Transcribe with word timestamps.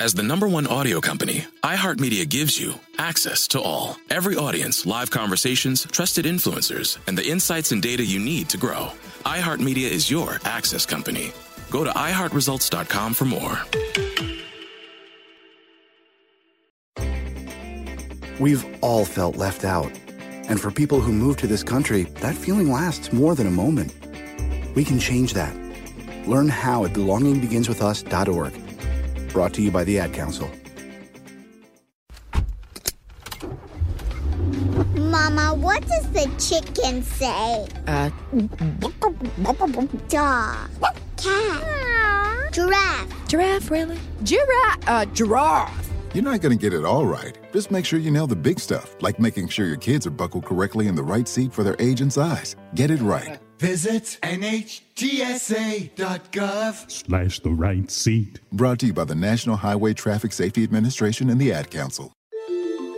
As 0.00 0.12
the 0.12 0.24
number 0.24 0.48
one 0.48 0.66
audio 0.66 1.00
company, 1.00 1.44
iHeartMedia 1.62 2.28
gives 2.28 2.60
you 2.60 2.74
access 2.98 3.46
to 3.48 3.60
all. 3.60 3.96
Every 4.10 4.34
audience, 4.34 4.86
live 4.86 5.08
conversations, 5.08 5.86
trusted 5.86 6.24
influencers, 6.24 6.98
and 7.06 7.16
the 7.16 7.24
insights 7.24 7.70
and 7.70 7.80
data 7.80 8.04
you 8.04 8.18
need 8.18 8.48
to 8.48 8.56
grow. 8.56 8.90
iHeartMedia 9.24 9.88
is 9.88 10.10
your 10.10 10.40
access 10.44 10.84
company. 10.84 11.32
Go 11.70 11.84
to 11.84 11.90
iHeartResults.com 11.90 13.14
for 13.14 13.24
more. 13.24 13.56
We've 18.40 18.66
all 18.82 19.04
felt 19.04 19.36
left 19.36 19.64
out. 19.64 19.92
And 20.48 20.60
for 20.60 20.72
people 20.72 21.00
who 21.00 21.12
move 21.12 21.36
to 21.36 21.46
this 21.46 21.62
country, 21.62 22.02
that 22.20 22.34
feeling 22.34 22.68
lasts 22.68 23.12
more 23.12 23.36
than 23.36 23.46
a 23.46 23.50
moment. 23.52 23.94
We 24.74 24.84
can 24.84 24.98
change 24.98 25.34
that. 25.34 25.54
Learn 26.26 26.48
how 26.48 26.84
at 26.84 26.92
belongingbeginswithus.org. 26.94 28.63
Brought 29.34 29.52
to 29.54 29.62
you 29.62 29.72
by 29.72 29.82
the 29.82 29.98
Ad 29.98 30.12
Council. 30.12 30.48
Mama, 34.94 35.54
what 35.56 35.84
does 35.88 36.08
the 36.12 36.30
chicken 36.38 37.02
say? 37.02 37.66
Uh, 37.88 38.10
Dog. 40.08 40.70
Cat. 41.16 42.52
Giraffe. 42.52 43.28
giraffe, 43.28 43.70
really? 43.72 43.98
Giraffe, 44.22 44.88
uh, 44.88 45.04
giraffe. 45.06 45.90
You're 46.14 46.22
not 46.22 46.40
going 46.40 46.56
to 46.56 46.62
get 46.62 46.72
it 46.72 46.84
all 46.84 47.04
right. 47.04 47.36
Just 47.52 47.72
make 47.72 47.84
sure 47.84 47.98
you 47.98 48.12
nail 48.12 48.28
the 48.28 48.36
big 48.36 48.60
stuff, 48.60 48.94
like 49.02 49.18
making 49.18 49.48
sure 49.48 49.66
your 49.66 49.78
kids 49.78 50.06
are 50.06 50.10
buckled 50.10 50.44
correctly 50.44 50.86
in 50.86 50.94
the 50.94 51.02
right 51.02 51.26
seat 51.26 51.52
for 51.52 51.64
their 51.64 51.74
age 51.80 52.00
and 52.00 52.12
size. 52.12 52.54
Get 52.76 52.92
it 52.92 53.00
right. 53.00 53.40
Visit 53.64 54.18
NHTSA.gov. 54.22 54.90
Slash 56.90 57.40
the 57.40 57.48
right 57.48 57.90
seat. 57.90 58.40
Brought 58.52 58.80
to 58.80 58.86
you 58.88 58.92
by 58.92 59.04
the 59.04 59.14
National 59.14 59.56
Highway 59.56 59.94
Traffic 59.94 60.34
Safety 60.34 60.62
Administration 60.62 61.30
and 61.30 61.40
the 61.40 61.50
Ad 61.50 61.70
Council. 61.70 62.12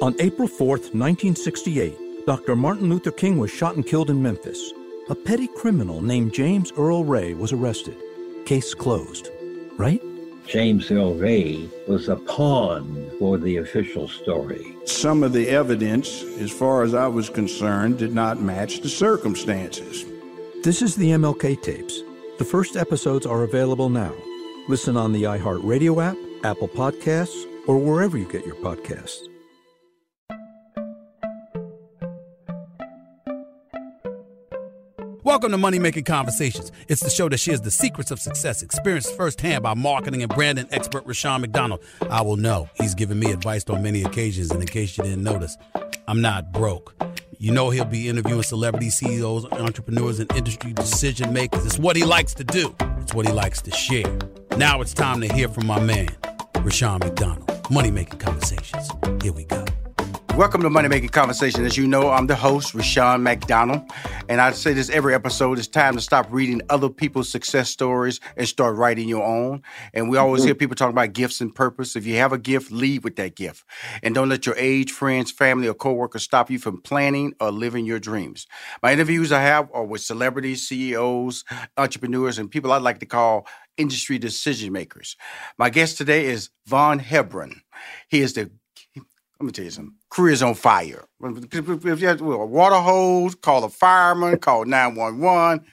On 0.03 0.17
April 0.19 0.49
4th, 0.49 0.93
1968, 0.93 2.27
Dr. 2.27 2.57
Martin 2.57 2.89
Luther 2.89 3.13
King 3.13 3.39
was 3.39 3.53
shot 3.53 3.77
and 3.77 3.87
killed 3.87 4.11
in 4.11 4.21
Memphis. 4.21 4.73
A 5.09 5.15
petty 5.15 5.47
criminal 5.47 6.03
named 6.03 6.35
James 6.35 6.73
Earl 6.77 7.05
Ray 7.05 7.35
was 7.35 7.53
arrested. 7.53 7.97
Case 8.45 8.75
closed. 8.75 9.29
Right? 9.79 10.03
James 10.49 10.91
Earl 10.91 11.15
Ray 11.15 11.69
was 11.87 12.09
a 12.09 12.17
pawn 12.17 13.09
for 13.21 13.39
the 13.39 13.59
official 13.59 14.09
story. 14.09 14.75
Some 14.85 15.23
of 15.23 15.33
the 15.33 15.49
evidence, 15.49 16.25
as 16.41 16.51
far 16.51 16.83
as 16.83 16.93
I 16.93 17.07
was 17.07 17.31
concerned, 17.31 17.99
did 17.99 18.13
not 18.13 18.43
match 18.43 18.81
the 18.81 18.89
circumstances. 18.89 20.05
This 20.67 20.83
is 20.83 20.97
the 20.97 21.11
MLK 21.11 21.63
tapes. 21.63 22.03
The 22.41 22.45
first 22.45 22.75
episodes 22.75 23.25
are 23.25 23.45
available 23.45 23.89
now. 23.89 24.13
Listen 24.67 24.97
on 24.97 25.13
the 25.13 25.23
iHeartRadio 25.23 26.05
app, 26.05 26.17
Apple 26.45 26.67
Podcasts, 26.67 27.45
or 27.69 27.79
wherever 27.79 28.19
you 28.19 28.25
get 28.25 28.45
your 28.45 28.57
podcasts. 28.57 29.21
Welcome 35.23 35.53
to 35.53 35.57
Money 35.57 35.79
Making 35.79 36.03
Conversations. 36.03 36.73
It's 36.89 37.01
the 37.01 37.11
show 37.11 37.29
that 37.29 37.39
shares 37.39 37.61
the 37.61 37.71
secrets 37.71 38.11
of 38.11 38.19
success, 38.19 38.61
experienced 38.61 39.17
firsthand 39.17 39.63
by 39.63 39.75
marketing 39.75 40.25
and 40.25 40.35
branding 40.35 40.67
expert 40.73 41.07
Rushion 41.07 41.43
McDonald. 41.43 41.85
I 42.11 42.23
will 42.23 42.37
know 42.37 42.69
he's 42.75 42.97
given 42.97 43.21
me 43.21 43.31
advice 43.31 43.63
on 43.69 43.85
many 43.85 44.03
occasions, 44.03 44.51
and 44.51 44.61
in 44.61 44.67
case 44.67 44.99
you 44.99 45.05
didn't 45.05 45.23
notice, 45.23 45.57
I'm 46.09 46.21
not 46.21 46.51
broke. 46.51 46.93
You 47.39 47.53
know 47.53 47.71
he'll 47.71 47.85
be 47.85 48.09
interviewing 48.09 48.43
celebrity 48.43 48.89
CEOs, 48.91 49.45
entrepreneurs, 49.47 50.21
and 50.21 50.33
industry 50.35 50.73
decision 50.73 51.33
makers. 51.33 51.67
It's 51.67 51.79
what 51.79 51.95
he 51.97 52.05
likes 52.05 52.33
to 52.35 52.45
do. 52.45 52.75
It's 53.01 53.15
what 53.15 53.27
he 53.27 53.33
likes 53.33 53.61
to 53.63 53.71
share. 53.71 54.19
Now 54.57 54.81
it's 54.81 54.95
time 54.95 55.21
to 55.21 55.33
hear 55.33 55.49
from 55.49 55.67
my 55.67 55.79
man, 55.79 56.09
Rushion 56.61 56.99
McDonald. 56.99 57.51
Money 57.71 57.91
Making 57.91 58.19
Conversations. 58.19 58.89
Here 59.23 59.33
we 59.33 59.45
go. 59.45 59.65
Welcome 60.37 60.61
to 60.65 60.69
Money 60.69 60.89
Making 60.89 61.09
Conversation. 61.09 61.65
As 61.65 61.79
you 61.79 61.87
know, 61.87 62.11
I'm 62.11 62.27
the 62.27 62.37
host, 62.37 62.75
Rushion 62.75 63.23
McDonald. 63.23 63.91
And 64.29 64.39
I 64.39 64.53
say 64.53 64.75
this 64.75 64.91
every 64.91 65.15
episode 65.15 65.59
it's 65.59 65.67
time 65.67 65.95
to 65.95 66.01
stop 66.03 66.27
reading 66.31 66.61
other 66.69 66.91
people's 66.91 67.31
success 67.31 67.71
stories 67.71 68.21
and 68.37 68.47
start 68.47 68.77
writing 68.77 69.09
your 69.09 69.25
own. 69.25 69.63
And 69.95 70.11
we 70.11 70.19
always 70.19 70.43
mm-hmm. 70.43 70.49
hear 70.49 70.55
people 70.55 70.77
talk 70.77 70.91
about 70.91 71.15
gifts 71.15 71.41
and 71.41 71.55
purpose. 71.55 71.97
If 71.97 72.05
you 72.05 72.17
have 72.17 72.35
a 72.35 72.39
gift, 72.39 72.71
lead 72.71 73.03
with 73.03 73.17
that 73.17 73.35
gift. 73.35 73.65
And 74.03 74.15
don't 74.15 74.29
let 74.29 74.45
your 74.45 74.55
age, 74.59 74.93
friends, 74.93 75.33
family, 75.33 75.69
or 75.69 75.75
coworkers 75.75 76.25
stop 76.25 76.51
you 76.51 76.59
from 76.59 76.83
planning 76.83 77.33
or 77.41 77.51
living 77.51 77.87
your 77.87 77.99
dreams. 77.99 78.47
My 78.83 78.93
interviews 78.93 79.33
I 79.33 79.41
have 79.41 79.71
are 79.73 79.87
with 79.87 80.03
celebrities, 80.03 80.69
CEOs, 80.69 81.45
entrepreneurs, 81.79 82.39
and 82.39 82.51
people 82.51 82.73
I'd 82.73 82.83
like 82.83 82.99
to 82.99 83.07
call 83.07 83.47
industry 83.79 84.19
decision 84.19 84.71
makers. 84.71 85.17
My 85.57 85.71
guest 85.71 85.97
today 85.97 86.27
is 86.27 86.51
Vaughn 86.67 86.99
Hebron. 86.99 87.63
He 88.09 88.21
is 88.21 88.35
the 88.35 88.51
let 89.39 89.47
me 89.47 89.53
tell 89.53 89.65
you 89.65 89.71
something. 89.71 89.96
Career's 90.11 90.43
on 90.43 90.55
fire. 90.55 91.05
If 91.23 92.01
you 92.01 92.09
have 92.09 92.21
a 92.21 92.47
water 92.47 92.77
hose, 92.77 93.35
call 93.35 93.65
a 93.65 93.69
fireman, 93.69 94.39
call 94.39 94.65
911. 94.65 95.65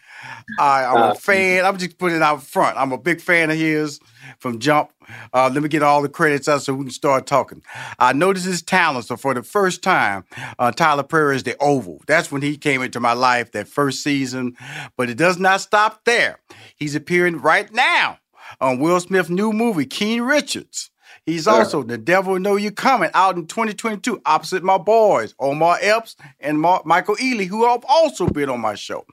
I, 0.59 0.85
I'm 0.85 1.11
a 1.11 1.15
fan. 1.15 1.65
I'm 1.65 1.77
just 1.77 1.97
putting 1.97 2.17
it 2.17 2.21
out 2.21 2.43
front. 2.43 2.77
I'm 2.77 2.91
a 2.91 2.97
big 2.97 3.21
fan 3.21 3.51
of 3.51 3.57
his 3.57 3.99
from 4.39 4.59
Jump. 4.59 4.91
Uh, 5.33 5.49
let 5.53 5.61
me 5.61 5.69
get 5.69 5.83
all 5.83 6.01
the 6.01 6.09
credits 6.09 6.47
out 6.47 6.61
so 6.61 6.73
we 6.73 6.85
can 6.85 6.91
start 6.91 7.27
talking. 7.27 7.61
I 7.99 8.13
noticed 8.13 8.45
his 8.45 8.61
talent. 8.61 9.05
So 9.05 9.17
for 9.17 9.33
the 9.33 9.43
first 9.43 9.83
time, 9.83 10.23
uh, 10.59 10.71
Tyler 10.71 11.03
Perry 11.03 11.35
is 11.35 11.43
the 11.43 11.57
Oval. 11.59 12.01
That's 12.07 12.31
when 12.31 12.41
he 12.41 12.57
came 12.57 12.81
into 12.81 12.99
my 12.99 13.13
life 13.13 13.51
that 13.51 13.67
first 13.67 14.01
season. 14.01 14.55
But 14.97 15.09
it 15.09 15.17
does 15.17 15.37
not 15.37 15.61
stop 15.61 16.05
there. 16.05 16.39
He's 16.75 16.95
appearing 16.95 17.37
right 17.37 17.71
now 17.73 18.19
on 18.61 18.79
Will 18.79 18.99
Smith's 18.99 19.29
new 19.29 19.51
movie, 19.51 19.85
King 19.85 20.21
Richards. 20.21 20.89
He's 21.25 21.47
also 21.47 21.83
The 21.83 21.97
Devil 21.97 22.37
Know 22.37 22.57
You 22.57 22.71
Coming 22.71 23.09
out 23.13 23.37
in 23.37 23.47
2022 23.47 24.21
opposite 24.25 24.61
my 24.61 24.77
boys, 24.77 25.33
Omar 25.39 25.77
Epps 25.81 26.17
and 26.41 26.59
Mark, 26.59 26.85
Michael 26.85 27.15
Ealy, 27.15 27.45
who 27.45 27.65
have 27.65 27.85
also 27.87 28.27
been 28.27 28.49
on 28.49 28.59
my 28.59 28.75
show. 28.75 29.05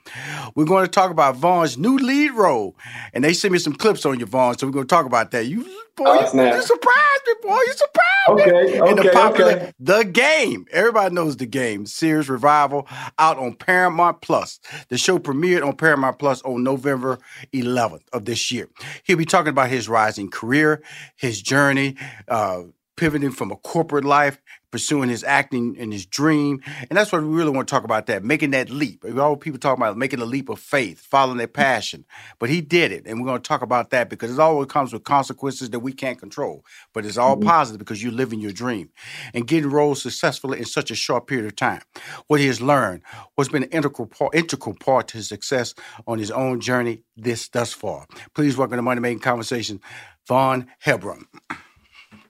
We're 0.56 0.64
going 0.64 0.84
to 0.84 0.90
talk 0.90 1.12
about 1.12 1.36
Vaughn's 1.36 1.78
new 1.78 1.98
lead 1.98 2.32
role. 2.32 2.76
And 3.14 3.22
they 3.22 3.32
sent 3.32 3.52
me 3.52 3.58
some 3.58 3.74
clips 3.74 4.04
on 4.04 4.18
you, 4.18 4.26
Vaughn, 4.26 4.58
so 4.58 4.66
we're 4.66 4.72
going 4.72 4.86
to 4.86 4.94
talk 4.94 5.06
about 5.06 5.30
that. 5.30 5.46
You 5.46 5.62
boy, 5.96 6.04
Oh, 6.06 6.34
you, 6.34 6.56
you 6.56 6.62
surprised 6.62 7.22
me, 7.26 7.34
boy. 7.42 7.58
You 7.66 7.72
surprised 7.72 8.00
me. 8.28 8.42
Okay, 8.42 8.78
And 8.78 8.98
the 8.98 9.10
popular 9.12 9.52
okay. 9.52 9.72
The 9.78 10.02
Game. 10.04 10.66
Everybody 10.72 11.14
knows 11.14 11.36
The 11.36 11.46
Game. 11.46 11.86
Series 11.86 12.28
revival 12.28 12.86
out 13.18 13.38
on 13.38 13.54
Paramount 13.54 14.20
Plus. 14.20 14.60
The 14.88 14.98
show 14.98 15.18
premiered 15.18 15.66
on 15.66 15.76
Paramount 15.76 16.18
Plus 16.18 16.42
on 16.42 16.62
November 16.62 17.18
11th 17.52 18.02
of 18.12 18.24
this 18.24 18.50
year. 18.50 18.68
He'll 19.04 19.16
be 19.16 19.24
talking 19.24 19.50
about 19.50 19.70
his 19.70 19.88
rising 19.88 20.30
career, 20.30 20.82
his 21.16 21.42
journey, 21.42 21.96
uh, 22.28 22.62
pivoting 23.00 23.30
from 23.30 23.50
a 23.50 23.56
corporate 23.56 24.04
life, 24.04 24.38
pursuing 24.70 25.08
his 25.08 25.24
acting 25.24 25.74
and 25.78 25.90
his 25.90 26.04
dream. 26.04 26.60
And 26.90 26.98
that's 26.98 27.10
what 27.10 27.22
we 27.22 27.28
really 27.28 27.50
want 27.50 27.66
to 27.66 27.74
talk 27.74 27.82
about 27.82 28.04
that, 28.06 28.22
making 28.22 28.50
that 28.50 28.68
leap. 28.68 29.06
All 29.18 29.38
people 29.38 29.58
talk 29.58 29.78
about 29.78 29.96
making 29.96 30.20
a 30.20 30.26
leap 30.26 30.50
of 30.50 30.60
faith, 30.60 31.00
following 31.00 31.38
their 31.38 31.48
passion. 31.48 32.04
But 32.38 32.50
he 32.50 32.60
did 32.60 32.92
it. 32.92 33.06
And 33.06 33.18
we're 33.18 33.26
going 33.26 33.40
to 33.40 33.48
talk 33.48 33.62
about 33.62 33.88
that 33.88 34.10
because 34.10 34.30
it 34.30 34.38
always 34.38 34.66
comes 34.66 34.92
with 34.92 35.04
consequences 35.04 35.70
that 35.70 35.80
we 35.80 35.94
can't 35.94 36.18
control. 36.18 36.62
But 36.92 37.06
it's 37.06 37.16
all 37.16 37.38
positive 37.38 37.78
because 37.78 38.02
you're 38.02 38.12
living 38.12 38.38
your 38.38 38.52
dream 38.52 38.90
and 39.32 39.46
getting 39.46 39.70
roles 39.70 40.02
successfully 40.02 40.58
in 40.58 40.66
such 40.66 40.90
a 40.90 40.94
short 40.94 41.26
period 41.26 41.46
of 41.46 41.56
time. 41.56 41.80
What 42.26 42.40
he 42.40 42.48
has 42.48 42.60
learned, 42.60 43.00
what's 43.34 43.48
been 43.48 43.62
an 43.62 43.70
integral 43.70 44.08
part, 44.08 44.34
integral 44.34 44.76
part 44.78 45.08
to 45.08 45.16
his 45.16 45.28
success 45.28 45.74
on 46.06 46.18
his 46.18 46.30
own 46.30 46.60
journey 46.60 47.02
this 47.16 47.48
thus 47.48 47.72
far. 47.72 48.04
Please 48.34 48.58
welcome 48.58 48.76
to 48.76 48.82
Money 48.82 49.00
Making 49.00 49.20
Conversation, 49.20 49.80
Vaughn 50.28 50.66
Hebron. 50.80 51.24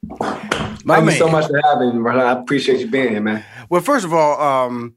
My 0.02 0.16
Thank 0.26 0.86
man. 0.86 1.04
you 1.06 1.12
so 1.12 1.28
much 1.28 1.46
for 1.46 1.60
having 1.62 1.96
me, 1.96 2.02
brother. 2.02 2.20
I 2.24 2.32
appreciate 2.32 2.80
you 2.80 2.88
being 2.88 3.10
here, 3.10 3.20
man. 3.20 3.44
Well, 3.68 3.80
first 3.80 4.04
of 4.04 4.12
all, 4.14 4.40
um, 4.40 4.96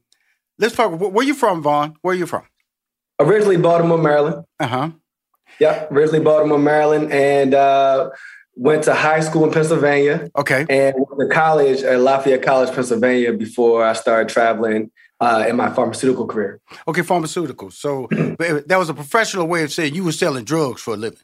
let's 0.58 0.74
talk. 0.74 0.92
wh- 0.92 1.12
Where 1.12 1.24
you 1.26 1.34
from, 1.34 1.62
Vaughn? 1.62 1.94
Where 2.02 2.14
are 2.14 2.18
you 2.18 2.26
from? 2.26 2.44
Originally 3.20 3.56
Baltimore, 3.58 3.98
Maryland. 3.98 4.44
Uh 4.58 4.66
huh. 4.66 4.90
Yep, 5.60 5.92
originally 5.92 6.24
Baltimore, 6.24 6.58
Maryland, 6.58 7.12
and 7.12 7.54
uh, 7.54 8.10
went 8.56 8.82
to 8.84 8.94
high 8.94 9.20
school 9.20 9.44
in 9.44 9.52
Pennsylvania. 9.52 10.30
Okay. 10.36 10.66
And 10.68 10.96
went 10.96 11.30
to 11.30 11.34
college 11.34 11.82
at 11.82 12.00
Lafayette 12.00 12.42
College, 12.42 12.74
Pennsylvania, 12.74 13.32
before 13.32 13.84
I 13.84 13.92
started 13.92 14.28
traveling 14.30 14.90
uh, 15.20 15.44
in 15.48 15.54
my 15.54 15.70
pharmaceutical 15.70 16.26
career. 16.26 16.60
Okay, 16.88 17.02
pharmaceuticals. 17.02 17.74
So 17.74 18.08
that 18.10 18.76
was 18.78 18.88
a 18.88 18.94
professional 18.94 19.46
way 19.46 19.62
of 19.62 19.72
saying 19.72 19.94
you 19.94 20.02
were 20.02 20.12
selling 20.12 20.44
drugs 20.44 20.82
for 20.82 20.94
a 20.94 20.96
living. 20.96 21.18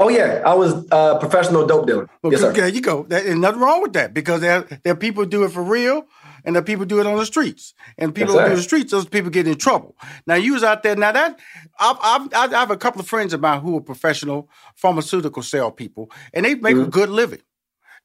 Oh 0.00 0.08
yeah, 0.08 0.42
I 0.46 0.54
was 0.54 0.86
uh, 0.92 1.18
professional 1.18 1.66
dope 1.66 1.86
dealer. 1.86 2.08
Well, 2.22 2.32
yes, 2.32 2.40
sir. 2.40 2.52
there 2.52 2.68
you 2.68 2.80
go. 2.80 3.02
There- 3.08 3.22
There's 3.22 3.38
nothing 3.38 3.60
wrong 3.60 3.82
with 3.82 3.94
that 3.94 4.14
because 4.14 4.40
there, 4.40 4.60
there 4.84 4.92
are 4.92 4.96
people 4.96 5.24
who 5.24 5.28
do 5.30 5.42
it 5.44 5.50
for 5.50 5.62
real 5.62 6.04
and 6.44 6.54
there 6.54 6.62
are 6.62 6.64
people 6.64 6.82
who 6.82 6.86
do 6.86 7.00
it 7.00 7.06
on 7.06 7.16
the 7.16 7.26
streets. 7.26 7.74
And 7.98 8.14
people 8.14 8.34
Yes, 8.36 8.44
who 8.44 8.50
do 8.50 8.56
the 8.56 8.62
streets, 8.62 8.90
those 8.92 9.06
people 9.06 9.30
get 9.30 9.48
in 9.48 9.56
trouble. 9.56 9.96
Now, 10.24 10.36
you 10.36 10.52
was 10.54 10.62
out 10.62 10.84
there. 10.84 10.94
Now, 10.94 11.10
that 11.10 11.38
I've, 11.80 11.96
I've, 12.00 12.32
I 12.52 12.58
have 12.60 12.70
a 12.70 12.76
couple 12.76 13.00
of 13.00 13.08
friends 13.08 13.32
of 13.32 13.40
mine 13.40 13.60
who 13.60 13.76
are 13.76 13.80
professional 13.80 14.48
pharmaceutical 14.76 15.42
sale 15.42 15.72
people, 15.72 16.10
and 16.32 16.44
they 16.44 16.54
make 16.54 16.76
Mm-hmm. 16.76 16.84
a 16.84 16.90
good 16.90 17.08
living. 17.10 17.42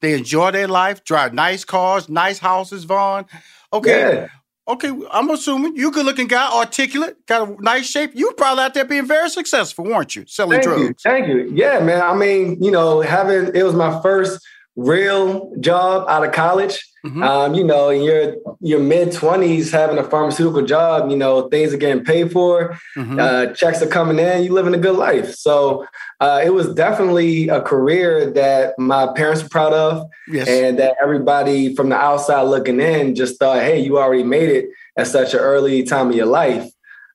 They 0.02 0.16
enjoy 0.18 0.50
their 0.52 0.68
life, 0.68 1.04
drive 1.04 1.34
nice 1.34 1.64
cars, 1.64 2.10
nice 2.10 2.40
houses, 2.40 2.86
Vaughn. 2.86 3.26
Okay. 3.72 4.00
Yeah. 4.00 4.28
Okay, 4.66 4.92
I'm 5.12 5.30
assuming 5.30 5.76
you 5.76 5.92
good 5.92 6.06
looking 6.06 6.28
guy, 6.28 6.50
articulate, 6.50 7.26
got 7.26 7.50
a 7.50 7.62
nice 7.62 7.86
shape. 7.86 8.12
You 8.14 8.32
probably 8.38 8.64
out 8.64 8.74
there 8.74 8.86
being 8.86 9.06
very 9.06 9.30
successful, 9.30 9.84
weren't 9.84 10.16
you? 10.16 10.24
Selling 10.26 10.62
Thank 10.62 10.64
drugs. 10.64 10.82
you. 10.82 10.96
Thank 11.04 11.28
you. 11.28 11.52
Yeah, 11.54 11.80
man. 11.80 12.02
I 12.02 12.16
mean, 12.16 12.64
you 12.64 12.72
know, 12.72 13.02
having 13.02 13.54
it 13.54 13.64
was 13.64 13.74
my 13.74 14.02
first 14.02 14.40
real 14.76 15.54
job 15.60 16.08
out 16.10 16.26
of 16.26 16.32
college. 16.32 16.84
Mm-hmm. 17.06 17.22
Um, 17.22 17.54
you 17.54 17.66
know, 17.66 17.90
in 17.90 18.02
your 18.02 18.36
your 18.62 18.80
mid 18.80 19.12
twenties, 19.12 19.72
having 19.72 19.98
a 19.98 20.04
pharmaceutical 20.06 20.66
job, 20.66 21.12
you 21.12 21.18
know, 21.18 21.50
things 21.50 21.74
are 21.74 21.78
getting 21.78 22.06
paid 22.06 22.32
for, 22.32 22.78
Mm-hmm. 22.96 23.20
uh, 23.20 23.48
checks 23.54 23.82
are 23.82 23.88
coming 23.88 24.20
in, 24.20 24.44
you 24.44 24.54
living 24.54 24.74
a 24.74 24.78
good 24.78 24.96
life. 24.96 25.36
So 25.36 25.86
uh, 26.22 26.42
it 26.46 26.52
was 26.52 26.74
definitely 26.74 27.50
a 27.50 27.62
career 27.62 28.32
that 28.32 28.80
my 28.80 29.08
parents 29.14 29.44
were 29.44 29.50
proud 29.50 29.74
of, 29.74 30.08
Yes. 30.30 30.48
and 30.48 30.80
that 30.80 30.96
everybody 31.04 31.76
from 31.76 31.90
the 31.90 31.98
outside 31.98 32.44
looking 32.44 32.80
in 32.80 33.16
just 33.16 33.38
thought, 33.38 33.62
"Hey, 33.62 33.80
you 33.82 33.98
already 34.00 34.24
made 34.24 34.50
it 34.50 34.70
at 34.98 35.08
such 35.08 35.34
an 35.34 35.42
early 35.42 35.84
time 35.84 36.10
of 36.10 36.16
your 36.16 36.28
life," 36.28 36.66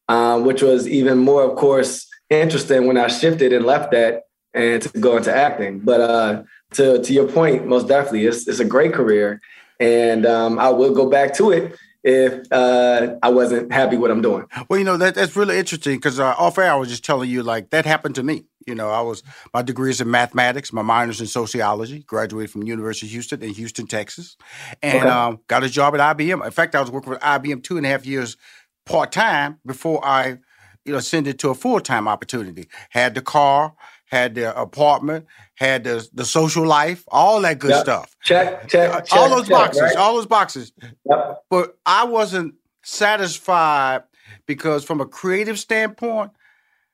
um, 0.09 0.45
which 0.45 0.61
was 0.63 0.87
even 0.87 1.17
more, 1.17 1.45
of 1.45 1.57
course, 1.57 2.07
interesting 2.29 2.87
when 2.87 2.99
I 2.99 3.07
shifted 3.09 3.55
and 3.55 3.65
left 3.65 3.93
that 3.93 4.25
and 4.53 4.83
to 4.83 4.89
go 5.01 5.17
into 5.17 5.35
acting. 5.35 5.79
But 5.81 6.01
uh, 6.03 6.43
to 6.75 7.03
to 7.03 7.13
your 7.13 7.29
point, 7.29 7.67
most 7.67 7.89
definitely, 7.89 8.27
it's 8.27 8.47
it's 8.47 8.61
a 8.61 8.65
great 8.65 8.93
career, 8.93 9.41
and 9.81 10.27
um, 10.27 10.59
I 10.59 10.71
will 10.71 10.95
go 10.95 11.09
back 11.09 11.35
to 11.35 11.51
it 11.51 11.77
if 12.05 12.51
uh, 12.53 13.17
I 13.23 13.29
wasn't 13.31 13.73
happy 13.73 13.97
what 13.97 14.11
I'm 14.11 14.23
doing. 14.23 14.45
Well, 14.69 14.79
you 14.79 14.85
know 14.85 14.97
that 14.97 15.15
that's 15.15 15.37
really 15.37 15.59
interesting 15.59 15.97
because 15.97 16.21
uh, 16.21 16.35
off 16.39 16.59
air 16.59 16.71
I 16.73 16.77
was 16.77 16.89
just 16.89 17.05
telling 17.05 17.29
you 17.31 17.43
like 17.43 17.71
that 17.71 17.87
happened 17.87 18.15
to 18.17 18.23
me. 18.23 18.45
You 18.67 18.75
know, 18.75 18.91
I 18.91 19.01
was 19.01 19.23
my 19.55 19.63
degree 19.63 19.91
is 19.91 20.01
in 20.01 20.11
mathematics, 20.11 20.73
my 20.73 20.83
minors 20.83 21.21
in 21.21 21.27
sociology. 21.27 22.01
Graduated 22.03 22.51
from 22.51 22.65
University 22.65 23.07
of 23.07 23.13
Houston 23.13 23.43
in 23.43 23.55
Houston, 23.55 23.87
Texas, 23.87 24.37
and 24.83 25.05
Okay. 25.05 25.09
um, 25.09 25.41
got 25.49 25.65
a 25.65 25.69
job 25.69 25.95
at 25.95 26.17
IBM. 26.17 26.45
In 26.45 26.51
fact, 26.51 26.75
I 26.75 26.81
was 26.81 26.91
working 26.91 27.11
with 27.11 27.21
IBM 27.21 27.63
two 27.63 27.77
and 27.79 27.87
a 27.87 27.89
half 27.89 28.05
years 28.05 28.37
part 28.85 29.11
time 29.13 29.59
before 29.67 30.05
I, 30.05 30.39
you 30.85 30.93
know, 30.93 30.99
ascended 30.99 31.39
to 31.41 31.49
a 31.49 31.55
full 31.55 31.81
time 31.81 32.07
opportunity. 32.07 32.69
Had 32.91 33.15
the 33.15 33.23
car, 33.23 33.75
had 34.11 34.35
their 34.35 34.51
apartment, 34.51 35.27
had 35.57 35.85
the 35.85 36.09
the 36.13 36.25
social 36.25 36.67
life, 36.67 37.05
all 37.09 37.41
that 37.43 37.59
good 37.59 37.71
Yep. 37.73 37.81
stuff. 37.83 38.17
Check, 38.25 38.69
check, 38.69 38.91
Uh, 38.91 39.01
check 39.03 39.13
all 39.13 39.29
those 39.31 39.49
check, 39.49 39.57
boxes, 39.57 39.83
right? 39.83 39.97
all 39.97 40.15
those 40.17 40.27
boxes. 40.27 40.73
Yep. 41.05 41.45
But 41.51 41.79
I 41.87 42.05
wasn't 42.05 42.55
satisfied 42.85 44.03
because, 44.47 44.85
from 44.85 45.01
a 45.01 45.07
creative 45.07 45.59
standpoint, 45.59 46.33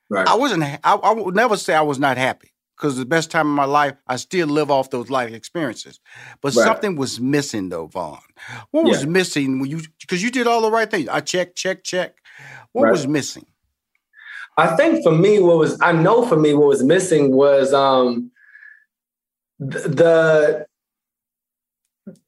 Right. 0.09 0.27
I 0.27 0.35
wasn't. 0.35 0.63
I, 0.63 0.79
I 0.83 1.13
would 1.13 1.35
never 1.35 1.57
say 1.57 1.73
I 1.73 1.81
was 1.81 1.99
not 1.99 2.17
happy 2.17 2.53
because 2.77 2.97
the 2.97 3.05
best 3.05 3.31
time 3.31 3.47
of 3.47 3.55
my 3.55 3.65
life, 3.65 3.95
I 4.07 4.17
still 4.17 4.47
live 4.47 4.69
off 4.71 4.89
those 4.91 5.09
life 5.09 5.33
experiences. 5.33 5.99
But 6.41 6.53
Right. 6.53 6.65
something 6.67 6.95
was 6.95 7.19
missing, 7.19 7.69
though, 7.69 7.87
Vaughn. 7.87 8.19
What 8.71 8.85
was 8.85 9.01
Yeah. 9.01 9.07
missing 9.07 9.59
when 9.59 9.69
you? 9.71 9.81
Because 9.99 10.21
you 10.23 10.31
did 10.31 10.47
all 10.47 10.61
the 10.61 10.71
right 10.71 10.89
things. 10.89 11.09
I 11.09 11.21
check, 11.21 11.55
check, 11.55 11.83
check. 11.83 12.17
What 12.73 12.83
Right. 12.83 12.91
was 12.91 13.07
missing? 13.07 13.47
I 14.57 14.75
think 14.75 15.03
for 15.03 15.11
me, 15.11 15.39
what 15.39 15.57
was 15.57 15.77
I 15.81 15.91
know 15.91 16.25
for 16.25 16.37
me 16.37 16.53
what 16.53 16.67
was 16.67 16.83
missing 16.83 17.33
was 17.35 17.73
um 17.73 18.31
th- 19.59 19.83
the 19.85 20.65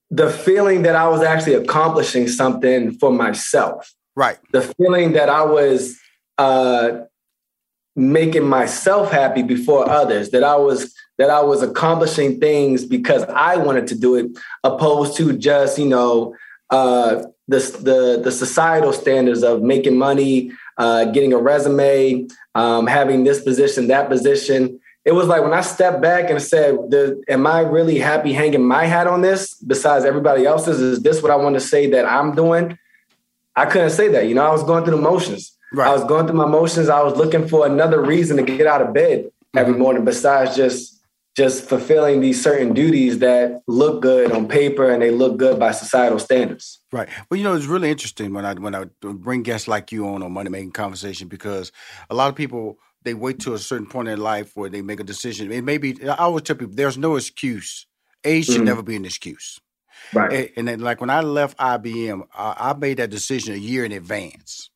the 0.09 0.29
feeling 0.29 0.83
that 0.83 0.95
I 0.95 1.07
was 1.07 1.21
actually 1.21 1.55
accomplishing 1.55 2.27
something 2.27 2.91
for 2.97 3.11
myself. 3.11 3.93
Right. 4.15 4.37
The 4.51 4.61
feeling 4.61 5.13
that 5.13 5.29
I 5.29 5.43
was 5.43 5.97
uh 6.37 7.01
making 7.95 8.47
myself 8.47 9.11
happy 9.11 9.41
before 9.41 9.89
others, 9.89 10.29
that 10.31 10.43
I 10.43 10.55
was 10.55 10.93
that 11.17 11.29
I 11.29 11.41
was 11.41 11.63
accomplishing 11.63 12.39
things 12.39 12.85
because 12.85 13.23
I 13.23 13.57
wanted 13.57 13.87
to 13.87 13.95
do 13.95 14.15
it, 14.15 14.27
opposed 14.63 15.17
to 15.17 15.35
just, 15.37 15.79
you 15.79 15.87
know, 15.87 16.35
uh 16.69 17.23
the 17.47 17.59
the 17.81 18.21
the 18.23 18.31
societal 18.31 18.91
standards 18.91 19.43
of 19.43 19.61
making 19.61 19.97
money, 19.97 20.51
uh, 20.77 21.05
getting 21.05 21.33
a 21.33 21.37
resume, 21.37 22.27
um, 22.55 22.87
having 22.87 23.23
this 23.23 23.41
position, 23.41 23.87
that 23.87 24.09
position. 24.09 24.79
It 25.05 25.13
was 25.13 25.27
like 25.27 25.41
when 25.41 25.53
I 25.53 25.61
stepped 25.61 26.01
back 26.01 26.29
and 26.29 26.41
said, 26.41 26.75
the, 26.89 27.21
"Am 27.29 27.47
I 27.47 27.61
really 27.61 27.97
happy 27.99 28.33
hanging 28.33 28.65
my 28.65 28.85
hat 28.85 29.07
on 29.07 29.21
this? 29.21 29.55
Besides 29.55 30.05
everybody 30.05 30.45
else's, 30.45 30.81
is 30.81 31.01
this 31.01 31.21
what 31.21 31.31
I 31.31 31.35
want 31.35 31.55
to 31.55 31.61
say 31.61 31.89
that 31.91 32.05
I'm 32.05 32.35
doing?" 32.35 32.77
I 33.55 33.65
couldn't 33.65 33.89
say 33.89 34.07
that. 34.09 34.27
You 34.27 34.35
know, 34.35 34.45
I 34.45 34.51
was 34.51 34.63
going 34.63 34.83
through 34.83 34.97
the 34.97 35.01
motions. 35.01 35.57
I 35.77 35.91
was 35.91 36.03
going 36.03 36.27
through 36.27 36.37
my 36.37 36.45
motions. 36.45 36.89
I 36.89 37.01
was 37.01 37.17
looking 37.17 37.47
for 37.47 37.65
another 37.65 38.01
reason 38.01 38.37
to 38.37 38.43
get 38.43 38.67
out 38.67 38.81
of 38.81 38.93
bed 38.93 39.31
every 39.55 39.73
morning 39.73 40.05
besides 40.05 40.55
just 40.55 40.96
just 41.37 41.69
fulfilling 41.69 42.19
these 42.19 42.41
certain 42.41 42.73
duties 42.73 43.19
that 43.19 43.61
look 43.67 44.01
good 44.01 44.31
on 44.31 44.47
paper 44.47 44.89
and 44.89 45.03
they 45.03 45.11
look 45.11 45.37
good 45.37 45.59
by 45.59 45.71
societal 45.71 46.17
standards. 46.17 46.81
Right. 46.91 47.07
Well, 47.29 47.37
you 47.37 47.43
know, 47.43 47.53
it's 47.53 47.67
really 47.67 47.91
interesting 47.91 48.33
when 48.33 48.43
I 48.43 48.55
when 48.55 48.73
I 48.73 48.85
bring 49.01 49.43
guests 49.43 49.67
like 49.67 49.91
you 49.91 50.07
on 50.07 50.23
on 50.23 50.31
money 50.31 50.49
making 50.49 50.71
conversation 50.71 51.27
because 51.27 51.71
a 52.09 52.15
lot 52.15 52.29
of 52.29 52.35
people 52.35 52.79
they 53.03 53.13
wait 53.13 53.39
to 53.41 53.53
a 53.53 53.59
certain 53.59 53.85
point 53.85 54.07
in 54.07 54.19
life 54.19 54.51
where 54.55 54.69
they 54.69 54.81
make 54.81 54.99
a 54.99 55.03
decision. 55.03 55.51
It 55.51 55.63
may 55.63 55.77
be 55.77 56.09
I 56.09 56.15
always 56.15 56.41
tell 56.41 56.55
people 56.55 56.73
there's 56.75 56.97
no 56.97 57.15
excuse. 57.15 57.85
Age 58.23 58.47
should 58.47 58.61
Mhm. 58.61 58.65
never 58.65 58.81
be 58.81 58.95
an 58.95 59.05
excuse. 59.05 59.59
Right. 60.13 60.33
And, 60.33 60.49
and 60.57 60.67
then, 60.67 60.79
like 60.79 61.01
when 61.01 61.11
I 61.11 61.21
left 61.21 61.57
IBM, 61.59 62.23
I, 62.35 62.71
I 62.71 62.73
made 62.73 62.97
that 62.97 63.11
decision 63.11 63.53
a 63.53 63.57
year 63.57 63.85
in 63.85 63.91
advance, 63.91 64.71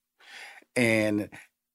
and 0.75 1.27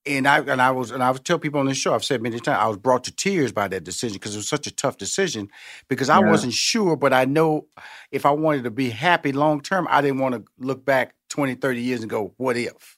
and 0.07 0.27
I 0.29 0.39
and 0.39 0.61
I 0.63 0.71
was 0.71 0.91
and 0.91 1.03
I 1.03 1.11
would 1.11 1.25
tell 1.25 1.39
people 1.39 1.61
on 1.61 1.67
this 1.67 1.77
show 1.79 1.95
I've 1.95 2.05
said 2.05 2.23
many 2.23 2.39
times 2.41 2.59
I 2.61 2.67
was 2.69 2.77
brought 2.77 3.05
to 3.05 3.13
tears 3.15 3.53
by 3.53 3.69
that 3.69 3.85
decision 3.85 4.15
because 4.15 4.35
it 4.35 4.39
was 4.39 4.49
such 4.49 4.67
a 4.67 4.71
tough 4.75 4.97
decision 4.99 5.49
because 5.89 6.09
I 6.09 6.21
Yeah. 6.21 6.29
wasn't 6.31 6.53
sure, 6.55 6.97
but 6.97 7.13
I 7.13 7.25
know 7.25 7.67
if 8.11 8.25
I 8.27 8.31
wanted 8.31 8.65
to 8.65 8.71
be 8.71 8.91
happy 8.91 9.33
long 9.33 9.61
term, 9.61 9.87
I 9.91 10.01
didn't 10.01 10.19
want 10.19 10.35
to 10.35 10.45
look 10.59 10.85
back 10.85 11.15
20, 11.31 11.55
30 11.55 11.81
years 11.81 12.01
and 12.03 12.11
go, 12.11 12.35
what 12.37 12.57
if? 12.57 12.97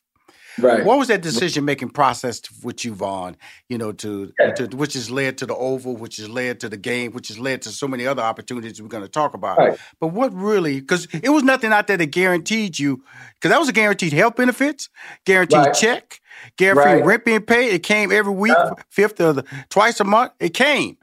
Right. 0.61 0.85
What 0.85 0.99
was 0.99 1.07
that 1.07 1.23
decision 1.23 1.65
making 1.65 1.91
process 1.91 2.43
with 2.65 2.85
you, 2.85 2.93
Vaughn? 2.93 3.37
You 3.69 3.79
know, 3.79 3.93
to, 3.93 4.33
to 4.57 4.67
which 4.77 4.95
has 4.95 5.09
led 5.09 5.39
to 5.39 5.47
the 5.47 5.55
Oval, 5.55 5.97
which 5.97 6.17
has 6.17 6.29
led 6.29 6.59
to 6.61 6.69
the 6.69 6.77
game, 6.77 7.13
which 7.13 7.29
has 7.29 7.39
led 7.39 7.63
to 7.63 7.69
so 7.71 7.87
many 7.87 8.09
other 8.09 8.23
opportunities 8.23 8.83
we're 8.83 8.89
going 8.89 9.05
to 9.05 9.09
talk 9.09 9.35
about. 9.35 9.59
Right. 9.59 9.79
But 10.01 10.09
what 10.09 10.35
really? 10.35 10.81
Because 10.81 11.07
it 11.13 11.29
was 11.29 11.45
nothing 11.45 11.73
out 11.73 11.87
there 11.87 11.97
that 11.97 12.07
guaranteed 12.07 12.77
you. 12.77 13.05
Because 13.35 13.51
that 13.53 13.61
was 13.61 13.69
a 13.69 13.73
guaranteed 13.73 14.13
health 14.13 14.35
benefits, 14.35 14.89
guaranteed 15.25 15.59
Right. 15.59 15.75
check, 15.75 16.21
guaranteed 16.57 16.85
Right. 16.85 17.05
rent 17.05 17.25
being 17.25 17.43
paid. 17.43 17.73
It 17.73 17.83
came 17.83 18.13
every 18.13 18.33
week, 18.33 18.57
fifth 18.91 19.21
of 19.21 19.37
the 19.37 19.45
twice 19.71 20.01
a 20.01 20.05
month. 20.05 20.33
It 20.41 20.55
came. 20.55 20.97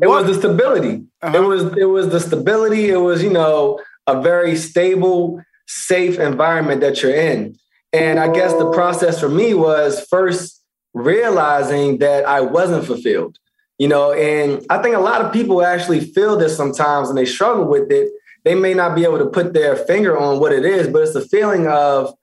It 0.00 0.06
was 0.06 0.26
the 0.26 0.34
stability. 0.34 1.04
Uh-huh. 1.22 1.38
It 1.38 1.46
was 1.46 1.62
it 1.76 1.84
was 1.84 2.08
the 2.10 2.20
stability. 2.20 2.90
It 2.90 2.98
was 2.98 3.22
you 3.22 3.30
know 3.30 3.80
a 4.06 4.20
very 4.20 4.56
stable, 4.56 5.42
safe 5.66 6.18
environment 6.18 6.80
that 6.80 7.02
you're 7.02 7.14
in. 7.14 7.56
And 7.92 8.18
I 8.18 8.32
guess 8.32 8.52
the 8.54 8.70
process 8.70 9.20
for 9.20 9.28
me 9.28 9.54
was 9.54 10.04
first 10.08 10.62
realizing 10.94 11.98
that 11.98 12.24
I 12.26 12.40
wasn't 12.40 12.84
fulfilled. 12.84 13.38
You 13.78 13.88
know, 13.88 14.12
and 14.12 14.64
I 14.70 14.80
think 14.80 14.94
a 14.94 15.00
lot 15.00 15.22
of 15.22 15.32
people 15.32 15.62
actually 15.64 16.00
feel 16.00 16.36
this 16.36 16.56
sometimes 16.56 17.08
and 17.08 17.18
they 17.18 17.24
struggle 17.24 17.64
with 17.66 17.90
it. 17.90 18.12
They 18.44 18.54
may 18.54 18.74
not 18.74 18.94
be 18.94 19.04
able 19.04 19.18
to 19.18 19.26
put 19.26 19.54
their 19.54 19.76
finger 19.76 20.16
on 20.18 20.38
what 20.40 20.52
it 20.52 20.64
is, 20.64 20.88
but 20.88 21.02
it's 21.02 21.14
the 21.14 21.22
feeling 21.22 21.66
of 21.66 22.14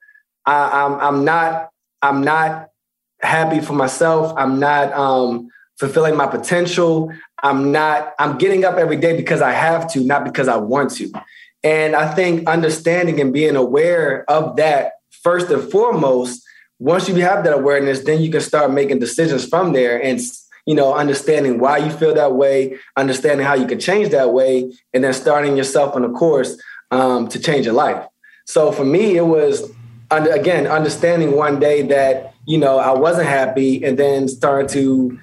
I, 0.46 0.84
I'm 0.84 1.00
I'm 1.00 1.24
not 1.24 1.69
I'm 2.02 2.22
not 2.22 2.68
happy 3.20 3.60
for 3.60 3.74
myself. 3.74 4.32
I'm 4.36 4.58
not 4.58 4.92
um, 4.92 5.48
fulfilling 5.78 6.16
my 6.16 6.26
potential. 6.26 7.12
I'm 7.42 7.72
not, 7.72 8.14
I'm 8.18 8.38
getting 8.38 8.64
up 8.64 8.76
every 8.76 8.96
day 8.96 9.16
because 9.16 9.42
I 9.42 9.52
have 9.52 9.90
to, 9.92 10.04
not 10.04 10.24
because 10.24 10.48
I 10.48 10.56
want 10.56 10.92
to. 10.92 11.10
And 11.62 11.94
I 11.94 12.14
think 12.14 12.48
understanding 12.48 13.20
and 13.20 13.32
being 13.32 13.56
aware 13.56 14.24
of 14.30 14.56
that 14.56 14.92
first 15.22 15.50
and 15.50 15.70
foremost, 15.70 16.42
once 16.78 17.08
you 17.08 17.14
have 17.16 17.44
that 17.44 17.52
awareness, 17.52 18.00
then 18.00 18.22
you 18.22 18.30
can 18.30 18.40
start 18.40 18.72
making 18.72 18.98
decisions 18.98 19.46
from 19.46 19.72
there. 19.72 20.02
And, 20.02 20.18
you 20.64 20.74
know, 20.74 20.94
understanding 20.94 21.58
why 21.58 21.76
you 21.78 21.90
feel 21.90 22.14
that 22.14 22.34
way, 22.34 22.78
understanding 22.96 23.44
how 23.44 23.54
you 23.54 23.66
can 23.66 23.78
change 23.78 24.10
that 24.10 24.32
way, 24.32 24.72
and 24.94 25.04
then 25.04 25.12
starting 25.12 25.56
yourself 25.56 25.94
on 25.94 26.04
a 26.04 26.10
course 26.10 26.56
um, 26.90 27.28
to 27.28 27.38
change 27.38 27.66
your 27.66 27.74
life. 27.74 28.06
So 28.46 28.72
for 28.72 28.84
me, 28.84 29.16
it 29.16 29.26
was 29.26 29.70
again 30.10 30.66
understanding 30.66 31.36
one 31.36 31.60
day 31.60 31.82
that 31.82 32.34
you 32.46 32.58
know 32.58 32.78
I 32.78 32.92
wasn't 32.92 33.28
happy, 33.28 33.84
and 33.84 33.98
then 33.98 34.28
starting 34.28 34.68
to 34.68 35.18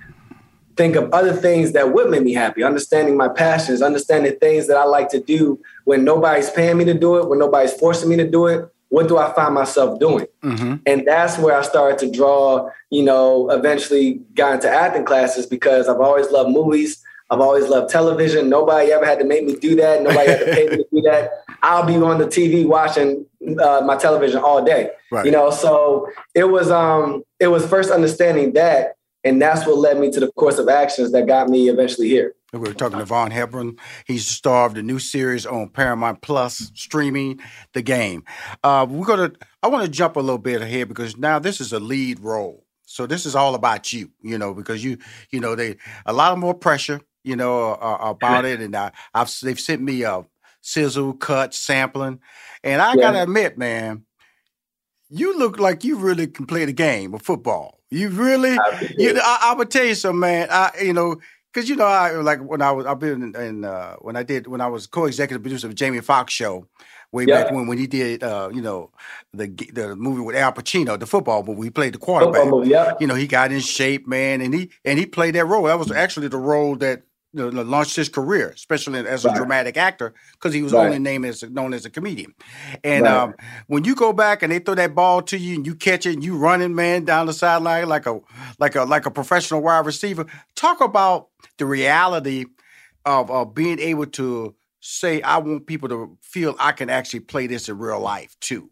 think 0.77 0.95
of 0.95 1.11
other 1.11 1.33
things 1.33 1.71
that 1.73 1.91
would 1.93 2.09
make 2.09 2.23
me 2.23 2.33
happy, 2.33 2.63
understanding 2.63 3.17
my 3.17 3.27
passions, 3.27 3.81
understanding 3.81 4.37
things 4.39 4.67
that 4.67 4.77
I 4.77 4.85
like 4.85 5.09
to 5.09 5.19
do 5.19 5.59
when 5.85 6.03
nobody's 6.03 6.49
paying 6.51 6.77
me 6.77 6.85
to 6.85 6.93
do 6.93 7.17
it, 7.17 7.27
when 7.27 7.39
nobody's 7.39 7.73
forcing 7.73 8.09
me 8.09 8.15
to 8.17 8.29
do 8.29 8.45
it. 8.45 8.71
What 8.89 9.09
do 9.09 9.17
I 9.17 9.33
find 9.33 9.53
myself 9.53 9.99
doing? 9.99 10.27
Mm-hmm. 10.43 10.75
And 10.85 11.05
that's 11.05 11.37
where 11.37 11.57
I 11.57 11.63
started 11.63 11.99
to 11.99 12.11
draw, 12.11 12.69
you 12.89 13.03
know, 13.03 13.49
eventually 13.49 14.21
got 14.33 14.55
into 14.55 14.69
acting 14.69 15.03
classes 15.03 15.45
because 15.45 15.89
I've 15.89 15.99
always 15.99 16.31
loved 16.31 16.51
movies. 16.51 17.03
I've 17.29 17.41
always 17.41 17.67
loved 17.67 17.89
television. 17.89 18.49
Nobody 18.49 18.91
ever 18.91 19.05
had 19.05 19.19
to 19.19 19.25
make 19.25 19.45
me 19.45 19.55
do 19.55 19.75
that. 19.75 20.01
Nobody 20.01 20.29
had 20.29 20.39
to 20.39 20.45
pay 20.45 20.67
me 20.69 20.77
to 20.77 20.85
do 20.91 21.01
that. 21.03 21.31
I'll 21.61 21.85
be 21.85 21.95
on 21.95 22.19
the 22.19 22.27
TV 22.27 22.65
watching 22.65 23.25
uh, 23.59 23.81
my 23.85 23.97
television 23.97 24.39
all 24.39 24.63
day. 24.63 24.91
Right. 25.11 25.25
You 25.25 25.31
know, 25.31 25.49
so 25.49 26.07
it 26.35 26.45
was 26.45 26.71
um 26.71 27.23
it 27.39 27.47
was 27.47 27.65
first 27.65 27.91
understanding 27.91 28.53
that 28.53 28.97
and 29.23 29.41
that's 29.41 29.65
what 29.65 29.77
led 29.77 29.99
me 29.99 30.11
to 30.11 30.19
the 30.19 30.31
course 30.33 30.57
of 30.57 30.69
actions 30.69 31.11
that 31.11 31.27
got 31.27 31.49
me 31.49 31.69
eventually 31.69 32.07
here. 32.07 32.33
We 32.53 32.59
were 32.59 32.73
talking 32.73 32.97
to 32.97 33.05
Vaughn 33.05 33.31
Hebron. 33.31 33.75
He's 34.05 34.25
the 34.25 34.33
star 34.33 34.65
of 34.65 34.73
the 34.73 34.81
new 34.81 34.99
series 34.99 35.45
on 35.45 35.67
Paramount 35.67 36.21
Plus, 36.21 36.71
streaming 36.75 37.41
the 37.73 37.81
game. 37.81 38.23
Uh, 38.63 38.87
we're 38.89 39.05
gonna. 39.05 39.33
I 39.61 39.67
want 39.67 39.83
to 39.83 39.91
jump 39.91 40.15
a 40.15 40.21
little 40.21 40.37
bit 40.37 40.61
ahead 40.61 40.87
because 40.87 41.17
now 41.17 41.39
this 41.39 41.59
is 41.59 41.73
a 41.73 41.79
lead 41.79 42.21
role. 42.21 42.65
So 42.85 43.05
this 43.05 43.25
is 43.25 43.35
all 43.35 43.53
about 43.53 43.91
you, 43.91 44.09
you 44.21 44.37
know, 44.37 44.53
because 44.53 44.81
you, 44.81 44.97
you 45.29 45.41
know, 45.41 45.55
they 45.55 45.75
a 46.05 46.13
lot 46.13 46.31
of 46.31 46.39
more 46.39 46.53
pressure, 46.53 47.01
you 47.23 47.35
know, 47.35 47.73
uh, 47.73 47.97
about 48.01 48.45
it, 48.45 48.61
and 48.61 48.75
I, 48.75 48.91
have 49.13 49.33
they've 49.41 49.59
sent 49.59 49.81
me 49.81 50.03
a 50.03 50.25
sizzle 50.61 51.13
cut 51.13 51.53
sampling, 51.53 52.19
and 52.63 52.81
I 52.81 52.93
yeah. 52.93 53.01
gotta 53.01 53.23
admit, 53.23 53.57
man, 53.57 54.05
you 55.09 55.37
look 55.37 55.59
like 55.59 55.83
you 55.83 55.97
really 55.97 56.27
can 56.27 56.45
play 56.45 56.65
the 56.65 56.73
game 56.73 57.13
of 57.13 57.21
football. 57.21 57.79
You 57.89 58.09
really? 58.09 58.57
You 58.97 59.13
know, 59.13 59.21
I, 59.23 59.51
I 59.51 59.55
would 59.55 59.71
tell 59.71 59.85
you 59.85 59.95
something, 59.95 60.19
man. 60.19 60.47
I, 60.51 60.71
you 60.81 60.93
know, 60.93 61.17
because 61.57 61.69
you 61.71 61.75
know, 61.75 61.85
I 61.85 62.11
like 62.11 62.39
when 62.39 62.61
I 62.61 62.69
was 62.69 62.85
I've 62.85 62.99
been 62.99 63.33
in 63.33 63.65
uh, 63.65 63.95
when 63.95 64.15
I 64.15 64.21
did 64.21 64.45
when 64.45 64.61
I 64.61 64.67
was 64.67 64.85
co-executive 64.85 65.41
producer 65.41 65.65
of 65.65 65.73
Jamie 65.73 66.01
Foxx 66.01 66.31
show 66.31 66.67
way 67.11 67.25
yeah. 67.27 67.45
back 67.45 67.51
when 67.51 67.65
when 67.65 67.79
he 67.79 67.87
did 67.87 68.21
uh, 68.21 68.51
you 68.53 68.61
know 68.61 68.91
the 69.33 69.47
the 69.73 69.95
movie 69.95 70.21
with 70.21 70.35
Al 70.35 70.53
Pacino, 70.53 70.99
the 70.99 71.07
football 71.07 71.43
movie. 71.43 71.63
He 71.63 71.69
played 71.71 71.95
the 71.95 71.97
quarterback. 71.97 72.45
Movie, 72.45 72.69
yeah. 72.69 72.93
You 72.99 73.07
know, 73.07 73.15
he 73.15 73.25
got 73.25 73.51
in 73.51 73.61
shape, 73.61 74.05
man, 74.05 74.39
and 74.41 74.53
he 74.53 74.69
and 74.85 74.99
he 74.99 75.07
played 75.07 75.33
that 75.33 75.45
role. 75.45 75.63
That 75.63 75.79
was 75.79 75.91
actually 75.91 76.27
the 76.27 76.37
role 76.37 76.75
that 76.75 77.01
launched 77.37 77.95
his 77.95 78.09
career, 78.09 78.49
especially 78.49 78.99
as 79.07 79.25
a 79.25 79.29
right. 79.29 79.37
dramatic 79.37 79.77
actor, 79.77 80.13
because 80.33 80.53
he 80.53 80.61
was 80.61 80.73
right. 80.73 80.85
only 80.85 80.99
named 80.99 81.25
as 81.25 81.43
known 81.43 81.73
as 81.73 81.85
a 81.85 81.89
comedian. 81.89 82.33
And 82.83 83.05
right. 83.05 83.13
um, 83.13 83.35
when 83.67 83.83
you 83.83 83.95
go 83.95 84.13
back 84.13 84.43
and 84.43 84.51
they 84.51 84.59
throw 84.59 84.75
that 84.75 84.95
ball 84.95 85.21
to 85.23 85.37
you 85.37 85.55
and 85.55 85.65
you 85.65 85.75
catch 85.75 86.05
it 86.05 86.13
and 86.13 86.23
you 86.23 86.37
running 86.37 86.75
man 86.75 87.05
down 87.05 87.27
the 87.27 87.33
sideline 87.33 87.87
like 87.87 88.05
a 88.05 88.19
like 88.59 88.75
a 88.75 88.83
like 88.83 89.05
a 89.05 89.11
professional 89.11 89.61
wide 89.61 89.85
receiver, 89.85 90.25
talk 90.55 90.81
about 90.81 91.29
the 91.57 91.65
reality 91.65 92.45
of, 93.05 93.31
of 93.31 93.53
being 93.53 93.79
able 93.79 94.05
to 94.05 94.55
say, 94.79 95.21
I 95.21 95.37
want 95.37 95.67
people 95.67 95.89
to 95.89 96.17
feel 96.21 96.55
I 96.59 96.71
can 96.71 96.89
actually 96.89 97.21
play 97.21 97.47
this 97.47 97.69
in 97.69 97.77
real 97.77 97.99
life 97.99 98.35
too 98.39 98.69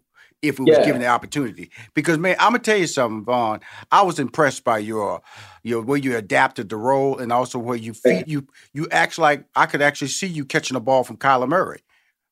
if 0.47 0.59
we 0.59 0.69
yeah. 0.69 0.77
was 0.77 0.85
given 0.85 1.01
the 1.01 1.07
opportunity. 1.07 1.71
Because 1.93 2.17
man, 2.17 2.35
I'm 2.39 2.51
gonna 2.51 2.59
tell 2.59 2.77
you 2.77 2.87
something, 2.87 3.23
Vaughn. 3.23 3.59
I 3.91 4.01
was 4.03 4.19
impressed 4.19 4.63
by 4.63 4.79
your 4.79 5.21
your 5.63 5.81
way 5.81 5.99
you 5.99 6.15
adapted 6.15 6.69
the 6.69 6.77
role 6.77 7.17
and 7.17 7.31
also 7.31 7.59
where 7.59 7.77
you 7.77 7.93
feed 7.93 8.25
you 8.27 8.47
you 8.73 8.87
act 8.91 9.17
like 9.17 9.45
I 9.55 9.65
could 9.65 9.81
actually 9.81 10.09
see 10.09 10.27
you 10.27 10.45
catching 10.45 10.77
a 10.77 10.79
ball 10.79 11.03
from 11.03 11.17
Kyler 11.17 11.47
Murray 11.47 11.81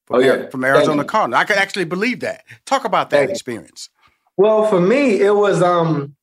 from, 0.06 0.18
oh, 0.18 0.20
yeah. 0.20 0.50
from 0.50 0.64
Arizona 0.64 1.04
Cardinals. 1.04 1.42
I 1.42 1.46
could 1.46 1.58
actually 1.58 1.86
believe 1.86 2.20
that. 2.22 2.44
Talk 2.66 2.86
about 2.86 3.10
that 3.12 3.18
Thank 3.18 3.32
experience. 3.32 3.90
Well, 4.38 4.68
for 4.68 4.82
me, 4.82 5.22
it 5.22 5.36
was 5.36 5.62
um 5.62 6.16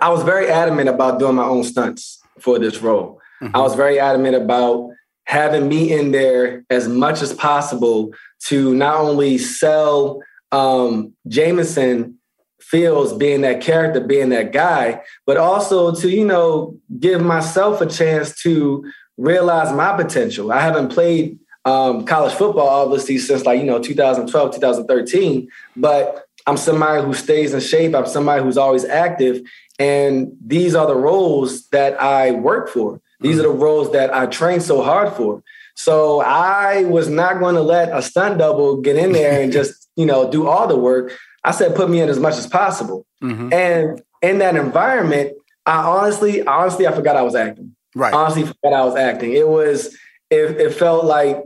I 0.00 0.10
was 0.10 0.22
very 0.22 0.48
adamant 0.48 0.88
about 0.88 1.18
doing 1.18 1.36
my 1.36 1.44
own 1.44 1.64
stunts 1.64 2.20
for 2.38 2.58
this 2.58 2.82
role. 2.82 3.20
Mm-hmm. 3.42 3.56
I 3.56 3.60
was 3.60 3.74
very 3.74 3.98
adamant 3.98 4.36
about 4.36 4.90
having 5.24 5.68
me 5.68 5.92
in 5.92 6.12
there 6.12 6.64
as 6.70 6.88
much 6.88 7.22
as 7.22 7.32
possible 7.32 8.12
to 8.44 8.74
not 8.74 9.00
only 9.00 9.38
sell 9.38 10.20
um, 10.52 11.14
Jameson 11.28 12.18
feels 12.60 13.12
being 13.12 13.42
that 13.42 13.60
character, 13.60 14.00
being 14.00 14.30
that 14.30 14.52
guy, 14.52 15.00
but 15.24 15.36
also 15.36 15.94
to, 15.94 16.08
you 16.10 16.24
know, 16.24 16.76
give 16.98 17.20
myself 17.20 17.80
a 17.80 17.86
chance 17.86 18.40
to 18.42 18.84
realize 19.16 19.72
my 19.72 19.96
potential. 19.96 20.50
I 20.50 20.60
haven't 20.60 20.88
played 20.88 21.38
um, 21.64 22.04
college 22.04 22.32
football, 22.32 22.68
obviously, 22.68 23.18
since 23.18 23.44
like, 23.44 23.58
you 23.58 23.66
know, 23.66 23.80
2012, 23.80 24.54
2013, 24.54 25.48
but 25.76 26.26
I'm 26.46 26.56
somebody 26.56 27.04
who 27.04 27.12
stays 27.12 27.52
in 27.52 27.60
shape. 27.60 27.94
I'm 27.94 28.06
somebody 28.06 28.42
who's 28.42 28.56
always 28.56 28.84
active. 28.84 29.42
And 29.78 30.32
these 30.44 30.74
are 30.74 30.86
the 30.86 30.96
roles 30.96 31.68
that 31.68 32.00
I 32.00 32.30
work 32.30 32.68
for. 32.68 33.00
These 33.20 33.38
are 33.38 33.42
the 33.42 33.48
roles 33.48 33.92
that 33.92 34.14
I 34.14 34.26
train 34.26 34.60
so 34.60 34.82
hard 34.82 35.12
for. 35.14 35.42
So 35.74 36.20
I 36.20 36.84
was 36.84 37.08
not 37.08 37.38
going 37.38 37.54
to 37.54 37.62
let 37.62 37.96
a 37.96 38.00
stunt 38.02 38.38
double 38.38 38.80
get 38.80 38.96
in 38.96 39.12
there 39.12 39.42
and 39.42 39.52
just 39.52 39.85
you 39.96 40.06
know, 40.06 40.30
do 40.30 40.46
all 40.46 40.66
the 40.66 40.76
work. 40.76 41.18
I 41.42 41.50
said, 41.50 41.74
put 41.74 41.90
me 41.90 42.00
in 42.00 42.08
as 42.08 42.18
much 42.18 42.36
as 42.36 42.46
possible. 42.46 43.06
Mm-hmm. 43.22 43.52
And 43.52 44.02
in 44.22 44.38
that 44.38 44.56
environment, 44.56 45.32
I 45.64 45.78
honestly, 45.78 46.46
honestly, 46.46 46.86
I 46.86 46.92
forgot 46.92 47.16
I 47.16 47.22
was 47.22 47.34
acting. 47.34 47.74
Right. 47.94 48.12
Honestly, 48.12 48.44
forgot 48.44 48.72
I 48.72 48.84
was 48.84 48.96
acting. 48.96 49.32
It 49.32 49.48
was, 49.48 49.96
it, 50.30 50.60
it 50.60 50.74
felt 50.74 51.04
like, 51.04 51.42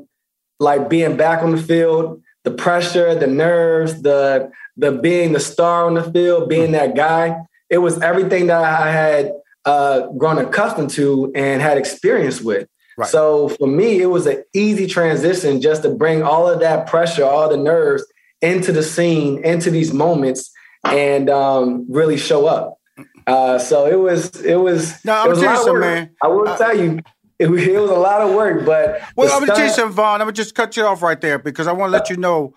like 0.58 0.88
being 0.90 1.16
back 1.16 1.42
on 1.42 1.52
the 1.52 1.62
field, 1.62 2.22
the 2.44 2.50
pressure, 2.50 3.14
the 3.14 3.26
nerves, 3.26 4.02
the, 4.02 4.50
the 4.76 4.92
being 4.92 5.32
the 5.32 5.40
star 5.40 5.86
on 5.86 5.94
the 5.94 6.10
field, 6.10 6.48
being 6.48 6.72
mm-hmm. 6.72 6.72
that 6.72 6.96
guy. 6.96 7.36
It 7.68 7.78
was 7.78 8.00
everything 8.02 8.48
that 8.48 8.64
I 8.64 8.90
had 8.90 9.32
uh, 9.64 10.08
grown 10.08 10.38
accustomed 10.38 10.90
to 10.90 11.30
and 11.34 11.62
had 11.62 11.78
experience 11.78 12.40
with. 12.40 12.66
Right. 12.96 13.08
So 13.08 13.48
for 13.50 13.68
me, 13.68 14.00
it 14.00 14.06
was 14.06 14.26
an 14.26 14.42
easy 14.52 14.86
transition 14.86 15.60
just 15.60 15.82
to 15.82 15.90
bring 15.90 16.22
all 16.22 16.48
of 16.48 16.60
that 16.60 16.86
pressure, 16.86 17.24
all 17.24 17.48
the 17.48 17.56
nerves, 17.56 18.04
into 18.42 18.72
the 18.72 18.82
scene, 18.82 19.44
into 19.44 19.70
these 19.70 19.92
moments, 19.92 20.50
and 20.84 21.28
um, 21.28 21.86
really 21.88 22.16
show 22.16 22.46
up. 22.46 22.78
Uh, 23.26 23.58
so 23.58 23.86
it 23.86 23.98
was, 23.98 24.30
it 24.42 24.56
was. 24.56 25.04
No, 25.04 25.14
I'm 25.14 25.28
you 25.30 25.36
something, 25.36 25.80
man. 25.80 26.10
I 26.22 26.28
will 26.28 26.48
uh, 26.48 26.56
tell 26.56 26.76
you, 26.76 27.00
it, 27.38 27.48
was, 27.48 27.62
it 27.66 27.80
was 27.80 27.90
a 27.90 27.94
lot 27.94 28.22
of 28.22 28.34
work. 28.34 28.64
But 28.64 29.02
well, 29.16 29.32
I'm 29.32 29.40
gonna 29.40 29.54
tell 29.54 29.66
you 29.66 29.72
something, 29.72 29.94
Vaughn. 29.94 30.20
I'm 30.20 30.26
gonna 30.26 30.32
just 30.32 30.54
cut 30.54 30.76
you 30.76 30.84
off 30.84 31.02
right 31.02 31.20
there 31.20 31.38
because 31.38 31.66
I 31.66 31.72
want 31.72 31.90
to 31.90 31.98
let 31.98 32.10
you 32.10 32.16
know. 32.16 32.54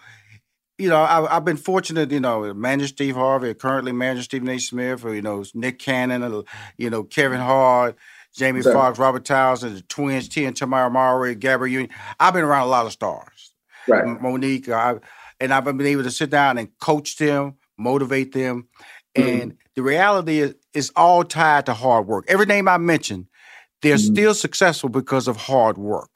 You 0.79 0.89
know, 0.89 1.01
I, 1.01 1.35
have 1.35 1.45
been 1.45 1.57
fortunate. 1.57 2.11
You 2.11 2.19
know, 2.19 2.53
manager 2.53 2.87
Steve 2.87 3.15
Harvey, 3.15 3.53
currently 3.53 3.91
manager 3.91 4.23
Stephen 4.23 4.49
A. 4.49 4.57
Smith, 4.57 5.05
or 5.05 5.13
you 5.13 5.21
know 5.21 5.43
Nick 5.53 5.79
Cannon, 5.79 6.43
you 6.77 6.89
know 6.89 7.03
Kevin 7.03 7.39
Hart. 7.39 7.97
Jamie 8.35 8.63
Foxx, 8.63 8.97
Robert 8.97 9.25
Townsend, 9.25 9.77
the 9.77 9.81
twins, 9.83 10.27
Tia 10.27 10.47
and 10.47 10.57
Tamera 10.57 10.91
Mowry, 10.91 11.35
Gabrielle 11.35 11.71
Union. 11.71 11.91
I've 12.19 12.33
been 12.33 12.43
around 12.43 12.63
a 12.63 12.69
lot 12.71 12.87
of 12.87 12.91
stars. 12.91 13.53
Right. 13.87 14.03
Mo'Nique. 14.05 14.69
I, 14.69 14.95
and 15.43 15.53
I've 15.53 15.65
been 15.65 15.81
able 15.81 16.03
to 16.03 16.11
sit 16.11 16.29
down 16.29 16.57
and 16.57 16.69
coach 16.79 17.17
them, 17.17 17.55
motivate 17.77 18.31
them. 18.31 18.69
Mm-hmm. 19.13 19.41
And 19.41 19.57
the 19.75 19.83
reality 19.83 20.39
is, 20.39 20.55
it's 20.73 20.89
all 20.95 21.25
tied 21.25 21.65
to 21.65 21.73
hard 21.73 22.07
work. 22.07 22.23
Every 22.29 22.45
name 22.45 22.69
I 22.69 22.77
mentioned, 22.77 23.27
they're 23.81 23.97
mm-hmm. 23.97 24.13
still 24.13 24.33
successful 24.33 24.87
because 24.87 25.27
of 25.27 25.35
hard 25.35 25.77
work. 25.77 26.09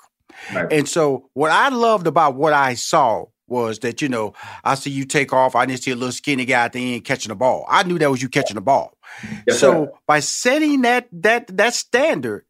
Right. 0.53 0.71
And 0.71 0.87
so, 0.87 1.29
what 1.33 1.51
I 1.51 1.67
loved 1.69 2.07
about 2.07 2.35
what 2.35 2.53
I 2.53 2.75
saw 2.75 3.25
was 3.47 3.79
that 3.79 4.01
you 4.01 4.07
know 4.07 4.33
I 4.63 4.75
see 4.75 4.91
you 4.91 5.03
take 5.03 5.33
off. 5.33 5.55
I 5.55 5.65
didn't 5.65 5.83
see 5.83 5.91
a 5.91 5.95
little 5.95 6.13
skinny 6.13 6.45
guy 6.45 6.65
at 6.65 6.73
the 6.73 6.95
end 6.95 7.03
catching 7.03 7.29
the 7.29 7.35
ball. 7.35 7.65
I 7.67 7.83
knew 7.83 7.99
that 7.99 8.09
was 8.09 8.21
you 8.21 8.29
catching 8.29 8.55
the 8.55 8.61
ball. 8.61 8.97
Yes, 9.45 9.59
so 9.59 9.85
sir. 9.85 9.91
by 10.07 10.21
setting 10.21 10.83
that 10.83 11.09
that 11.11 11.57
that 11.57 11.73
standard, 11.73 12.45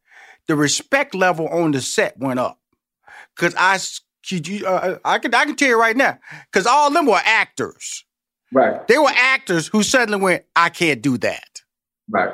the 0.48 0.56
respect 0.56 1.16
level 1.16 1.48
on 1.48 1.72
the 1.72 1.82
set 1.82 2.20
went 2.20 2.40
up 2.40 2.60
because 3.36 3.56
I 3.58 3.78
uh, 4.32 4.70
uh, 4.70 4.98
I 5.06 5.20
can 5.20 5.34
I 5.34 5.46
can 5.46 5.56
tell 5.56 5.70
you 5.70 5.80
right 5.80 5.98
now, 5.98 6.18
because 6.52 6.66
all 6.68 6.88
of 6.88 6.94
them 6.94 7.06
were 7.06 7.22
actors. 7.24 8.06
Right. 8.54 8.88
They 8.88 8.98
were 8.98 9.12
actors 9.14 9.68
who 9.68 9.84
suddenly 9.84 10.22
went, 10.22 10.46
I 10.56 10.70
can't 10.70 11.02
do 11.02 11.18
that. 11.18 11.62
Right. 12.10 12.34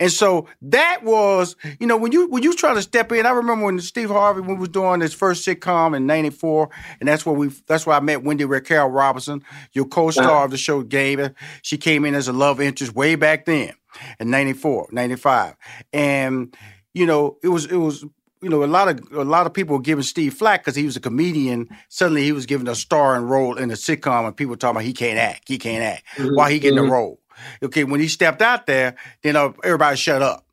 And 0.00 0.12
so 0.12 0.46
that 0.62 1.02
was, 1.02 1.56
you 1.80 1.86
know, 1.86 1.96
when 1.96 2.12
you 2.12 2.28
when 2.28 2.42
you 2.42 2.54
try 2.54 2.74
to 2.74 2.82
step 2.82 3.10
in, 3.12 3.24
I 3.24 3.30
remember 3.30 3.64
when 3.64 3.80
Steve 3.80 4.10
Harvey 4.10 4.42
when 4.42 4.58
was 4.58 4.68
doing 4.68 5.00
his 5.00 5.14
first 5.14 5.46
sitcom 5.46 5.96
in 5.96 6.06
'94, 6.06 6.68
and 7.00 7.08
that's 7.08 7.24
where 7.24 7.34
we 7.34 7.48
that's 7.66 7.86
where 7.86 7.96
I 7.96 8.00
met 8.00 8.22
Wendy 8.22 8.44
Raquel 8.44 8.90
Robinson, 8.90 9.42
your 9.72 9.86
co-star 9.86 10.24
uh-huh. 10.24 10.44
of 10.44 10.50
the 10.50 10.58
show 10.58 10.82
Game. 10.82 11.30
She 11.62 11.78
came 11.78 12.04
in 12.04 12.14
as 12.14 12.28
a 12.28 12.34
love 12.34 12.60
interest 12.60 12.94
way 12.94 13.14
back 13.14 13.46
then 13.46 13.72
in 14.20 14.30
'94, 14.30 14.88
'95, 14.92 15.56
and 15.94 16.54
you 16.92 17.06
know 17.06 17.38
it 17.42 17.48
was 17.48 17.64
it 17.64 17.76
was 17.76 18.04
you 18.40 18.48
know, 18.48 18.64
a 18.64 18.66
lot 18.66 18.88
of 18.88 19.12
a 19.12 19.24
lot 19.24 19.46
of 19.46 19.54
people 19.54 19.76
were 19.76 19.82
giving 19.82 20.02
Steve 20.02 20.34
flack 20.34 20.60
because 20.60 20.76
he 20.76 20.84
was 20.84 20.96
a 20.96 21.00
comedian. 21.00 21.68
Suddenly, 21.88 22.24
he 22.24 22.32
was 22.32 22.46
given 22.46 22.68
a 22.68 22.74
starring 22.74 23.24
role 23.24 23.56
in 23.56 23.70
a 23.70 23.74
sitcom, 23.74 24.26
and 24.26 24.36
people 24.36 24.50
were 24.50 24.56
talking 24.56 24.76
about 24.76 24.84
he 24.84 24.92
can't 24.92 25.18
act, 25.18 25.48
he 25.48 25.58
can't 25.58 25.82
act. 25.82 26.04
Mm-hmm. 26.16 26.34
Why 26.34 26.52
he 26.52 26.58
getting 26.58 26.78
mm-hmm. 26.78 26.90
a 26.90 26.92
role? 26.92 27.20
Okay, 27.62 27.84
when 27.84 28.00
he 28.00 28.08
stepped 28.08 28.42
out 28.42 28.66
there, 28.66 28.96
then 29.22 29.36
uh, 29.36 29.52
everybody 29.62 29.96
shut 29.96 30.22
up. 30.22 30.44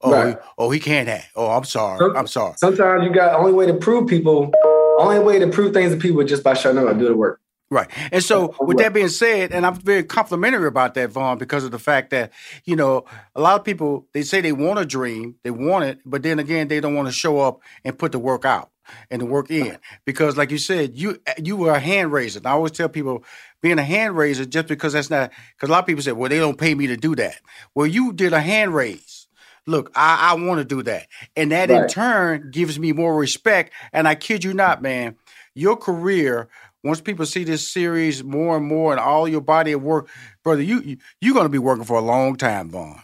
Oh, 0.00 0.12
Right. 0.12 0.28
he, 0.30 0.36
oh, 0.58 0.70
he 0.70 0.80
can't 0.80 1.08
act. 1.08 1.28
Oh, 1.36 1.50
I'm 1.50 1.64
sorry. 1.64 1.98
Some- 1.98 2.16
I'm 2.16 2.26
sorry. 2.26 2.54
Sometimes 2.56 3.04
you 3.04 3.12
got 3.12 3.38
only 3.38 3.52
way 3.52 3.66
to 3.66 3.74
prove 3.74 4.08
people, 4.08 4.52
only 4.98 5.20
way 5.20 5.38
to 5.38 5.46
prove 5.46 5.72
things 5.72 5.92
to 5.92 5.98
people 5.98 6.20
is 6.20 6.28
just 6.28 6.42
by 6.42 6.54
showing 6.54 6.78
up 6.78 6.88
and 6.88 6.98
do 6.98 7.08
the 7.08 7.16
work. 7.16 7.40
Right. 7.72 7.88
And 8.12 8.22
so, 8.22 8.54
with 8.60 8.76
that 8.78 8.92
being 8.92 9.08
said, 9.08 9.50
and 9.50 9.64
I'm 9.64 9.76
very 9.76 10.04
complimentary 10.04 10.68
about 10.68 10.92
that, 10.92 11.08
Vaughn, 11.08 11.38
because 11.38 11.64
of 11.64 11.70
the 11.70 11.78
fact 11.78 12.10
that, 12.10 12.30
you 12.66 12.76
know, 12.76 13.06
a 13.34 13.40
lot 13.40 13.58
of 13.58 13.64
people, 13.64 14.06
they 14.12 14.20
say 14.20 14.42
they 14.42 14.52
want 14.52 14.78
a 14.78 14.84
dream, 14.84 15.36
they 15.42 15.50
want 15.50 15.86
it, 15.86 16.00
but 16.04 16.22
then 16.22 16.38
again, 16.38 16.68
they 16.68 16.80
don't 16.80 16.94
want 16.94 17.08
to 17.08 17.12
show 17.12 17.40
up 17.40 17.60
and 17.82 17.98
put 17.98 18.12
the 18.12 18.18
work 18.18 18.44
out 18.44 18.68
and 19.10 19.22
the 19.22 19.24
work 19.24 19.50
in. 19.50 19.78
Because, 20.04 20.36
like 20.36 20.50
you 20.50 20.58
said, 20.58 20.98
you 20.98 21.18
you 21.42 21.56
were 21.56 21.72
a 21.72 21.80
hand 21.80 22.12
raiser. 22.12 22.40
And 22.40 22.46
I 22.46 22.50
always 22.50 22.72
tell 22.72 22.90
people, 22.90 23.24
being 23.62 23.78
a 23.78 23.84
hand 23.84 24.18
raiser, 24.18 24.44
just 24.44 24.66
because 24.66 24.92
that's 24.92 25.08
not, 25.08 25.32
because 25.56 25.70
a 25.70 25.72
lot 25.72 25.78
of 25.78 25.86
people 25.86 26.02
say, 26.02 26.12
well, 26.12 26.28
they 26.28 26.40
don't 26.40 26.58
pay 26.58 26.74
me 26.74 26.88
to 26.88 26.96
do 26.98 27.14
that. 27.14 27.40
Well, 27.74 27.86
you 27.86 28.12
did 28.12 28.34
a 28.34 28.40
hand 28.40 28.74
raise. 28.74 29.28
Look, 29.66 29.90
I, 29.94 30.32
I 30.32 30.34
want 30.34 30.58
to 30.58 30.64
do 30.66 30.82
that. 30.82 31.06
And 31.36 31.52
that 31.52 31.70
in 31.70 31.88
turn 31.88 32.50
gives 32.50 32.78
me 32.78 32.92
more 32.92 33.16
respect. 33.16 33.72
And 33.94 34.06
I 34.06 34.14
kid 34.14 34.44
you 34.44 34.52
not, 34.52 34.82
man, 34.82 35.16
your 35.54 35.76
career, 35.76 36.48
once 36.82 37.00
people 37.00 37.26
see 37.26 37.44
this 37.44 37.68
series 37.68 38.24
more 38.24 38.56
and 38.56 38.66
more 38.66 38.92
and 38.92 39.00
all 39.00 39.28
your 39.28 39.40
body 39.40 39.72
of 39.72 39.82
work, 39.82 40.08
brother, 40.42 40.62
you, 40.62 40.80
you 40.80 40.96
you're 41.20 41.34
gonna 41.34 41.48
be 41.48 41.58
working 41.58 41.84
for 41.84 41.98
a 41.98 42.02
long 42.02 42.36
time, 42.36 42.70
Vaughn. 42.70 43.00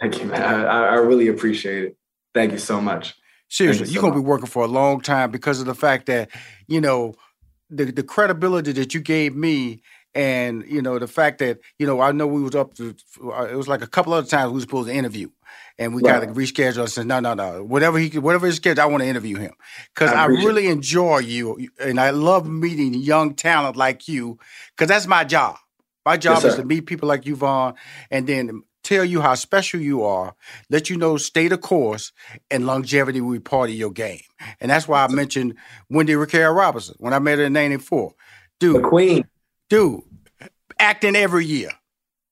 Thank 0.00 0.20
you, 0.20 0.26
man. 0.26 0.66
I, 0.66 0.88
I 0.88 0.94
really 0.94 1.28
appreciate 1.28 1.84
it. 1.84 1.96
Thank 2.34 2.52
you 2.52 2.58
so 2.58 2.80
much. 2.80 3.14
Seriously, 3.48 3.86
you 3.86 3.94
you're 3.94 4.02
so 4.02 4.08
gonna 4.08 4.20
be 4.20 4.26
working 4.26 4.46
for 4.46 4.64
a 4.64 4.68
long 4.68 5.00
time 5.00 5.30
because 5.30 5.60
of 5.60 5.66
the 5.66 5.74
fact 5.74 6.06
that, 6.06 6.30
you 6.66 6.80
know, 6.80 7.14
the 7.68 7.84
the 7.86 8.02
credibility 8.02 8.72
that 8.72 8.94
you 8.94 9.00
gave 9.00 9.34
me 9.34 9.82
and 10.14 10.64
you 10.66 10.82
know 10.82 10.98
the 10.98 11.06
fact 11.06 11.38
that 11.38 11.58
you 11.78 11.86
know 11.86 12.00
I 12.00 12.12
know 12.12 12.26
we 12.26 12.42
was 12.42 12.54
up 12.54 12.74
to 12.74 12.94
uh, 13.24 13.44
it 13.44 13.56
was 13.56 13.68
like 13.68 13.82
a 13.82 13.86
couple 13.86 14.12
other 14.12 14.26
times 14.26 14.50
we 14.50 14.54
was 14.54 14.64
supposed 14.64 14.88
to 14.88 14.94
interview 14.94 15.30
and 15.80 15.94
we 15.96 16.02
got 16.02 16.20
to 16.20 16.28
reschedule. 16.28 16.84
I 16.84 16.86
said 16.86 17.08
no 17.08 17.20
no 17.20 17.34
no 17.34 17.64
whatever 17.64 17.98
he 17.98 18.18
whatever 18.20 18.46
his 18.46 18.56
schedule 18.56 18.82
I 18.82 18.86
want 18.86 19.02
to 19.02 19.08
interview 19.08 19.38
him 19.38 19.54
because 19.94 20.12
I 20.12 20.24
I, 20.24 20.26
really 20.26 20.68
enjoy 20.68 21.20
you 21.20 21.68
and 21.80 22.00
I 22.00 22.10
love 22.10 22.48
meeting 22.48 22.94
young 22.94 23.34
talent 23.34 23.76
like 23.76 24.08
you 24.08 24.38
because 24.76 24.88
that's 24.88 25.08
my 25.08 25.24
job. 25.24 25.56
My 26.06 26.18
job 26.18 26.44
is 26.44 26.56
to 26.56 26.64
meet 26.64 26.86
people 26.86 27.08
like 27.08 27.26
you, 27.26 27.36
Vaughn, 27.36 27.74
and 28.10 28.26
then 28.26 28.62
tell 28.84 29.04
you 29.04 29.20
how 29.20 29.34
special 29.34 29.80
you 29.80 30.02
are, 30.04 30.34
let 30.70 30.90
you 30.90 30.96
know 30.96 31.16
stay 31.18 31.48
the 31.48 31.58
course, 31.58 32.12
and 32.50 32.66
longevity 32.66 33.20
will 33.20 33.32
be 33.32 33.40
part 33.40 33.70
of 33.70 33.76
your 33.76 33.90
game. 33.92 34.22
And 34.60 34.70
that's 34.70 34.88
why 34.88 35.04
I 35.04 35.08
mentioned 35.08 35.56
Wendy 35.90 36.16
Raquel 36.16 36.52
Robinson 36.52 36.96
when 36.98 37.12
I 37.14 37.18
met 37.20 37.38
her 37.38 37.44
in 37.44 37.52
'94. 37.52 38.14
Dude, 38.60 38.76
The 38.76 38.88
queen. 38.88 39.28
dude, 39.68 40.02
acting 40.78 41.16
every 41.16 41.46
year, 41.46 41.70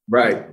Right. 0.11 0.47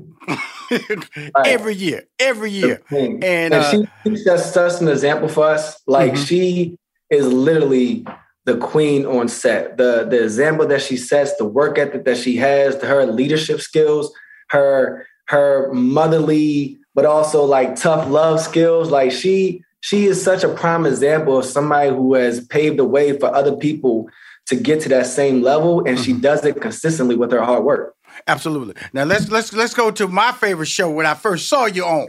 every 1.45 1.75
year, 1.75 2.03
every 2.19 2.51
year, 2.51 2.81
And, 2.89 3.23
and 3.23 3.53
uh, 3.53 3.71
she, 3.71 3.87
she 4.05 4.15
sets 4.17 4.51
such 4.51 4.81
an 4.81 4.87
example 4.87 5.27
for 5.29 5.45
us. 5.45 5.81
Like 5.87 6.13
Mhm. 6.13 6.27
she 6.27 6.77
is 7.09 7.27
literally 7.27 8.05
the 8.45 8.57
queen 8.57 9.05
on 9.05 9.27
set. 9.27 9.77
The 9.77 10.05
the 10.09 10.23
example 10.23 10.67
that 10.67 10.81
she 10.81 10.97
sets, 10.97 11.35
the 11.37 11.45
work 11.45 11.77
ethic 11.77 12.05
that 12.05 12.17
she 12.17 12.35
has, 12.37 12.75
her 12.81 13.05
leadership 13.05 13.61
skills, 13.61 14.11
her 14.49 15.05
her 15.27 15.71
motherly, 15.73 16.77
but 16.93 17.05
also 17.05 17.43
like 17.43 17.75
tough 17.75 18.07
love 18.09 18.39
skills. 18.39 18.91
Like 18.91 19.11
she 19.11 19.63
she 19.81 20.05
is 20.05 20.21
such 20.23 20.43
a 20.43 20.49
prime 20.49 20.85
example 20.85 21.37
of 21.37 21.45
somebody 21.45 21.89
who 21.89 22.13
has 22.15 22.45
paved 22.47 22.77
the 22.77 22.85
way 22.85 23.17
for 23.17 23.33
other 23.33 23.55
people 23.55 24.09
to 24.47 24.55
get 24.55 24.81
to 24.81 24.89
that 24.89 25.07
same 25.07 25.41
level, 25.41 25.83
and 25.87 25.99
she 25.99 26.13
does 26.13 26.43
it 26.45 26.59
consistently 26.61 27.15
with 27.15 27.31
her 27.31 27.43
hard 27.43 27.63
work. 27.63 27.95
Absolutely. 28.27 28.75
Now 28.93 29.03
let's 29.03 29.29
let's 29.29 29.53
let's 29.53 29.73
go 29.73 29.91
to 29.91 30.07
my 30.07 30.31
favorite 30.31 30.67
show 30.67 30.89
when 30.89 31.05
I 31.05 31.13
first 31.13 31.47
saw 31.47 31.65
you 31.65 31.85
on 31.85 32.07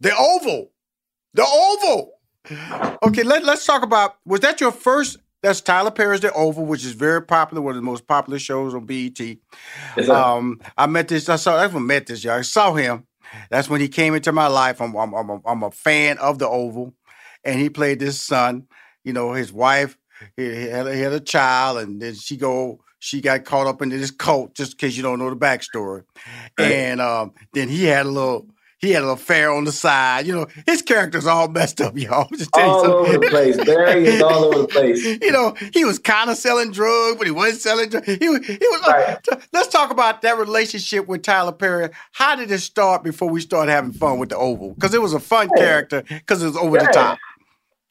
the 0.00 0.16
Oval, 0.16 0.70
the 1.34 1.44
Oval. 1.46 2.12
Okay, 3.02 3.22
let 3.22 3.44
let's 3.44 3.66
talk 3.66 3.82
about. 3.82 4.16
Was 4.24 4.40
that 4.40 4.60
your 4.60 4.72
first? 4.72 5.18
That's 5.42 5.60
Tyler 5.60 5.90
Perry's 5.92 6.20
The 6.20 6.32
Oval, 6.32 6.64
which 6.64 6.84
is 6.84 6.92
very 6.92 7.22
popular, 7.22 7.62
one 7.62 7.70
of 7.72 7.76
the 7.76 7.82
most 7.82 8.06
popular 8.08 8.38
shows 8.40 8.74
on 8.74 8.86
BET. 8.86 9.18
sir. 9.18 10.12
um, 10.12 10.60
I 10.76 10.86
met 10.86 11.08
this. 11.08 11.28
I 11.28 11.36
saw. 11.36 11.56
That's 11.56 11.72
when 11.72 11.86
met 11.86 12.06
this. 12.06 12.24
Y'all 12.24 12.34
I 12.38 12.42
saw 12.42 12.74
him. 12.74 13.06
That's 13.50 13.68
when 13.68 13.80
he 13.80 13.88
came 13.88 14.14
into 14.14 14.32
my 14.32 14.46
life. 14.46 14.80
I'm 14.80 14.94
I'm 14.96 15.14
I'm 15.14 15.30
a, 15.30 15.40
I'm 15.46 15.62
a 15.62 15.70
fan 15.70 16.18
of 16.18 16.38
The 16.38 16.48
Oval, 16.48 16.94
and 17.44 17.60
he 17.60 17.68
played 17.68 17.98
this 18.00 18.20
son. 18.20 18.66
You 19.04 19.12
know, 19.12 19.32
his 19.32 19.52
wife. 19.52 19.98
He 20.36 20.44
he 20.44 20.62
had, 20.68 20.86
he 20.86 21.00
had 21.00 21.12
a 21.12 21.20
child, 21.20 21.78
and 21.78 22.00
then 22.00 22.14
she 22.14 22.36
go. 22.36 22.80
She 23.00 23.20
got 23.20 23.44
caught 23.44 23.66
up 23.66 23.80
into 23.82 23.96
this 23.98 24.10
cult, 24.10 24.54
just 24.54 24.72
in 24.72 24.78
case 24.78 24.96
you 24.96 25.02
don't 25.02 25.18
know 25.18 25.30
the 25.30 25.36
backstory. 25.36 26.04
And 26.58 27.00
um, 27.00 27.32
then 27.52 27.68
he 27.68 27.84
had 27.84 28.06
a 28.06 28.08
little. 28.10 28.46
He 28.80 28.92
had 28.92 29.00
a 29.00 29.06
little 29.06 29.14
affair 29.14 29.50
on 29.50 29.64
the 29.64 29.72
side. 29.72 30.24
You 30.28 30.34
know, 30.36 30.46
his 30.64 30.82
character's 30.82 31.26
all 31.26 31.48
messed 31.48 31.80
up, 31.80 31.98
y'all. 31.98 32.28
Just 32.32 32.52
tell 32.52 32.64
you 32.64 32.72
All 32.72 32.84
something. 32.84 33.16
over 33.16 33.24
the 33.24 33.28
place. 33.28 33.56
Barry 33.56 34.06
is 34.06 34.22
all 34.22 34.44
over 34.44 34.58
the 34.60 34.68
place. 34.68 35.04
You 35.20 35.32
know, 35.32 35.56
he 35.74 35.84
was 35.84 35.98
kind 35.98 36.30
of 36.30 36.36
selling 36.36 36.70
drugs, 36.70 37.16
but 37.18 37.26
he 37.26 37.32
wasn't 37.32 37.60
selling 37.60 37.88
drugs. 37.88 38.06
He 38.06 38.28
was. 38.28 38.46
He 38.46 38.56
was. 38.60 39.18
Let's 39.52 39.66
talk 39.66 39.90
about 39.90 40.22
that 40.22 40.38
relationship 40.38 41.08
with 41.08 41.22
Tyler 41.22 41.50
Perry. 41.50 41.88
How 42.12 42.36
did 42.36 42.52
it 42.52 42.60
start 42.60 43.02
before 43.02 43.28
we 43.28 43.40
started 43.40 43.72
having 43.72 43.90
fun 43.92 44.20
with 44.20 44.28
the 44.28 44.36
Oval? 44.36 44.74
Because 44.74 44.94
it 44.94 45.02
was 45.02 45.12
a 45.12 45.18
fun 45.18 45.48
character. 45.56 46.02
Because 46.08 46.40
it 46.40 46.46
was 46.46 46.56
over 46.56 46.78
the 46.78 46.88
top. 46.92 47.18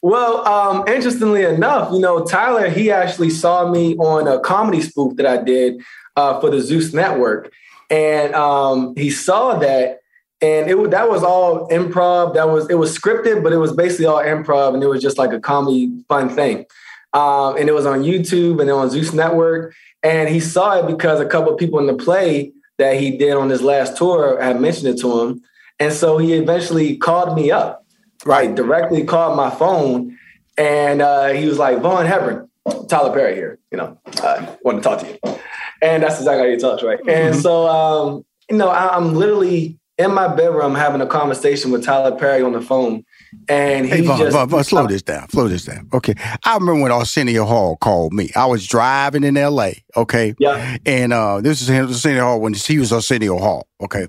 Well, 0.01 0.47
um, 0.47 0.87
interestingly 0.87 1.43
enough, 1.43 1.91
you 1.91 1.99
know, 1.99 2.23
Tyler, 2.23 2.69
he 2.69 2.91
actually 2.91 3.31
saw 3.31 3.69
me 3.69 3.95
on 3.97 4.27
a 4.27 4.39
comedy 4.39 4.81
spoof 4.81 5.15
that 5.17 5.25
I 5.25 5.41
did 5.41 5.81
uh, 6.15 6.39
for 6.39 6.49
the 6.49 6.61
Zeus 6.61 6.93
Network. 6.93 7.51
And 7.89 8.35
um, 8.35 8.93
he 8.95 9.09
saw 9.09 9.57
that, 9.59 9.99
and 10.41 10.69
it 10.69 10.91
that 10.91 11.09
was 11.09 11.23
all 11.23 11.67
improv. 11.69 12.35
That 12.35 12.49
was 12.49 12.69
it 12.69 12.75
was 12.75 12.95
scripted, 12.95 13.43
but 13.43 13.53
it 13.53 13.57
was 13.57 13.71
basically 13.71 14.05
all 14.05 14.21
improv, 14.21 14.73
and 14.73 14.83
it 14.83 14.87
was 14.87 15.01
just 15.01 15.17
like 15.17 15.31
a 15.31 15.39
comedy 15.39 16.03
fun 16.09 16.29
thing. 16.29 16.65
Um, 17.13 17.57
and 17.57 17.69
it 17.69 17.73
was 17.73 17.85
on 17.85 18.03
YouTube 18.03 18.59
and 18.59 18.69
then 18.69 18.75
on 18.75 18.89
Zeus 18.89 19.13
Network. 19.13 19.73
And 20.03 20.29
he 20.29 20.39
saw 20.39 20.79
it 20.79 20.87
because 20.87 21.19
a 21.19 21.25
couple 21.25 21.51
of 21.51 21.57
people 21.57 21.79
in 21.79 21.87
the 21.87 21.95
play 21.95 22.51
that 22.77 22.99
he 22.99 23.17
did 23.17 23.33
on 23.33 23.49
his 23.49 23.61
last 23.61 23.97
tour 23.97 24.39
had 24.39 24.61
mentioned 24.61 24.87
it 24.87 24.99
to 25.01 25.21
him. 25.21 25.41
And 25.79 25.93
so 25.93 26.17
he 26.17 26.33
eventually 26.33 26.97
called 26.97 27.35
me 27.35 27.49
up, 27.49 27.85
right? 28.25 28.53
Directly 28.53 29.03
called 29.03 29.37
my 29.37 29.49
phone. 29.49 30.17
And 30.57 31.01
uh, 31.01 31.27
he 31.29 31.45
was 31.45 31.59
like, 31.59 31.79
Vaughn 31.79 32.05
Hebron, 32.05 32.49
Tyler 32.87 33.13
Perry 33.13 33.35
here, 33.35 33.59
you 33.71 33.77
know, 33.77 33.99
uh, 34.23 34.55
want 34.63 34.81
to 34.81 34.83
talk 34.83 34.99
to 34.99 35.07
you. 35.07 35.39
And 35.81 36.01
that's 36.01 36.17
exactly 36.17 36.45
how 36.45 36.51
he 36.51 36.57
talks, 36.57 36.83
right? 36.83 36.99
And 37.07 37.35
so, 37.35 37.67
um, 37.67 38.25
you 38.49 38.57
know, 38.57 38.69
I, 38.69 38.95
I'm 38.95 39.13
literally 39.13 39.77
in 39.97 40.13
my 40.13 40.27
bedroom 40.27 40.75
having 40.75 41.01
a 41.01 41.07
conversation 41.07 41.71
with 41.71 41.83
Tyler 41.83 42.15
Perry 42.15 42.41
on 42.43 42.53
the 42.53 42.61
phone. 42.61 43.03
And 43.49 43.85
he 43.85 43.91
Hey, 43.91 44.01
Vaughn, 44.01 44.17
just, 44.17 44.31
Vaughn, 44.31 44.49
Vaughn, 44.49 44.63
slow 44.63 44.87
this 44.87 45.01
down. 45.01 45.29
Slow 45.29 45.47
this 45.47 45.65
down. 45.65 45.89
Okay. 45.93 46.13
I 46.43 46.53
remember 46.55 46.81
when 46.81 46.91
Arsenio 46.91 47.45
Hall 47.45 47.77
called 47.77 48.13
me. 48.13 48.31
I 48.35 48.45
was 48.45 48.65
driving 48.67 49.23
in 49.23 49.37
L.A., 49.37 49.83
okay? 49.95 50.35
Yeah. 50.39 50.77
And 50.85 51.13
uh, 51.13 51.41
this 51.41 51.61
is 51.61 51.69
Arsenio 51.69 52.23
Hall 52.23 52.41
when 52.41 52.53
he 52.53 52.79
was 52.79 52.93
Arsenio 52.93 53.37
Hall, 53.37 53.67
okay? 53.81 54.07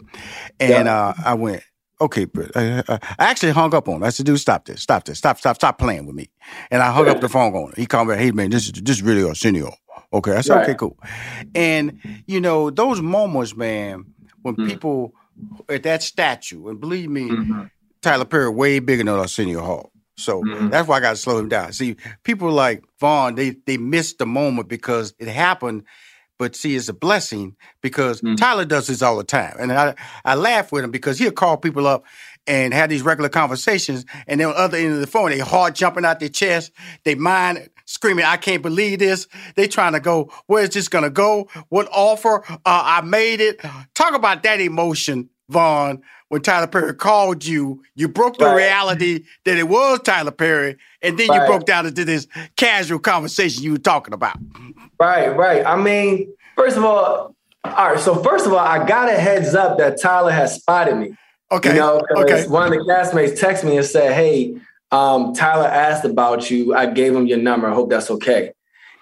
And 0.60 0.88
uh, 0.88 1.14
I 1.24 1.34
went, 1.34 1.62
okay, 2.00 2.24
Britt. 2.24 2.52
I, 2.56 2.82
I 2.88 2.98
I 3.18 3.24
actually 3.30 3.52
hung 3.52 3.74
up 3.74 3.88
on 3.88 3.96
him. 3.96 4.04
I 4.04 4.10
said, 4.10 4.26
dude, 4.26 4.38
stop 4.40 4.64
this. 4.64 4.82
Stop 4.82 5.04
this. 5.04 5.18
Stop, 5.18 5.38
stop, 5.38 5.56
stop 5.56 5.78
playing 5.78 6.06
with 6.06 6.14
me. 6.16 6.30
And 6.70 6.82
I 6.82 6.92
hung 6.92 7.08
up 7.08 7.20
the 7.20 7.28
phone 7.28 7.54
on 7.54 7.68
him. 7.68 7.74
He 7.76 7.86
called 7.86 8.08
me, 8.08 8.16
hey, 8.16 8.30
man, 8.30 8.50
this 8.50 8.66
is, 8.66 8.72
this 8.72 8.96
is 8.96 9.02
really 9.02 9.22
Arsenio. 9.22 9.72
Okay. 10.12 10.32
I 10.32 10.40
said, 10.40 10.56
Right. 10.56 10.62
okay, 10.64 10.74
cool. 10.74 10.96
And, 11.54 12.00
you 12.26 12.40
know, 12.40 12.70
those 12.70 13.00
moments, 13.02 13.56
man, 13.56 14.04
when 14.42 14.56
Mm. 14.56 14.66
people 14.66 15.12
at 15.68 15.82
that 15.84 16.02
statue, 16.02 16.68
and 16.68 16.80
believe 16.80 17.10
me, 17.10 17.28
Mm-hmm. 17.30 17.62
Tyler 18.02 18.24
Perry 18.24 18.48
way 18.50 18.78
bigger 18.78 19.02
than 19.04 19.14
Arsenio 19.14 19.60
Hall. 19.60 19.92
So 20.16 20.42
that's 20.70 20.88
why 20.88 20.96
I 20.96 21.00
got 21.00 21.10
to 21.10 21.16
slow 21.16 21.38
him 21.38 21.48
down. 21.48 21.72
See, 21.72 21.96
people 22.24 22.50
like 22.50 22.82
Vaughn, 23.00 23.34
they 23.36 23.50
they 23.66 23.76
missed 23.76 24.18
the 24.18 24.26
moment 24.26 24.68
because 24.68 25.14
it 25.20 25.28
happened. 25.28 25.84
But 26.38 26.54
see, 26.54 26.76
it's 26.76 26.88
a 26.88 26.92
blessing 26.92 27.56
because 27.82 28.22
Tyler 28.36 28.64
does 28.64 28.86
this 28.86 29.02
all 29.02 29.16
the 29.18 29.24
time, 29.24 29.56
and 29.58 29.72
I 29.72 29.94
I 30.24 30.34
laugh 30.36 30.70
with 30.70 30.84
him 30.84 30.90
because 30.90 31.18
he'll 31.18 31.32
call 31.32 31.56
people 31.56 31.86
up 31.86 32.04
and 32.46 32.72
have 32.72 32.88
these 32.88 33.02
regular 33.02 33.28
conversations, 33.28 34.04
and 34.26 34.40
then 34.40 34.46
on 34.48 34.54
the 34.54 34.60
other 34.60 34.78
end 34.78 34.94
of 34.94 35.00
the 35.00 35.06
phone, 35.06 35.30
they 35.30 35.38
heart 35.38 35.74
jumping 35.74 36.04
out 36.04 36.20
their 36.20 36.28
chest, 36.30 36.72
they 37.04 37.14
mind 37.14 37.68
screaming, 37.86 38.24
"I 38.24 38.36
can't 38.36 38.62
believe 38.62 39.00
this!" 39.00 39.26
They 39.56 39.66
trying 39.66 39.92
to 39.94 40.00
go, 40.00 40.32
"Where's 40.46 40.70
this 40.70 40.88
gonna 40.88 41.10
go? 41.10 41.48
What 41.68 41.88
offer? 41.90 42.44
Uh, 42.48 42.56
I 42.64 43.00
made 43.02 43.40
it." 43.40 43.60
Talk 43.94 44.14
about 44.14 44.42
that 44.44 44.60
emotion, 44.60 45.28
Vaughn. 45.48 46.02
When 46.28 46.42
Tyler 46.42 46.66
Perry 46.66 46.94
called 46.94 47.44
you, 47.46 47.82
you 47.94 48.06
broke 48.06 48.36
the 48.36 48.44
Right. 48.44 48.56
reality 48.56 49.24
that 49.46 49.56
it 49.56 49.66
was 49.68 50.00
Tyler 50.04 50.30
Perry, 50.30 50.76
and 51.00 51.16
then 51.18 51.32
you 51.32 51.40
broke 51.46 51.64
down 51.64 51.86
into 51.86 52.04
this 52.04 52.26
casual 52.56 52.98
conversation 52.98 53.62
you 53.62 53.72
were 53.72 53.78
talking 53.78 54.12
about. 54.12 54.36
Right, 55.00 55.34
right. 55.34 55.64
I 55.64 55.76
mean, 55.76 56.30
first 56.54 56.76
of 56.76 56.84
all, 56.84 57.34
all 57.64 57.72
right. 57.92 57.98
So 57.98 58.16
first 58.16 58.44
of 58.46 58.52
all, 58.52 58.58
I 58.58 58.86
got 58.86 59.08
a 59.08 59.12
heads 59.18 59.54
up 59.54 59.78
that 59.78 59.98
Tyler 60.00 60.30
has 60.32 60.56
spotted 60.56 60.96
me. 60.96 61.14
Okay. 61.50 61.70
You 61.70 61.76
know, 61.80 62.02
Okay. 62.14 62.46
one 62.46 62.64
of 62.64 62.70
the 62.70 62.78
castmates 62.80 63.40
texted 63.40 63.64
me 63.64 63.78
and 63.78 63.86
said, 63.86 64.12
"Hey, 64.12 64.54
um, 64.92 65.32
Tyler 65.32 65.66
asked 65.66 66.04
about 66.04 66.50
you. 66.50 66.74
I 66.74 66.86
gave 66.86 67.14
him 67.16 67.26
your 67.26 67.38
number. 67.38 67.68
I 67.68 67.74
hope 67.74 67.88
that's 67.88 68.10
okay." 68.10 68.52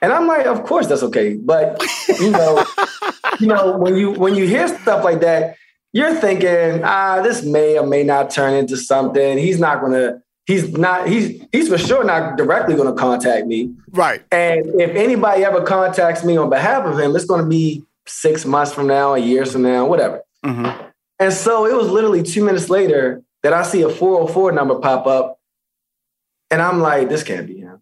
And 0.01 0.13
I'm 0.13 0.29
like, 0.29 0.47
"Of 0.47 0.63
course 0.63 0.87
that's 0.87 1.03
okay." 1.03 1.35
But 1.35 1.83
you 2.21 2.31
know, 2.31 2.65
you 3.41 3.49
know, 3.49 3.77
when 3.77 3.97
you 3.97 4.13
when 4.13 4.37
you 4.37 4.47
hear 4.47 4.69
stuff 4.69 5.03
like 5.03 5.21
that, 5.23 5.57
you're 5.97 6.15
thinking, 6.15 6.85
ah, 6.85 7.23
this 7.23 7.43
may 7.43 7.79
or 7.79 7.87
may 7.87 8.03
not 8.03 8.29
turn 8.29 8.53
into 8.53 8.77
something. 8.77 9.39
He's 9.39 9.59
not 9.59 9.81
gonna, 9.81 10.21
he's 10.45 10.71
not, 10.73 11.09
he's 11.09 11.43
he's 11.53 11.71
for 11.71 11.79
sure 11.79 12.05
not 12.05 12.37
directly 12.37 12.77
gonna 12.77 12.93
contact 12.93 13.47
me. 13.47 13.73
Right. 13.93 14.23
And 14.31 14.79
if 14.79 14.91
anybody 14.91 15.43
ever 15.43 15.63
contacts 15.63 16.23
me 16.23 16.37
on 16.37 16.51
behalf 16.51 16.85
of 16.85 16.99
him, 16.99 17.17
it's 17.17 17.25
gonna 17.25 17.49
be 17.49 17.83
six 18.07 18.45
months 18.45 18.75
from 18.75 18.89
now, 18.89 19.15
a 19.15 19.19
year 19.19 19.47
from 19.47 19.63
now, 19.63 19.87
whatever. 19.87 20.21
Mm-hmm. 20.45 20.87
And 21.19 21.33
so 21.33 21.65
it 21.65 21.75
was 21.75 21.89
literally 21.89 22.23
two 22.23 22.45
minutes 22.45 22.69
later 22.69 23.23
that 23.43 23.55
I 23.55 23.63
see 23.63 23.81
a 23.81 23.89
404 23.89 24.53
number 24.53 24.79
pop 24.79 25.07
up. 25.07 25.41
And 26.51 26.61
I'm 26.61 26.81
like, 26.81 27.09
this 27.09 27.23
can't 27.23 27.47
be 27.47 27.61
him. 27.61 27.81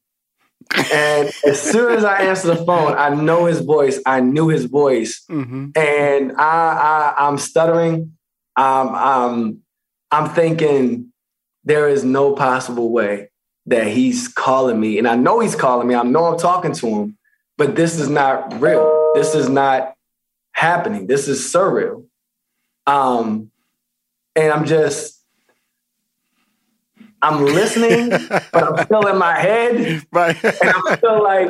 And 0.93 1.33
as 1.47 1.61
soon 1.61 1.93
as 1.93 2.05
I 2.05 2.23
answer 2.23 2.49
the 2.49 2.65
phone, 2.65 2.95
I 2.97 3.11
know 3.11 3.47
his 3.47 3.61
voice. 3.61 4.01
I 4.07 4.21
knew 4.21 4.49
his 4.49 4.65
voice, 4.65 5.25
mm-hmm. 5.31 5.71
and 5.77 6.33
I, 6.33 7.15
I 7.17 7.27
I'm 7.27 7.39
stuttering. 7.39 8.13
Um, 8.57 8.91
I'm 8.95 9.63
I'm 10.11 10.31
thinking 10.31 11.13
there 11.65 11.89
is 11.89 12.05
no 12.05 12.35
possible 12.35 12.91
way 12.91 13.31
that 13.67 13.87
he's 13.87 14.29
calling 14.29 14.81
me, 14.81 14.99
and 14.99 15.09
I 15.09 15.17
know 15.17 15.41
he's 15.41 15.57
calling 15.57 15.89
me. 15.89 15.95
I 15.95 16.03
know 16.03 16.25
I'm 16.25 16.39
talking 16.39 16.73
to 16.73 16.87
him, 16.87 17.19
but 17.57 17.77
this 17.77 17.99
is 17.99 18.09
not 18.09 18.61
real. 18.61 19.13
This 19.15 19.35
is 19.35 19.49
not 19.49 19.95
happening. 20.53 21.07
This 21.07 21.29
is 21.29 21.41
surreal. 21.41 22.07
Um, 22.87 23.51
and 24.37 24.53
I'm 24.53 24.67
just 24.67 25.24
I'm 27.25 27.43
listening, 27.45 28.11
but 28.11 28.53
I'm 28.55 28.85
still 28.85 29.07
in 29.07 29.19
my 29.19 29.39
head. 29.39 30.05
Right. 30.13 30.37
And 30.45 30.57
I'm 30.63 30.99
still 30.99 31.23
like, 31.23 31.49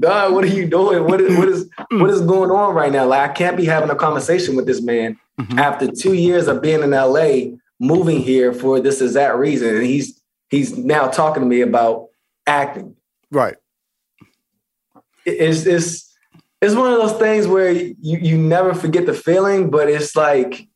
God, 0.00 0.32
what 0.32 0.44
are 0.44 0.48
you 0.48 0.66
doing? 0.66 1.04
What 1.04 1.20
is 1.20 1.36
what 1.36 1.48
is 1.48 1.68
what 1.90 2.10
is 2.10 2.22
going 2.22 2.50
on 2.50 2.74
right 2.74 2.90
now? 2.90 3.04
Like 3.04 3.30
I 3.30 3.32
can't 3.32 3.56
be 3.56 3.66
having 3.66 3.90
a 3.90 3.94
conversation 3.94 4.56
with 4.56 4.66
this 4.66 4.80
man 4.80 5.18
mm-hmm. 5.38 5.58
after 5.58 5.90
two 5.90 6.14
years 6.14 6.48
of 6.48 6.62
being 6.62 6.82
in 6.82 6.92
LA, 6.92 7.56
moving 7.78 8.20
here 8.20 8.54
for 8.54 8.80
this 8.80 9.02
exact 9.02 9.36
reason. 9.36 9.76
And 9.76 9.84
he's 9.84 10.20
he's 10.48 10.78
now 10.78 11.08
talking 11.08 11.42
to 11.42 11.48
me 11.48 11.60
about 11.60 12.08
acting. 12.46 12.96
Right. 13.30 13.56
It's 15.26 15.66
it's 15.66 16.16
it's 16.62 16.74
one 16.74 16.90
of 16.90 16.98
those 16.98 17.18
things 17.18 17.46
where 17.46 17.70
you 17.70 17.94
you 18.00 18.38
never 18.38 18.72
forget 18.72 19.04
the 19.04 19.14
feeling, 19.14 19.68
but 19.68 19.90
it's 19.90 20.16
like 20.16 20.66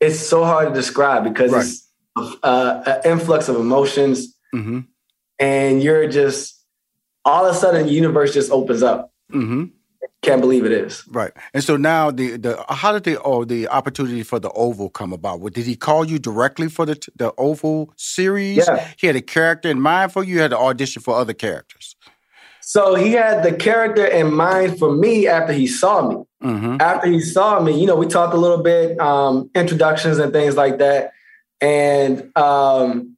it's 0.00 0.18
so 0.18 0.44
hard 0.44 0.68
to 0.68 0.74
describe 0.74 1.24
because 1.24 1.52
right. 1.52 1.64
it's 1.64 1.89
uh, 2.42 2.82
an 2.86 3.12
influx 3.12 3.48
of 3.48 3.56
emotions, 3.56 4.36
mm-hmm. 4.54 4.80
and 5.38 5.82
you're 5.82 6.08
just 6.08 6.64
all 7.24 7.46
of 7.46 7.54
a 7.54 7.58
sudden 7.58 7.86
the 7.86 7.92
universe 7.92 8.32
just 8.32 8.50
opens 8.50 8.82
up. 8.82 9.12
Mm-hmm. 9.32 9.64
Can't 10.22 10.40
believe 10.42 10.66
it 10.66 10.72
is 10.72 11.02
right. 11.08 11.32
And 11.54 11.64
so 11.64 11.76
now 11.76 12.10
the 12.10 12.36
the 12.36 12.62
how 12.68 12.92
did 12.92 13.04
the 13.04 13.20
oh 13.22 13.44
the 13.44 13.68
opportunity 13.68 14.22
for 14.22 14.38
the 14.38 14.50
Oval 14.50 14.90
come 14.90 15.12
about? 15.14 15.40
Did 15.52 15.64
he 15.64 15.76
call 15.76 16.04
you 16.04 16.18
directly 16.18 16.68
for 16.68 16.84
the 16.84 16.98
the 17.16 17.32
Oval 17.38 17.92
series? 17.96 18.58
Yeah. 18.58 18.86
He 18.98 19.06
had 19.06 19.16
a 19.16 19.22
character 19.22 19.70
in 19.70 19.80
mind 19.80 20.12
for 20.12 20.22
you. 20.22 20.34
you 20.34 20.40
had 20.40 20.50
to 20.50 20.58
audition 20.58 21.00
for 21.00 21.16
other 21.16 21.32
characters. 21.32 21.96
So 22.60 22.94
he 22.94 23.12
had 23.12 23.42
the 23.42 23.52
character 23.52 24.06
in 24.06 24.32
mind 24.32 24.78
for 24.78 24.94
me 24.94 25.26
after 25.26 25.52
he 25.52 25.66
saw 25.66 26.08
me. 26.08 26.24
Mm-hmm. 26.42 26.76
After 26.80 27.08
he 27.08 27.20
saw 27.20 27.58
me, 27.60 27.78
you 27.78 27.86
know, 27.86 27.96
we 27.96 28.06
talked 28.06 28.32
a 28.32 28.36
little 28.36 28.62
bit, 28.62 28.98
um, 29.00 29.50
introductions 29.54 30.18
and 30.18 30.32
things 30.32 30.56
like 30.56 30.78
that. 30.78 31.12
And 31.60 32.36
um, 32.36 33.16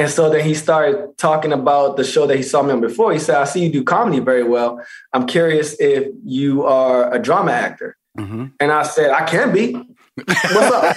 and 0.00 0.10
so 0.10 0.30
then 0.30 0.44
he 0.44 0.54
started 0.54 1.18
talking 1.18 1.52
about 1.52 1.98
the 1.98 2.04
show 2.04 2.26
that 2.26 2.36
he 2.36 2.42
saw 2.42 2.62
me 2.62 2.72
on 2.72 2.80
before. 2.80 3.12
He 3.12 3.18
said, 3.18 3.36
I 3.36 3.44
see 3.44 3.64
you 3.64 3.70
do 3.70 3.84
comedy 3.84 4.18
very 4.20 4.44
well. 4.44 4.80
I'm 5.12 5.26
curious 5.26 5.78
if 5.78 6.08
you 6.24 6.64
are 6.64 7.12
a 7.12 7.18
drama 7.18 7.52
actor. 7.52 7.98
Mm-hmm. 8.18 8.46
And 8.58 8.72
I 8.72 8.82
said, 8.84 9.10
I 9.10 9.26
can 9.26 9.52
be. 9.52 9.74
What's 10.14 10.96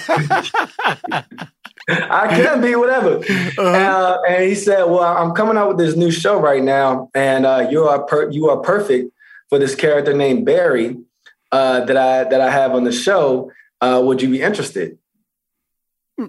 I 1.88 2.28
can 2.28 2.62
be 2.62 2.74
whatever. 2.76 3.18
Uh-huh. 3.18 3.62
Uh, 3.62 4.22
and 4.26 4.44
he 4.44 4.54
said, 4.54 4.84
"Well, 4.84 5.02
I'm 5.02 5.32
coming 5.32 5.56
out 5.56 5.68
with 5.68 5.78
this 5.78 5.96
new 5.96 6.10
show 6.10 6.40
right 6.40 6.62
now, 6.62 7.10
and 7.14 7.44
uh, 7.44 7.68
you 7.70 7.84
are 7.84 8.02
per- 8.04 8.30
you 8.30 8.48
are 8.48 8.58
perfect 8.58 9.12
for 9.50 9.58
this 9.58 9.74
character 9.74 10.14
named 10.14 10.46
Barry 10.46 10.96
uh, 11.52 11.84
that 11.84 11.96
I 11.96 12.24
that 12.24 12.40
I 12.40 12.50
have 12.50 12.72
on 12.72 12.84
the 12.84 12.92
show. 12.92 13.52
Uh, 13.80 14.00
would 14.04 14.22
you 14.22 14.30
be 14.30 14.40
interested?" 14.40 14.98
now 16.18 16.28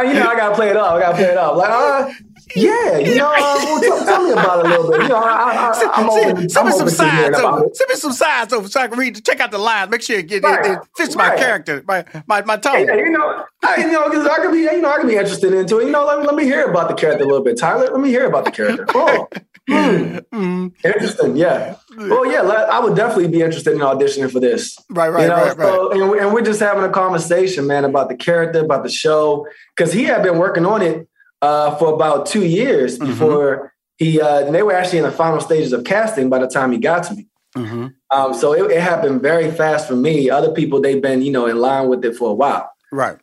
you 0.00 0.14
know 0.14 0.28
I 0.28 0.34
gotta 0.34 0.54
play 0.54 0.70
it 0.70 0.76
off. 0.78 0.94
I 0.94 1.00
gotta 1.00 1.16
play 1.16 1.24
it 1.26 1.36
off. 1.36 1.56
Like, 1.58 1.70
uh, 1.70 2.10
yeah, 2.54 2.98
you 2.98 3.16
know, 3.16 3.32
uh, 3.32 3.56
well, 3.62 3.80
tell, 3.80 4.04
tell, 4.04 4.24
me 4.24 4.32
about 4.32 4.60
it 4.60 4.66
a 4.66 4.68
little 4.68 4.90
bit. 4.90 5.02
You 5.02 5.08
know, 5.08 5.16
I, 5.16 5.72
am 5.96 6.10
open. 6.10 6.48
Send 6.48 6.66
me 6.66 6.72
some 6.72 6.88
sides 6.88 7.38
over. 7.38 7.68
Send 7.72 7.88
me 7.88 7.94
some 7.96 8.12
sides 8.12 8.52
over 8.52 8.68
so 8.68 8.80
I 8.80 8.88
can 8.88 8.98
read. 8.98 9.24
Check 9.24 9.40
out 9.40 9.50
the 9.50 9.58
lines. 9.58 9.90
Make 9.90 10.02
sure 10.02 10.18
it, 10.18 10.28
get, 10.28 10.42
right. 10.42 10.64
it, 10.64 10.72
it 10.72 10.78
fits 10.96 11.16
right. 11.16 11.34
my 11.34 11.36
character, 11.36 11.82
my 11.86 12.04
my, 12.26 12.42
my 12.42 12.56
tone. 12.56 12.86
Yeah, 12.86 12.96
you 12.96 13.10
know, 13.10 13.44
I, 13.62 13.76
you 13.76 13.92
know, 13.92 14.08
because 14.08 14.26
I 14.26 14.36
could 14.36 14.52
be, 14.52 14.60
you 14.60 14.80
know, 14.80 14.90
I 14.90 14.98
could 14.98 15.08
be 15.08 15.16
interested 15.16 15.52
into 15.52 15.78
it. 15.78 15.86
You 15.86 15.90
know, 15.90 16.04
let 16.04 16.20
me 16.20 16.26
let 16.26 16.34
me 16.34 16.44
hear 16.44 16.64
about 16.70 16.88
the 16.88 16.94
character 16.94 17.24
a 17.24 17.26
little 17.26 17.44
bit, 17.44 17.58
Tyler. 17.58 17.90
Let 17.90 18.00
me 18.00 18.10
hear 18.10 18.26
about 18.26 18.44
the 18.44 18.50
character. 18.50 18.86
Oh, 18.94 19.28
hmm. 19.68 20.18
mm. 20.32 20.72
interesting. 20.84 21.36
Yeah. 21.36 21.76
Well, 21.96 22.30
yeah, 22.30 22.42
I 22.42 22.80
would 22.80 22.96
definitely 22.96 23.28
be 23.28 23.42
interested 23.42 23.74
in 23.74 23.80
auditioning 23.80 24.30
for 24.30 24.40
this. 24.40 24.76
Right, 24.90 25.08
right, 25.08 25.22
you 25.22 25.28
know? 25.28 25.34
right, 25.36 25.56
right. 25.56 25.66
So, 25.66 25.90
and, 25.92 26.20
and, 26.20 26.32
we're 26.32 26.42
just 26.42 26.60
having 26.60 26.84
a 26.84 26.90
conversation, 26.90 27.66
man, 27.66 27.84
about 27.84 28.08
the 28.08 28.16
character, 28.16 28.60
about 28.60 28.82
the 28.82 28.90
show, 28.90 29.46
because 29.76 29.92
he 29.92 30.04
had 30.04 30.22
been 30.22 30.38
working 30.38 30.64
on 30.64 30.82
it 30.82 31.06
uh, 31.42 31.76
for 31.76 31.92
about 31.92 32.26
two 32.26 32.46
years 32.46 32.98
mm-hmm. 32.98 33.10
before 33.10 33.74
he. 33.98 34.20
Uh, 34.20 34.50
they 34.50 34.62
were 34.62 34.72
actually 34.72 34.98
in 34.98 35.04
the 35.04 35.12
final 35.12 35.40
stages 35.40 35.72
of 35.72 35.84
casting 35.84 36.30
by 36.30 36.38
the 36.38 36.48
time 36.48 36.72
he 36.72 36.78
got 36.78 37.02
to 37.04 37.14
me. 37.14 37.26
Mm-hmm. 37.56 37.88
Um, 38.10 38.32
so 38.32 38.54
it, 38.54 38.70
it, 38.70 38.80
happened 38.80 39.20
very 39.20 39.50
fast 39.50 39.86
for 39.86 39.94
me. 39.94 40.30
Other 40.30 40.52
people, 40.52 40.80
they've 40.80 41.02
been, 41.02 41.20
you 41.20 41.30
know, 41.30 41.46
in 41.46 41.58
line 41.58 41.88
with 41.88 42.02
it 42.02 42.16
for 42.16 42.30
a 42.30 42.34
while. 42.34 42.72
Right. 42.90 43.18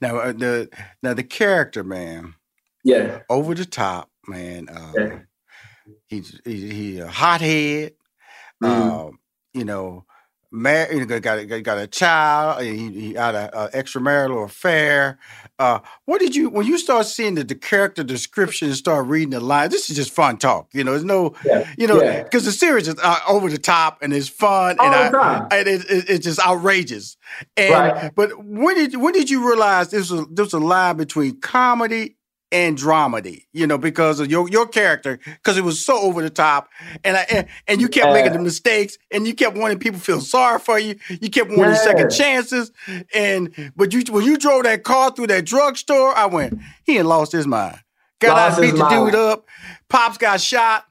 Now 0.00 0.18
uh, 0.18 0.32
the 0.32 0.68
now 1.02 1.14
the 1.14 1.24
character, 1.24 1.82
man. 1.82 2.34
Yeah. 2.84 3.22
Over 3.28 3.54
the 3.54 3.64
top, 3.64 4.10
man. 4.28 4.68
Uh, 4.68 4.92
yeah. 4.96 5.18
He's 6.06 6.40
he, 6.44 6.70
he 6.70 6.98
a 7.00 7.08
hothead. 7.08 7.94
Mm. 8.62 9.08
Uh, 9.08 9.16
you 9.52 9.64
know, 9.64 10.05
married, 10.50 10.98
you 10.98 11.06
know, 11.06 11.20
got 11.20 11.38
a, 11.38 11.62
got 11.62 11.78
a 11.78 11.86
child. 11.86 12.62
He, 12.62 12.90
he 12.90 13.14
had 13.14 13.34
an 13.34 13.50
extramarital 13.70 14.44
affair. 14.44 15.18
Uh, 15.58 15.80
what 16.04 16.20
did 16.20 16.36
you 16.36 16.50
when 16.50 16.66
you 16.66 16.76
start 16.76 17.06
seeing 17.06 17.34
the, 17.34 17.44
the 17.44 17.54
character 17.54 18.04
description 18.04 18.68
and 18.68 18.76
start 18.76 19.06
reading 19.06 19.30
the 19.30 19.40
lines? 19.40 19.72
This 19.72 19.88
is 19.88 19.96
just 19.96 20.10
fun 20.10 20.36
talk. 20.36 20.68
You 20.72 20.84
know, 20.84 20.92
there's 20.92 21.04
no, 21.04 21.34
yeah. 21.44 21.68
you 21.78 21.86
know, 21.86 21.98
because 22.00 22.42
yeah. 22.42 22.50
the 22.50 22.52
series 22.52 22.88
is 22.88 22.96
uh, 23.02 23.18
over 23.28 23.48
the 23.48 23.58
top 23.58 23.98
and 24.02 24.12
it's 24.12 24.28
fun 24.28 24.78
All 24.78 24.86
and, 24.86 25.16
I, 25.16 25.46
and 25.50 25.68
it, 25.68 25.90
it, 25.90 26.10
it's 26.10 26.24
just 26.24 26.40
outrageous. 26.40 27.16
And 27.56 27.72
right. 27.72 28.14
but 28.14 28.44
when 28.44 28.76
did 28.76 28.96
when 28.96 29.14
did 29.14 29.30
you 29.30 29.48
realize 29.48 29.90
this 29.90 30.10
was 30.10 30.26
there 30.30 30.44
was 30.44 30.52
a 30.52 30.58
line 30.58 30.96
between 30.96 31.40
comedy 31.40 32.15
and 32.56 32.78
dramedy, 32.78 33.44
you 33.52 33.66
know, 33.66 33.76
because 33.76 34.18
of 34.18 34.30
your 34.30 34.48
your 34.48 34.66
character, 34.66 35.18
because 35.24 35.58
it 35.58 35.64
was 35.64 35.84
so 35.84 35.98
over 35.98 36.22
the 36.22 36.30
top, 36.30 36.70
and 37.04 37.16
I 37.16 37.26
and, 37.30 37.46
and 37.68 37.80
you 37.82 37.88
kept 37.88 38.06
yeah. 38.06 38.12
making 38.14 38.32
the 38.32 38.38
mistakes, 38.38 38.96
and 39.10 39.26
you 39.26 39.34
kept 39.34 39.58
wanting 39.58 39.78
people 39.78 39.98
to 39.98 40.04
feel 40.04 40.22
sorry 40.22 40.58
for 40.58 40.78
you. 40.78 40.98
You 41.08 41.28
kept 41.28 41.50
wanting 41.50 41.74
yeah. 41.74 41.74
second 41.74 42.10
chances, 42.10 42.72
and 43.14 43.72
but 43.76 43.92
you 43.92 44.02
when 44.10 44.24
you 44.24 44.38
drove 44.38 44.62
that 44.62 44.84
car 44.84 45.10
through 45.10 45.26
that 45.26 45.44
drugstore, 45.44 46.16
I 46.16 46.26
went, 46.26 46.58
he 46.84 46.94
had 46.94 47.04
lost 47.04 47.32
his 47.32 47.46
mind. 47.46 47.78
Got 48.20 48.52
out, 48.52 48.60
beat 48.60 48.70
the 48.70 48.78
mind. 48.78 49.12
dude 49.12 49.14
up. 49.14 49.46
Pops 49.90 50.16
got 50.16 50.40
shot. 50.40 50.86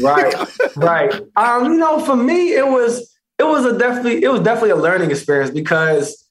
right, 0.00 0.34
right. 0.74 1.22
Um, 1.36 1.72
you 1.72 1.78
know, 1.78 2.00
for 2.00 2.16
me, 2.16 2.52
it 2.52 2.66
was 2.66 3.16
it 3.38 3.44
was 3.44 3.64
a 3.64 3.78
definitely 3.78 4.24
it 4.24 4.28
was 4.28 4.40
definitely 4.40 4.70
a 4.70 4.76
learning 4.76 5.12
experience 5.12 5.52
because 5.52 6.26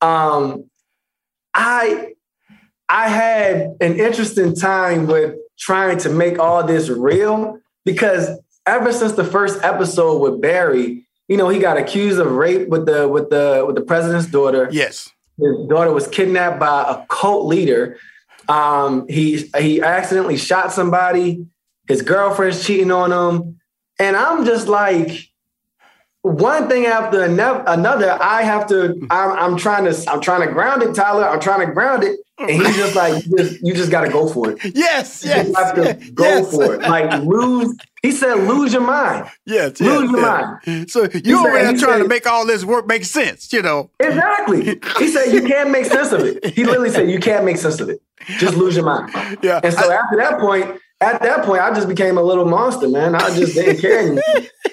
um 0.00 0.70
I 1.52 2.12
I 2.90 3.08
had 3.08 3.76
an 3.80 4.00
interesting 4.00 4.54
time 4.56 5.06
with 5.06 5.36
trying 5.58 5.98
to 5.98 6.10
make 6.10 6.40
all 6.40 6.66
this 6.66 6.88
real 6.88 7.60
because 7.84 8.28
ever 8.66 8.92
since 8.92 9.12
the 9.12 9.24
first 9.24 9.62
episode 9.62 10.18
with 10.18 10.40
Barry, 10.40 11.06
you 11.28 11.36
know, 11.36 11.48
he 11.48 11.60
got 11.60 11.78
accused 11.78 12.18
of 12.18 12.32
rape 12.32 12.68
with 12.68 12.86
the 12.86 13.06
with 13.06 13.30
the 13.30 13.62
with 13.64 13.76
the 13.76 13.82
president's 13.82 14.26
daughter. 14.26 14.68
Yes. 14.72 15.08
His 15.38 15.68
daughter 15.68 15.92
was 15.92 16.08
kidnapped 16.08 16.58
by 16.58 16.82
a 16.88 17.06
cult 17.06 17.46
leader. 17.46 17.96
Um, 18.48 19.06
he 19.06 19.48
he 19.56 19.80
accidentally 19.80 20.36
shot 20.36 20.72
somebody. 20.72 21.46
His 21.86 22.02
girlfriend's 22.02 22.66
cheating 22.66 22.90
on 22.90 23.12
him, 23.12 23.60
and 24.00 24.16
I'm 24.16 24.44
just 24.44 24.66
like, 24.66 25.29
one 26.22 26.68
thing 26.68 26.86
after 26.86 27.22
another. 27.22 28.18
I 28.20 28.42
have 28.42 28.66
to. 28.68 29.06
I'm, 29.10 29.32
I'm 29.32 29.56
trying 29.56 29.84
to. 29.84 30.10
I'm 30.10 30.20
trying 30.20 30.46
to 30.46 30.52
ground 30.52 30.82
it, 30.82 30.94
Tyler. 30.94 31.28
I'm 31.28 31.40
trying 31.40 31.66
to 31.66 31.72
ground 31.72 32.04
it, 32.04 32.18
and 32.38 32.50
he's 32.50 32.76
just 32.76 32.94
like, 32.94 33.24
you 33.26 33.36
just, 33.36 33.62
you 33.62 33.74
just 33.74 33.90
got 33.90 34.02
to 34.02 34.10
go 34.10 34.28
for 34.28 34.50
it. 34.50 34.58
Yes, 34.74 35.24
you 35.24 35.30
yes, 35.30 35.46
just 35.46 35.58
have 35.58 35.74
to 35.74 36.10
go 36.12 36.24
yes. 36.24 36.50
for 36.50 36.74
it. 36.74 36.80
Like 36.82 37.22
lose. 37.22 37.76
He 38.02 38.12
said, 38.12 38.34
lose 38.34 38.72
your 38.72 38.82
mind. 38.82 39.28
Yes, 39.44 39.78
lose 39.80 40.02
yes, 40.02 40.10
your 40.10 40.20
yes. 40.20 40.66
mind. 40.66 40.90
So 40.90 41.08
you 41.22 41.38
over 41.38 41.50
there 41.50 41.64
trying 41.64 41.78
said, 41.78 41.98
to 41.98 42.08
make 42.08 42.26
all 42.26 42.46
this 42.46 42.64
work 42.64 42.86
make 42.86 43.04
sense, 43.04 43.52
you 43.52 43.60
know? 43.60 43.90
Exactly. 44.00 44.80
He 44.98 45.08
said 45.08 45.32
you 45.32 45.42
can't 45.42 45.70
make 45.70 45.84
sense 45.84 46.12
of 46.12 46.22
it. 46.22 46.54
He 46.54 46.64
literally 46.64 46.88
said 46.88 47.10
you 47.10 47.20
can't 47.20 47.44
make 47.44 47.58
sense 47.58 47.78
of 47.78 47.90
it. 47.90 48.00
Just 48.38 48.56
lose 48.56 48.74
your 48.74 48.86
mind. 48.86 49.12
Yeah. 49.42 49.60
And 49.62 49.74
so 49.74 49.90
I, 49.90 49.96
after 49.96 50.16
that 50.16 50.40
point, 50.40 50.80
at 51.02 51.20
that 51.20 51.44
point, 51.44 51.60
I 51.60 51.74
just 51.74 51.88
became 51.88 52.16
a 52.16 52.22
little 52.22 52.46
monster, 52.46 52.88
man. 52.88 53.14
I 53.14 53.34
just 53.34 53.54
didn't 53.54 53.80
care 53.80 53.98
anymore. 53.98 54.22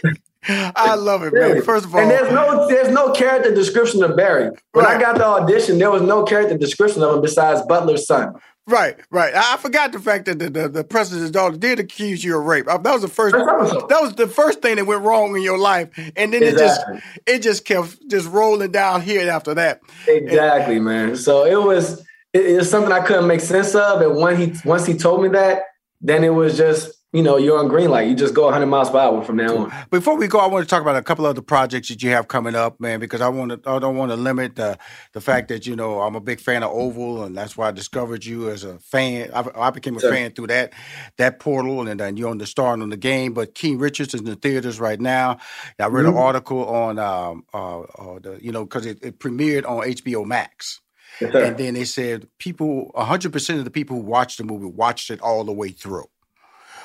I 0.76 0.96
love 0.96 1.24
it, 1.24 1.34
man. 1.34 1.62
First 1.62 1.86
of 1.86 1.96
all, 1.96 2.02
and 2.02 2.10
there's 2.10 2.32
no 2.32 2.68
there's 2.68 2.90
no 2.90 3.12
character 3.12 3.54
description 3.54 4.04
of 4.04 4.16
Barry. 4.16 4.52
When 4.72 4.86
right. 4.86 4.98
I 4.98 5.02
got 5.02 5.18
the 5.18 5.26
audition, 5.26 5.78
there 5.78 5.92
was 5.92 6.02
no 6.02 6.24
character 6.24 6.58
description 6.58 7.04
of 7.04 7.16
him 7.16 7.22
besides 7.22 7.62
Butler's 7.68 8.06
son. 8.06 8.34
Right, 8.68 8.98
right. 9.12 9.34
I 9.34 9.56
forgot 9.58 9.94
the 9.94 10.00
fact 10.00 10.26
that 10.26 10.40
the, 10.40 10.50
the, 10.50 10.68
the 10.68 10.84
president's 10.84 11.32
daughter 11.32 11.56
did 11.56 11.80
accuse 11.80 12.22
you 12.22 12.38
of 12.38 12.44
rape. 12.44 12.66
That 12.66 12.84
was 12.84 13.02
the 13.02 13.08
first. 13.08 13.34
That 13.34 14.00
was 14.02 14.14
the 14.16 14.28
first 14.28 14.62
thing 14.62 14.76
that 14.76 14.86
went 14.86 15.04
wrong 15.04 15.36
in 15.38 15.42
your 15.42 15.58
life, 15.58 15.90
and 16.18 16.34
then 16.34 16.44
exactly. 16.44 16.98
it 16.98 17.00
just 17.00 17.28
it 17.28 17.40
just 17.42 17.66
kept 17.66 18.10
just 18.10 18.30
rolling 18.30 18.72
down 18.72 19.02
here 19.02 19.30
after 19.30 19.54
that. 19.54 19.80
Exactly, 20.06 20.78
and, 20.78 20.86
man. 20.86 21.16
So 21.16 21.46
it 21.46 21.62
was 21.62 22.02
it, 22.34 22.46
it 22.46 22.58
was 22.58 22.70
something 22.70 22.92
I 22.92 23.00
couldn't 23.00 23.28
make 23.28 23.40
sense 23.40 23.74
of, 23.74 24.02
and 24.02 24.18
when 24.18 24.36
he 24.36 24.54
once 24.66 24.86
he 24.86 24.96
told 24.96 25.22
me 25.22 25.30
that, 25.30 25.64
then 26.02 26.26
it 26.26 26.34
was 26.34 26.58
just 26.58 26.97
you 27.14 27.24
know, 27.24 27.38
you're 27.38 27.58
on 27.58 27.70
green 27.70 27.90
light. 27.90 28.10
You 28.10 28.16
just 28.16 28.34
go 28.34 28.44
100 28.46 28.66
miles 28.66 28.90
per 28.90 29.00
hour 29.00 29.24
from 29.24 29.38
now 29.38 29.58
on. 29.58 29.74
Before 29.90 30.18
we 30.18 30.28
go, 30.28 30.40
I 30.40 30.48
want 30.48 30.66
to 30.66 30.70
talk 30.70 30.82
about 30.82 30.98
a 30.98 31.02
couple 31.02 31.26
of 31.26 31.30
other 31.30 31.42
projects 31.42 31.88
that 31.88 32.04
you 32.04 32.10
have 32.10 32.28
coming 32.28 32.54
up, 32.54 32.82
man, 32.82 33.00
because 33.00 33.22
I 33.22 33.30
want 33.30 33.64
to. 33.64 33.70
I 33.70 33.80
don't 33.80 33.96
want 33.96 34.12
to 34.12 34.18
limit 34.18 34.58
the 34.58 34.78
the 35.14 35.22
fact 35.22 35.48
that 35.48 35.66
you 35.66 35.76
know 35.78 36.02
I'm 36.02 36.16
a 36.16 36.20
big 36.20 36.42
fan 36.42 36.64
of 36.64 36.72
Oval, 36.72 37.24
and 37.24 37.36
that's 37.36 37.56
why 37.56 37.70
I 37.70 37.72
discovered 37.72 38.26
you 38.26 38.50
as 38.50 38.66
a 38.66 38.78
fan. 38.80 39.30
I, 39.34 39.46
I 39.56 39.70
became 39.70 39.96
a 39.96 40.02
fan 40.02 40.32
through 40.32 40.48
that 40.48 40.74
that 41.18 41.40
portal, 41.40 41.88
and 41.88 41.98
then 41.98 42.18
you're 42.18 42.30
on 42.30 42.40
the 42.40 42.46
start 42.46 42.82
on 42.82 42.90
the 42.90 42.98
game. 42.98 43.34
But 43.34 43.56
King 43.56 43.78
Richards 43.78 44.14
is 44.14 44.20
in 44.20 44.26
the 44.26 44.36
theaters 44.36 44.78
right 44.78 45.00
now. 45.00 45.38
I 45.80 45.88
read 45.88 46.06
mm-hmm. 46.06 46.18
an 46.18 46.22
article 46.22 46.68
on, 46.68 47.00
um, 47.00 47.46
uh, 47.54 47.80
uh, 47.80 48.20
the 48.20 48.38
you 48.42 48.52
know, 48.52 48.66
because 48.66 48.86
it, 48.86 49.00
it 49.02 49.20
premiered 49.20 49.66
on 49.66 49.84
HBO 49.84 50.26
Max. 50.26 50.82
Yes, 51.22 51.34
and 51.34 51.58
then 51.58 51.74
they 51.74 51.86
said 51.86 52.28
people, 52.38 52.92
100% 52.96 53.58
of 53.58 53.66
the 53.66 53.72
people 53.72 53.96
who 53.96 54.04
watched 54.04 54.38
the 54.38 54.44
movie 54.44 54.68
watched 54.68 55.10
it 55.10 55.20
all 55.22 55.44
the 55.46 55.54
way 55.54 55.70
through. 55.70 56.06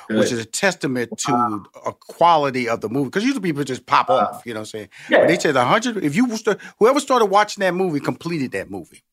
Good. 0.07 0.19
which 0.19 0.31
is 0.31 0.39
a 0.39 0.45
testament 0.45 1.17
to 1.19 1.63
a 1.85 1.93
quality 1.93 2.67
of 2.67 2.81
the 2.81 2.89
movie. 2.89 3.05
Because 3.05 3.23
usually 3.23 3.41
people 3.41 3.63
just 3.63 3.85
pop 3.85 4.09
uh, 4.09 4.13
off, 4.13 4.43
you 4.45 4.53
know 4.53 4.61
what 4.61 4.67
I'm 4.67 4.79
saying? 4.79 4.89
Yeah. 5.09 5.19
But 5.19 5.27
they 5.27 5.39
said 5.39 5.55
100, 5.55 6.03
if 6.03 6.15
you, 6.15 6.27
whoever 6.79 6.99
started 6.99 7.25
watching 7.25 7.61
that 7.61 7.73
movie 7.73 7.99
completed 7.99 8.51
that 8.51 8.69
movie. 8.69 9.03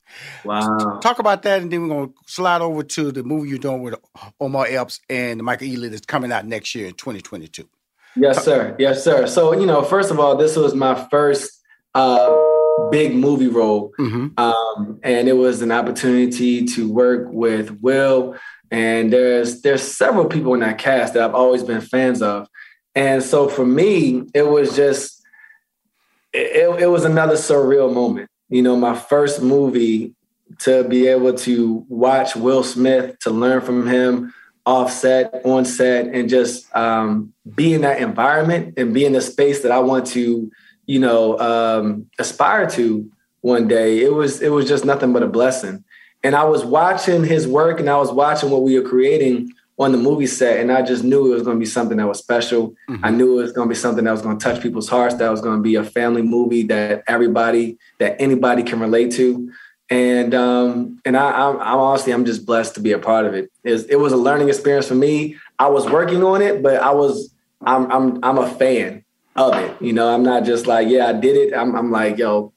Wow. 0.44 0.98
Talk 1.00 1.18
about 1.18 1.42
that, 1.42 1.62
and 1.62 1.70
then 1.70 1.82
we're 1.82 1.88
going 1.88 2.08
to 2.08 2.14
slide 2.26 2.60
over 2.60 2.82
to 2.82 3.12
the 3.12 3.22
movie 3.22 3.50
you're 3.50 3.58
doing 3.58 3.82
with 3.82 3.94
Omar 4.40 4.66
Epps 4.68 5.00
and 5.08 5.42
Michael 5.42 5.68
Ealy 5.68 5.90
that's 5.90 6.06
coming 6.06 6.32
out 6.32 6.46
next 6.46 6.74
year 6.74 6.88
in 6.88 6.94
2022. 6.94 7.68
Yes, 8.16 8.44
sir. 8.44 8.74
Yes, 8.78 9.04
sir. 9.04 9.26
So, 9.26 9.52
you 9.52 9.66
know, 9.66 9.82
first 9.82 10.10
of 10.10 10.18
all, 10.18 10.36
this 10.36 10.56
was 10.56 10.74
my 10.74 11.06
first 11.10 11.60
uh, 11.94 12.36
big 12.90 13.14
movie 13.14 13.48
role. 13.48 13.92
Mm-hmm. 13.98 14.28
Um, 14.36 14.98
and 15.02 15.28
it 15.28 15.34
was 15.34 15.62
an 15.62 15.70
opportunity 15.70 16.64
to 16.64 16.92
work 16.92 17.28
with 17.30 17.80
Will 17.80 18.36
and 18.70 19.12
there's 19.12 19.62
there's 19.62 19.82
several 19.82 20.26
people 20.26 20.54
in 20.54 20.60
that 20.60 20.78
cast 20.78 21.14
that 21.14 21.22
I've 21.22 21.34
always 21.34 21.62
been 21.62 21.80
fans 21.80 22.22
of. 22.22 22.48
And 22.94 23.22
so 23.22 23.48
for 23.48 23.64
me, 23.64 24.24
it 24.34 24.42
was 24.42 24.76
just 24.76 25.22
it, 26.32 26.82
it 26.82 26.86
was 26.86 27.04
another 27.04 27.34
surreal 27.34 27.92
moment. 27.92 28.30
You 28.48 28.62
know, 28.62 28.76
my 28.76 28.96
first 28.96 29.42
movie 29.42 30.14
to 30.60 30.84
be 30.84 31.06
able 31.06 31.34
to 31.34 31.84
watch 31.88 32.34
Will 32.36 32.62
Smith, 32.62 33.18
to 33.20 33.30
learn 33.30 33.60
from 33.60 33.86
him 33.86 34.34
offset, 34.66 35.40
on 35.44 35.64
set, 35.64 36.06
and 36.06 36.28
just 36.28 36.74
um, 36.76 37.32
be 37.54 37.74
in 37.74 37.80
that 37.80 38.00
environment 38.00 38.74
and 38.76 38.92
be 38.92 39.04
in 39.04 39.12
the 39.12 39.20
space 39.20 39.62
that 39.62 39.72
I 39.72 39.78
want 39.78 40.06
to, 40.08 40.50
you 40.86 40.98
know, 40.98 41.38
um, 41.38 42.06
aspire 42.18 42.68
to 42.70 43.10
one 43.40 43.68
day. 43.68 44.02
It 44.02 44.12
was 44.12 44.42
it 44.42 44.50
was 44.50 44.68
just 44.68 44.84
nothing 44.84 45.12
but 45.12 45.22
a 45.22 45.28
blessing. 45.28 45.84
And 46.22 46.34
I 46.34 46.44
was 46.44 46.64
watching 46.64 47.24
his 47.24 47.48
work 47.48 47.80
and 47.80 47.88
I 47.88 47.96
was 47.96 48.12
watching 48.12 48.50
what 48.50 48.62
we 48.62 48.78
were 48.78 48.88
creating 48.88 49.52
on 49.78 49.92
the 49.92 49.98
movie 49.98 50.26
set. 50.26 50.60
And 50.60 50.70
I 50.70 50.82
just 50.82 51.02
knew 51.02 51.32
it 51.32 51.34
was 51.34 51.42
going 51.42 51.56
to 51.56 51.60
be 51.60 51.66
something 51.66 51.96
that 51.96 52.06
was 52.06 52.18
special. 52.18 52.74
Mm-hmm. 52.88 53.04
I 53.04 53.10
knew 53.10 53.38
it 53.38 53.42
was 53.42 53.52
going 53.52 53.68
to 53.68 53.72
be 53.72 53.78
something 53.78 54.04
that 54.04 54.10
was 54.10 54.20
going 54.20 54.38
to 54.38 54.44
touch 54.44 54.62
people's 54.62 54.88
hearts, 54.88 55.14
that 55.14 55.30
was 55.30 55.40
going 55.40 55.56
to 55.56 55.62
be 55.62 55.76
a 55.76 55.84
family 55.84 56.20
movie 56.20 56.64
that 56.64 57.02
everybody, 57.06 57.78
that 57.98 58.20
anybody 58.20 58.62
can 58.62 58.80
relate 58.80 59.12
to. 59.12 59.50
And 59.88 60.34
um, 60.34 61.00
and 61.04 61.16
I, 61.16 61.30
I'm, 61.30 61.56
I'm 61.56 61.78
honestly, 61.78 62.12
I'm 62.12 62.24
just 62.24 62.46
blessed 62.46 62.74
to 62.74 62.80
be 62.80 62.92
a 62.92 62.98
part 62.98 63.26
of 63.26 63.34
it. 63.34 63.50
It 63.64 63.72
was, 63.72 63.84
it 63.86 63.96
was 63.96 64.12
a 64.12 64.16
learning 64.16 64.48
experience 64.48 64.86
for 64.86 64.94
me. 64.94 65.36
I 65.58 65.68
was 65.68 65.84
working 65.90 66.22
on 66.22 66.42
it, 66.42 66.62
but 66.62 66.80
I 66.80 66.90
was, 66.90 67.34
I'm, 67.62 67.90
I'm, 67.90 68.22
I'm 68.22 68.38
a 68.38 68.48
fan 68.48 69.04
of 69.34 69.56
it. 69.56 69.82
You 69.82 69.92
know, 69.92 70.14
I'm 70.14 70.22
not 70.22 70.44
just 70.44 70.66
like, 70.66 70.88
yeah, 70.88 71.06
I 71.06 71.12
did 71.14 71.36
it. 71.36 71.56
I'm, 71.56 71.74
I'm 71.74 71.90
like, 71.90 72.18
yo, 72.18 72.52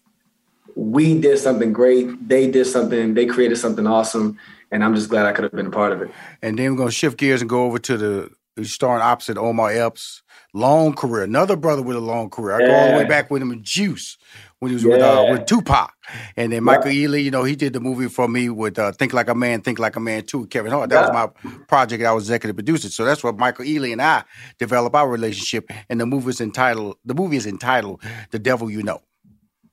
we 0.91 1.19
did 1.19 1.37
something 1.39 1.73
great. 1.73 2.27
They 2.27 2.49
did 2.49 2.65
something. 2.65 3.13
They 3.13 3.25
created 3.25 3.57
something 3.57 3.87
awesome, 3.87 4.37
and 4.71 4.83
I'm 4.83 4.95
just 4.95 5.09
glad 5.09 5.25
I 5.25 5.31
could 5.31 5.43
have 5.43 5.53
been 5.53 5.67
a 5.67 5.71
part 5.71 5.91
of 5.91 6.01
it. 6.01 6.11
And 6.41 6.57
then 6.57 6.71
we're 6.71 6.77
gonna 6.77 6.91
shift 6.91 7.17
gears 7.17 7.41
and 7.41 7.49
go 7.49 7.65
over 7.65 7.79
to 7.79 7.97
the 7.97 8.31
starring 8.63 9.01
opposite 9.01 9.37
Omar 9.37 9.71
Epps. 9.71 10.21
Long 10.55 10.93
career, 10.93 11.23
another 11.23 11.55
brother 11.55 11.81
with 11.81 11.97
a 11.97 11.99
long 11.99 12.29
career. 12.29 12.55
I 12.55 12.59
yeah. 12.59 12.67
go 12.67 12.73
all 12.75 12.91
the 12.91 12.97
way 13.03 13.09
back 13.09 13.31
with 13.31 13.41
him 13.41 13.51
in 13.51 13.63
Juice 13.63 14.19
when 14.59 14.69
he 14.69 14.75
was 14.75 14.83
yeah. 14.83 14.91
with 14.91 15.01
uh, 15.01 15.25
with 15.31 15.45
Tupac, 15.47 15.91
and 16.37 16.53
then 16.53 16.63
Michael 16.63 16.91
yeah. 16.91 17.07
Ealy. 17.07 17.23
You 17.23 17.31
know, 17.31 17.43
he 17.43 17.55
did 17.55 17.73
the 17.73 17.79
movie 17.79 18.07
for 18.07 18.27
me 18.27 18.49
with 18.49 18.77
uh, 18.77 18.91
Think 18.91 19.13
Like 19.13 19.29
a 19.29 19.33
Man, 19.33 19.61
Think 19.61 19.79
Like 19.79 19.95
a 19.95 19.99
Man 19.99 20.23
Too. 20.23 20.39
With 20.39 20.51
Kevin 20.51 20.71
Hart. 20.71 20.91
That 20.91 21.11
was 21.11 21.11
my 21.11 21.51
project. 21.67 22.03
I 22.03 22.11
was 22.11 22.25
executive 22.25 22.55
producer, 22.55 22.89
so 22.89 23.03
that's 23.03 23.23
what 23.23 23.35
Michael 23.35 23.65
Ealy 23.65 23.93
and 23.93 24.01
I 24.01 24.25
developed 24.59 24.95
our 24.95 25.09
relationship. 25.09 25.71
And 25.89 25.99
the 25.99 26.05
movie 26.05 26.29
is 26.29 26.39
entitled. 26.39 26.97
The 27.03 27.15
movie 27.15 27.37
is 27.37 27.47
entitled 27.47 28.03
"The 28.29 28.37
Devil 28.37 28.69
You 28.69 28.83
Know." 28.83 29.01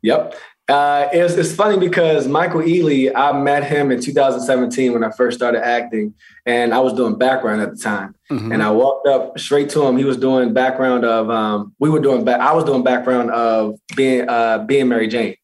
Yep. 0.03 0.35
Uh, 0.71 1.09
it's, 1.13 1.35
it's 1.35 1.53
funny 1.53 1.77
because 1.77 2.29
Michael 2.29 2.61
Ealy, 2.61 3.13
I 3.13 3.33
met 3.33 3.65
him 3.65 3.91
in 3.91 4.01
2017 4.01 4.93
when 4.93 5.03
I 5.03 5.11
first 5.11 5.37
started 5.37 5.67
acting, 5.67 6.15
and 6.47 6.73
I 6.73 6.79
was 6.79 6.93
doing 6.93 7.19
background 7.19 7.61
at 7.61 7.73
the 7.73 7.77
time. 7.77 8.15
Mm-hmm. 8.31 8.53
And 8.53 8.63
I 8.63 8.71
walked 8.71 9.09
up 9.09 9.37
straight 9.37 9.69
to 9.71 9.85
him. 9.85 9.97
He 9.97 10.05
was 10.05 10.17
doing 10.17 10.53
background 10.53 11.05
of, 11.05 11.29
um, 11.29 11.75
we 11.81 11.91
were 11.91 11.99
doing, 11.99 12.25
back, 12.25 12.41
I 12.41 12.53
was 12.53 12.63
doing 12.63 12.85
background 12.85 13.33
of 13.33 13.81
being 13.97 14.29
uh, 14.29 14.59
being 14.59 14.87
Mary 14.87 15.09
Jane. 15.09 15.35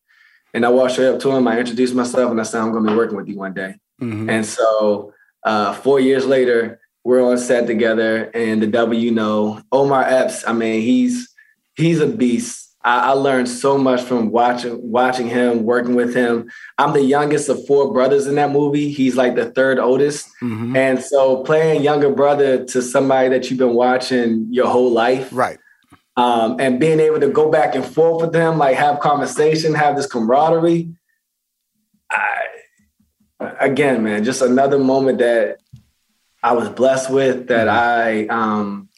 And 0.54 0.64
I 0.64 0.68
walked 0.68 0.92
straight 0.92 1.08
up 1.08 1.20
to 1.20 1.30
him. 1.32 1.48
I 1.48 1.58
introduced 1.58 1.94
myself, 1.94 2.30
and 2.30 2.40
I 2.40 2.44
said, 2.44 2.62
"I'm 2.62 2.70
going 2.70 2.84
to 2.84 2.90
be 2.92 2.96
working 2.96 3.16
with 3.16 3.28
you 3.28 3.36
one 3.36 3.52
day." 3.52 3.74
Mm-hmm. 4.00 4.30
And 4.30 4.46
so, 4.46 5.12
uh, 5.42 5.74
four 5.74 6.00
years 6.00 6.24
later, 6.24 6.80
we're 7.04 7.22
on 7.22 7.36
set 7.36 7.66
together, 7.66 8.30
and 8.32 8.62
the 8.62 8.66
W, 8.68 9.10
know, 9.10 9.60
Omar 9.70 10.04
Epps. 10.04 10.46
I 10.46 10.54
mean, 10.54 10.80
he's 10.80 11.28
he's 11.74 12.00
a 12.00 12.06
beast 12.06 12.65
I, 12.86 13.08
I, 13.08 13.10
learned 13.10 13.48
so 13.48 13.76
much 13.76 14.00
from 14.02 14.30
watching 14.30 14.78
watching 14.80 15.28
him, 15.28 15.64
working 15.64 15.96
with 15.96 16.14
him. 16.14 16.48
I'm 16.78 16.92
the 16.92 17.02
youngest 17.02 17.48
of 17.48 17.66
four 17.66 17.92
brothers 17.92 18.28
in 18.28 18.36
that 18.36 18.52
movie. 18.52 18.92
He's 18.92 19.16
like 19.16 19.34
the 19.34 19.50
third 19.50 19.80
oldest, 19.80 20.28
mm-hmm. 20.40 20.76
and 20.76 21.02
so 21.02 21.42
playing 21.42 21.82
younger 21.82 22.10
brother 22.10 22.64
to 22.64 22.80
somebody 22.80 23.28
that 23.30 23.50
you've 23.50 23.58
been 23.58 23.74
watching 23.74 24.46
your 24.52 24.68
whole 24.68 24.92
life, 24.92 25.30
right? 25.32 25.58
Um, 26.16 26.60
and 26.60 26.78
being 26.78 27.00
able 27.00 27.18
to 27.20 27.28
go 27.28 27.50
back 27.50 27.74
and 27.74 27.84
forth 27.84 28.22
with 28.22 28.32
them, 28.32 28.56
like 28.56 28.76
have 28.76 29.00
conversation, 29.00 29.74
have 29.74 29.96
this 29.96 30.06
camaraderie. 30.06 30.94
I, 32.10 32.46
again, 33.40 34.04
man, 34.04 34.22
just 34.22 34.42
another 34.42 34.78
moment 34.78 35.18
that 35.18 35.58
I 36.40 36.52
was 36.52 36.68
blessed 36.68 37.10
with. 37.10 37.48
That 37.48 37.66
mm-hmm. 37.66 38.30
I 38.30 38.34
um, 38.34 38.88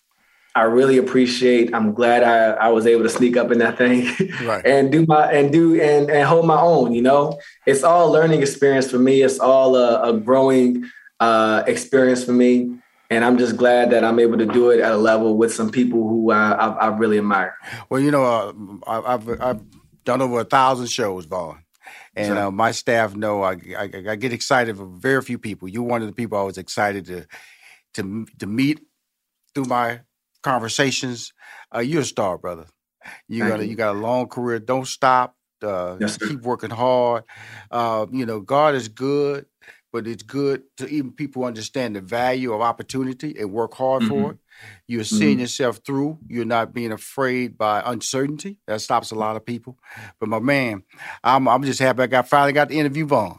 I 0.58 0.62
really 0.62 0.98
appreciate. 0.98 1.72
I'm 1.72 1.92
glad 1.92 2.24
I, 2.24 2.66
I 2.66 2.68
was 2.70 2.84
able 2.84 3.04
to 3.04 3.08
sneak 3.08 3.36
up 3.36 3.52
in 3.52 3.58
that 3.58 3.78
thing 3.78 4.08
right. 4.44 4.66
and 4.66 4.90
do 4.90 5.06
my 5.06 5.30
and 5.30 5.52
do 5.52 5.80
and 5.80 6.10
and 6.10 6.26
hold 6.26 6.46
my 6.46 6.60
own. 6.60 6.92
You 6.92 7.02
know, 7.02 7.38
it's 7.64 7.84
all 7.84 8.10
learning 8.10 8.42
experience 8.42 8.90
for 8.90 8.98
me. 8.98 9.22
It's 9.22 9.38
all 9.38 9.76
a, 9.76 10.10
a 10.10 10.18
growing 10.18 10.90
uh, 11.20 11.62
experience 11.68 12.24
for 12.24 12.32
me, 12.32 12.76
and 13.08 13.24
I'm 13.24 13.38
just 13.38 13.56
glad 13.56 13.90
that 13.90 14.02
I'm 14.02 14.18
able 14.18 14.36
to 14.36 14.46
do 14.46 14.70
it 14.70 14.80
at 14.80 14.90
a 14.90 14.96
level 14.96 15.36
with 15.36 15.54
some 15.54 15.70
people 15.70 16.08
who 16.08 16.32
I, 16.32 16.50
I, 16.50 16.68
I 16.68 16.86
really 16.88 17.18
admire. 17.18 17.54
Well, 17.88 18.00
you 18.00 18.10
know, 18.10 18.24
uh, 18.24 18.52
I, 18.84 19.12
have 19.12 19.28
I've 19.40 19.62
done 20.04 20.22
over 20.22 20.40
a 20.40 20.44
thousand 20.44 20.88
shows, 20.88 21.24
Vaughn. 21.24 21.62
And 22.16 22.36
uh, 22.36 22.50
my 22.50 22.72
staff 22.72 23.14
know 23.14 23.44
I, 23.44 23.52
I, 23.78 23.90
I 24.08 24.16
get 24.16 24.32
excited 24.32 24.76
for 24.76 24.86
very 24.86 25.22
few 25.22 25.38
people. 25.38 25.68
You're 25.68 25.84
one 25.84 26.02
of 26.02 26.08
the 26.08 26.14
people 26.14 26.36
I 26.36 26.42
was 26.42 26.58
excited 26.58 27.06
to 27.06 27.26
to 27.94 28.26
to 28.40 28.46
meet 28.48 28.80
through 29.54 29.66
my 29.66 30.00
conversations. 30.48 31.34
Uh, 31.74 31.80
you're 31.80 32.00
a 32.00 32.04
star, 32.04 32.38
brother. 32.38 32.64
You 33.28 33.40
Thank 33.40 33.50
got 33.50 33.60
a, 33.60 33.64
you. 33.64 33.70
you 33.70 33.76
got 33.76 33.96
a 33.96 33.98
long 33.98 34.28
career. 34.28 34.58
Don't 34.58 34.86
stop. 34.86 35.36
Uh, 35.62 35.96
yes, 36.00 36.16
keep 36.16 36.40
working 36.40 36.70
hard. 36.70 37.24
Uh, 37.70 38.06
you 38.10 38.24
know, 38.24 38.40
God 38.40 38.74
is 38.74 38.88
good, 38.88 39.44
but 39.92 40.06
it's 40.06 40.22
good 40.22 40.62
to 40.78 40.88
even 40.88 41.12
people 41.12 41.44
understand 41.44 41.96
the 41.96 42.00
value 42.00 42.54
of 42.54 42.60
opportunity 42.62 43.34
and 43.38 43.52
work 43.52 43.74
hard 43.74 44.02
mm-hmm. 44.02 44.22
for 44.22 44.30
it. 44.32 44.38
You're 44.86 45.04
seeing 45.04 45.32
mm-hmm. 45.32 45.40
yourself 45.40 45.80
through. 45.84 46.18
You're 46.28 46.44
not 46.44 46.72
being 46.72 46.92
afraid 46.92 47.58
by 47.58 47.82
uncertainty. 47.84 48.58
That 48.66 48.80
stops 48.80 49.10
a 49.10 49.16
lot 49.16 49.36
of 49.36 49.44
people. 49.44 49.78
But 50.18 50.28
my 50.28 50.38
man, 50.38 50.82
I'm 51.22 51.46
I'm 51.46 51.62
just 51.62 51.80
happy 51.80 52.02
I 52.02 52.06
got 52.06 52.28
finally 52.28 52.52
got 52.52 52.68
the 52.68 52.78
interview 52.78 53.06
Vaughn. 53.06 53.38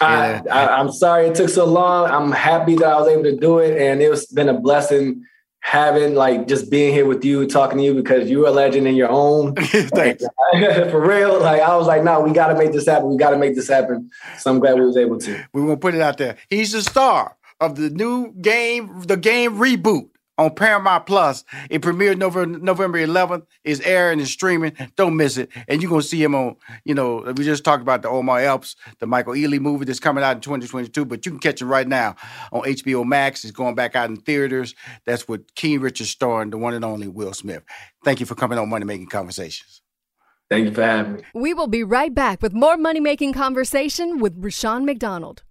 I, 0.00 0.42
I, 0.50 0.78
I'm 0.78 0.90
sorry 0.92 1.26
it 1.26 1.34
took 1.34 1.50
so 1.50 1.64
long. 1.66 2.10
I'm 2.10 2.32
happy 2.32 2.74
that 2.76 2.86
I 2.86 2.98
was 2.98 3.08
able 3.08 3.24
to 3.24 3.36
do 3.36 3.58
it, 3.58 3.80
and 3.80 4.02
it's 4.02 4.32
been 4.32 4.48
a 4.48 4.58
blessing 4.58 5.24
having 5.64 6.14
like 6.14 6.46
just 6.46 6.70
being 6.70 6.92
here 6.92 7.06
with 7.06 7.24
you, 7.24 7.46
talking 7.46 7.78
to 7.78 7.84
you 7.84 7.94
because 7.94 8.28
you're 8.28 8.46
a 8.46 8.50
legend 8.50 8.86
in 8.86 8.94
your 8.94 9.08
own. 9.08 9.54
Thanks. 9.56 10.22
For 10.52 11.00
real. 11.00 11.40
Like 11.40 11.62
I 11.62 11.74
was 11.74 11.86
like, 11.86 12.04
no, 12.04 12.20
we 12.20 12.32
gotta 12.32 12.54
make 12.54 12.72
this 12.72 12.86
happen. 12.86 13.08
We 13.08 13.16
gotta 13.16 13.38
make 13.38 13.54
this 13.54 13.68
happen. 13.68 14.10
So 14.38 14.50
I'm 14.50 14.60
glad 14.60 14.74
we 14.74 14.84
was 14.84 14.98
able 14.98 15.18
to. 15.20 15.44
We 15.54 15.62
gonna 15.62 15.78
put 15.78 15.94
it 15.94 16.02
out 16.02 16.18
there. 16.18 16.36
He's 16.50 16.72
the 16.72 16.82
star 16.82 17.36
of 17.60 17.76
the 17.76 17.88
new 17.88 18.32
game, 18.34 19.02
the 19.06 19.16
game 19.16 19.56
reboot 19.56 20.10
on 20.38 20.54
Paramount 20.54 21.06
Plus. 21.06 21.44
It 21.70 21.82
premiered 21.82 22.18
November, 22.18 22.58
November 22.58 22.98
11th. 22.98 23.46
It's 23.62 23.80
airing 23.80 24.18
and 24.18 24.28
streaming. 24.28 24.72
Don't 24.96 25.16
miss 25.16 25.36
it. 25.36 25.50
And 25.68 25.82
you're 25.82 25.88
going 25.88 26.02
to 26.02 26.06
see 26.06 26.22
him 26.22 26.34
on, 26.34 26.56
you 26.84 26.94
know, 26.94 27.20
we 27.36 27.44
just 27.44 27.64
talked 27.64 27.82
about 27.82 28.02
the 28.02 28.08
Omar 28.08 28.40
Epps, 28.40 28.76
the 28.98 29.06
Michael 29.06 29.34
Ealy 29.34 29.60
movie 29.60 29.84
that's 29.84 30.00
coming 30.00 30.24
out 30.24 30.36
in 30.36 30.40
2022, 30.40 31.04
but 31.04 31.24
you 31.24 31.32
can 31.32 31.38
catch 31.38 31.62
it 31.62 31.66
right 31.66 31.86
now 31.86 32.16
on 32.52 32.62
HBO 32.62 33.04
Max. 33.04 33.44
It's 33.44 33.52
going 33.52 33.74
back 33.74 33.94
out 33.96 34.10
in 34.10 34.16
theaters. 34.16 34.74
That's 35.04 35.28
with 35.28 35.54
King 35.54 35.80
Richard 35.80 36.06
starring 36.06 36.50
the 36.50 36.58
one 36.58 36.74
and 36.74 36.84
only 36.84 37.08
Will 37.08 37.32
Smith. 37.32 37.62
Thank 38.04 38.20
you 38.20 38.26
for 38.26 38.34
coming 38.34 38.58
on 38.58 38.68
Money 38.68 38.84
Making 38.84 39.08
Conversations. 39.08 39.80
Thank 40.50 40.66
you 40.66 40.74
for 40.74 40.82
having 40.82 41.14
me. 41.14 41.22
We 41.34 41.54
will 41.54 41.68
be 41.68 41.82
right 41.82 42.14
back 42.14 42.42
with 42.42 42.52
more 42.52 42.76
money 42.76 43.00
making 43.00 43.32
conversation 43.32 44.18
with 44.18 44.34
Rushion 44.36 44.84
McDonald. 44.84 45.42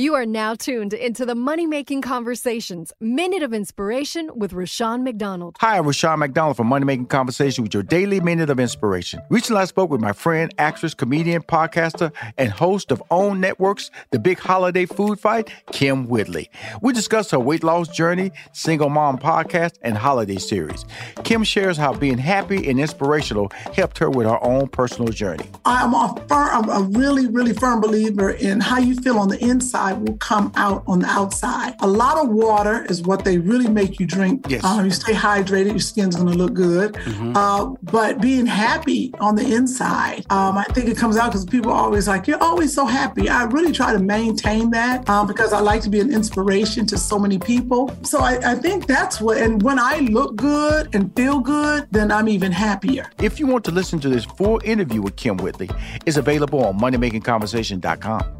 You 0.00 0.14
are 0.14 0.24
now 0.24 0.54
tuned 0.54 0.94
into 0.94 1.26
the 1.26 1.34
Money 1.34 1.66
Making 1.66 2.00
Conversations 2.00 2.90
Minute 3.00 3.42
of 3.42 3.52
Inspiration 3.52 4.30
with 4.34 4.54
Rushion 4.54 5.04
McDonald. 5.04 5.56
Hi, 5.60 5.76
I'm 5.76 5.86
Rushion 5.86 6.18
McDonald 6.18 6.56
from 6.56 6.68
Money 6.68 6.86
Making 6.86 7.04
Conversation 7.04 7.64
with 7.64 7.74
your 7.74 7.82
daily 7.82 8.18
minute 8.18 8.48
of 8.48 8.58
inspiration. 8.58 9.20
Recently, 9.28 9.60
I 9.60 9.66
spoke 9.66 9.90
with 9.90 10.00
my 10.00 10.14
friend, 10.14 10.54
actress, 10.56 10.94
comedian, 10.94 11.42
podcaster, 11.42 12.14
and 12.38 12.50
host 12.50 12.92
of 12.92 13.02
OWN 13.10 13.42
Network's 13.42 13.90
The 14.10 14.18
Big 14.18 14.38
Holiday 14.38 14.86
Food 14.86 15.20
Fight, 15.20 15.50
Kym 15.70 16.08
Whitley. 16.08 16.48
We 16.80 16.94
discussed 16.94 17.30
her 17.32 17.38
weight 17.38 17.62
loss 17.62 17.88
journey, 17.88 18.32
single 18.54 18.88
mom 18.88 19.18
podcast, 19.18 19.74
and 19.82 19.98
holiday 19.98 20.38
series. 20.38 20.86
Kim 21.24 21.44
shares 21.44 21.76
how 21.76 21.92
being 21.92 22.16
happy 22.16 22.70
and 22.70 22.80
inspirational 22.80 23.52
helped 23.74 23.98
her 23.98 24.08
with 24.08 24.26
her 24.26 24.42
own 24.42 24.68
personal 24.68 25.12
journey. 25.12 25.44
I'm 25.66 25.92
a, 25.92 26.14
firm, 26.26 26.70
I'm 26.70 26.70
a 26.70 26.98
really, 26.98 27.26
really 27.26 27.52
firm 27.52 27.82
believer 27.82 28.30
in 28.30 28.60
how 28.60 28.78
you 28.78 28.96
feel 28.96 29.18
on 29.18 29.28
the 29.28 29.38
inside 29.44 29.89
will 29.98 30.16
come 30.18 30.52
out 30.56 30.82
on 30.86 31.00
the 31.00 31.06
outside. 31.06 31.74
A 31.80 31.86
lot 31.86 32.18
of 32.22 32.28
water 32.30 32.84
is 32.86 33.02
what 33.02 33.24
they 33.24 33.38
really 33.38 33.68
make 33.68 34.00
you 34.00 34.06
drink. 34.06 34.46
Yes. 34.48 34.64
Um, 34.64 34.84
you 34.84 34.90
stay 34.90 35.12
hydrated, 35.12 35.70
your 35.70 35.78
skin's 35.78 36.16
gonna 36.16 36.32
look 36.32 36.54
good. 36.54 36.94
Mm-hmm. 36.94 37.36
Uh, 37.36 37.74
but 37.82 38.20
being 38.20 38.46
happy 38.46 39.12
on 39.20 39.34
the 39.36 39.54
inside, 39.54 40.24
um, 40.30 40.58
I 40.58 40.64
think 40.64 40.88
it 40.88 40.96
comes 40.96 41.16
out 41.16 41.28
because 41.28 41.44
people 41.44 41.72
are 41.72 41.82
always 41.82 42.08
like, 42.08 42.26
you're 42.26 42.42
always 42.42 42.74
so 42.74 42.86
happy. 42.86 43.28
I 43.28 43.44
really 43.44 43.72
try 43.72 43.92
to 43.92 43.98
maintain 43.98 44.70
that 44.70 45.08
um, 45.08 45.26
because 45.26 45.52
I 45.52 45.60
like 45.60 45.82
to 45.82 45.90
be 45.90 46.00
an 46.00 46.12
inspiration 46.12 46.86
to 46.86 46.98
so 46.98 47.18
many 47.18 47.38
people. 47.38 47.94
So 48.02 48.20
I, 48.20 48.52
I 48.52 48.54
think 48.54 48.86
that's 48.86 49.20
what, 49.20 49.38
and 49.38 49.62
when 49.62 49.78
I 49.78 49.98
look 49.98 50.36
good 50.36 50.94
and 50.94 51.14
feel 51.16 51.40
good, 51.40 51.86
then 51.90 52.10
I'm 52.10 52.28
even 52.28 52.52
happier. 52.52 53.10
If 53.18 53.38
you 53.38 53.46
want 53.46 53.64
to 53.66 53.70
listen 53.70 54.00
to 54.00 54.08
this 54.08 54.24
full 54.24 54.60
interview 54.64 55.02
with 55.02 55.16
Kym 55.16 55.40
Whitley, 55.40 55.70
it's 56.06 56.16
available 56.16 56.64
on 56.64 56.78
moneymakingconversation.com. 56.78 58.39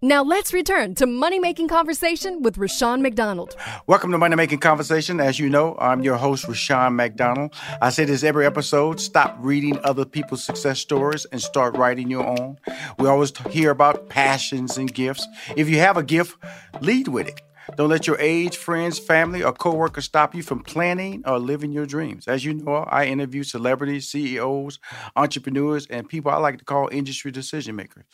Now 0.00 0.22
let's 0.22 0.52
return 0.52 0.94
to 0.94 1.06
Money 1.06 1.40
Making 1.40 1.66
Conversation 1.66 2.40
with 2.40 2.56
Rushion 2.56 3.02
McDonald. 3.02 3.56
Welcome 3.88 4.12
to 4.12 4.18
Money 4.18 4.36
Making 4.36 4.60
Conversation. 4.60 5.18
As 5.18 5.40
you 5.40 5.50
know, 5.50 5.76
I'm 5.80 6.02
your 6.02 6.16
host, 6.16 6.46
Rushion 6.46 6.94
McDonald. 6.94 7.52
I 7.82 7.90
say 7.90 8.04
this 8.04 8.22
every 8.22 8.46
episode 8.46 9.00
stop 9.00 9.36
reading 9.40 9.76
other 9.82 10.04
people's 10.04 10.44
success 10.44 10.78
stories 10.78 11.24
and 11.32 11.42
start 11.42 11.76
writing 11.76 12.08
your 12.08 12.24
own. 12.24 12.58
We 13.00 13.08
always 13.08 13.36
hear 13.50 13.72
about 13.72 14.08
passions 14.08 14.78
and 14.78 14.94
gifts. 14.94 15.26
If 15.56 15.68
you 15.68 15.78
have 15.78 15.96
a 15.96 16.04
gift, 16.04 16.36
lead 16.80 17.08
with 17.08 17.26
it. 17.26 17.40
Don't 17.76 17.90
let 17.90 18.06
your 18.06 18.18
age, 18.18 18.56
friends, 18.56 18.98
family, 18.98 19.42
or 19.42 19.52
coworkers 19.52 20.04
stop 20.04 20.34
you 20.34 20.42
from 20.42 20.62
planning 20.62 21.22
or 21.26 21.38
living 21.38 21.72
your 21.72 21.86
dreams. 21.86 22.26
As 22.26 22.44
you 22.44 22.54
know, 22.54 22.86
I 22.88 23.06
interview 23.06 23.42
celebrities, 23.42 24.08
CEOs, 24.08 24.78
entrepreneurs, 25.16 25.86
and 25.86 26.08
people 26.08 26.30
I 26.30 26.36
like 26.38 26.58
to 26.58 26.64
call 26.64 26.88
industry 26.90 27.30
decision 27.30 27.76
makers. 27.76 28.04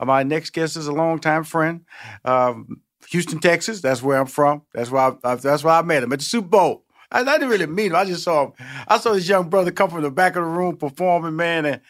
Uh, 0.00 0.04
my 0.04 0.22
next 0.22 0.50
guest 0.50 0.76
is 0.76 0.86
a 0.86 0.92
longtime 0.92 1.44
friend, 1.44 1.84
um, 2.24 2.80
Houston, 3.08 3.38
Texas. 3.38 3.80
That's 3.80 4.02
where 4.02 4.18
I'm 4.18 4.26
from. 4.26 4.62
That's 4.72 4.90
why 4.90 5.14
I, 5.22 5.34
that's 5.36 5.62
why 5.62 5.78
I 5.78 5.82
met 5.82 6.02
him 6.02 6.12
at 6.12 6.18
the 6.18 6.24
Super 6.24 6.48
Bowl. 6.48 6.84
I, 7.10 7.20
I, 7.20 7.24
didn't 7.24 7.50
really 7.50 7.66
meet 7.66 7.86
him. 7.86 7.96
I 7.96 8.04
just 8.04 8.24
saw 8.24 8.46
him. 8.46 8.52
I 8.88 8.98
saw 8.98 9.12
this 9.12 9.28
young 9.28 9.48
brother 9.48 9.70
come 9.70 9.90
from 9.90 10.02
the 10.02 10.10
back 10.10 10.36
of 10.36 10.42
the 10.42 10.50
room 10.50 10.76
performing, 10.76 11.36
man, 11.36 11.64
and 11.64 11.80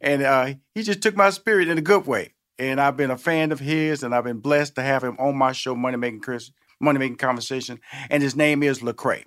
and 0.00 0.22
uh, 0.22 0.54
he 0.74 0.82
just 0.82 1.02
took 1.02 1.16
my 1.16 1.30
spirit 1.30 1.68
in 1.68 1.78
a 1.78 1.82
good 1.82 2.06
way. 2.06 2.34
And 2.58 2.80
I've 2.80 2.96
been 2.96 3.10
a 3.10 3.18
fan 3.18 3.52
of 3.52 3.60
his, 3.60 4.02
and 4.02 4.14
I've 4.14 4.24
been 4.24 4.40
blessed 4.40 4.74
to 4.74 4.82
have 4.82 5.02
him 5.02 5.16
on 5.18 5.36
my 5.36 5.52
show, 5.52 5.74
Money 5.74 5.96
Making 5.96 6.20
Chris, 6.20 6.50
Money 6.80 6.98
Making 6.98 7.16
Conversation, 7.16 7.78
and 8.08 8.22
his 8.22 8.34
name 8.34 8.62
is 8.62 8.80
Lecrae. 8.80 9.24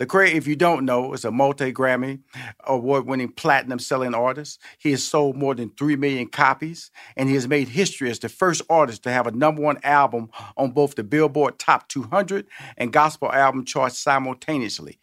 Lecrae, 0.00 0.32
if 0.32 0.46
you 0.46 0.56
don't 0.56 0.84
know, 0.84 1.12
is 1.12 1.24
a 1.24 1.30
multi-Grammy 1.30 2.20
award-winning 2.64 3.32
platinum-selling 3.32 4.14
artist. 4.14 4.60
He 4.78 4.90
has 4.92 5.04
sold 5.04 5.36
more 5.36 5.54
than 5.54 5.70
three 5.70 5.96
million 5.96 6.28
copies, 6.28 6.90
and 7.16 7.28
he 7.28 7.34
has 7.34 7.46
made 7.46 7.68
history 7.68 8.10
as 8.10 8.18
the 8.18 8.28
first 8.28 8.62
artist 8.70 9.02
to 9.02 9.10
have 9.10 9.26
a 9.26 9.32
number 9.32 9.60
one 9.60 9.78
album 9.82 10.30
on 10.56 10.70
both 10.70 10.94
the 10.94 11.04
Billboard 11.04 11.58
Top 11.58 11.88
200 11.88 12.46
and 12.76 12.92
Gospel 12.92 13.30
Album 13.30 13.64
charts 13.64 13.98
simultaneously. 13.98 14.98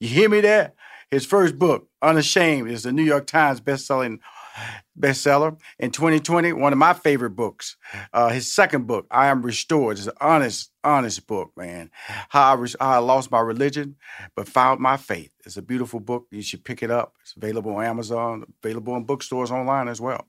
You 0.00 0.08
hear 0.08 0.28
me 0.28 0.40
there? 0.40 0.72
His 1.10 1.26
first 1.26 1.58
book, 1.58 1.88
Unashamed, 2.00 2.70
is 2.70 2.84
the 2.84 2.92
New 2.92 3.02
York 3.02 3.26
Times 3.26 3.60
best-selling 3.60 4.20
bestseller. 4.98 5.58
In 5.78 5.90
2020, 5.90 6.52
one 6.52 6.72
of 6.72 6.78
my 6.78 6.92
favorite 6.92 7.30
books. 7.30 7.76
Uh, 8.12 8.28
his 8.28 8.52
second 8.52 8.86
book, 8.86 9.06
I 9.10 9.28
Am 9.28 9.42
Restored, 9.42 9.98
is 9.98 10.06
an 10.06 10.14
honest, 10.20 10.70
honest 10.84 11.26
book, 11.26 11.52
man. 11.56 11.90
How 12.28 12.52
I, 12.52 12.54
re- 12.54 12.74
how 12.78 12.90
I 12.90 12.98
lost 12.98 13.30
my 13.30 13.40
religion, 13.40 13.96
but 14.34 14.48
found 14.48 14.80
my 14.80 14.96
faith. 14.96 15.32
It's 15.44 15.56
a 15.56 15.62
beautiful 15.62 15.98
book. 15.98 16.26
You 16.30 16.42
should 16.42 16.64
pick 16.64 16.82
it 16.82 16.90
up. 16.90 17.14
It's 17.22 17.34
available 17.36 17.74
on 17.74 17.84
Amazon, 17.84 18.44
available 18.62 18.94
in 18.96 19.04
bookstores 19.04 19.50
online 19.50 19.88
as 19.88 20.00
well. 20.00 20.26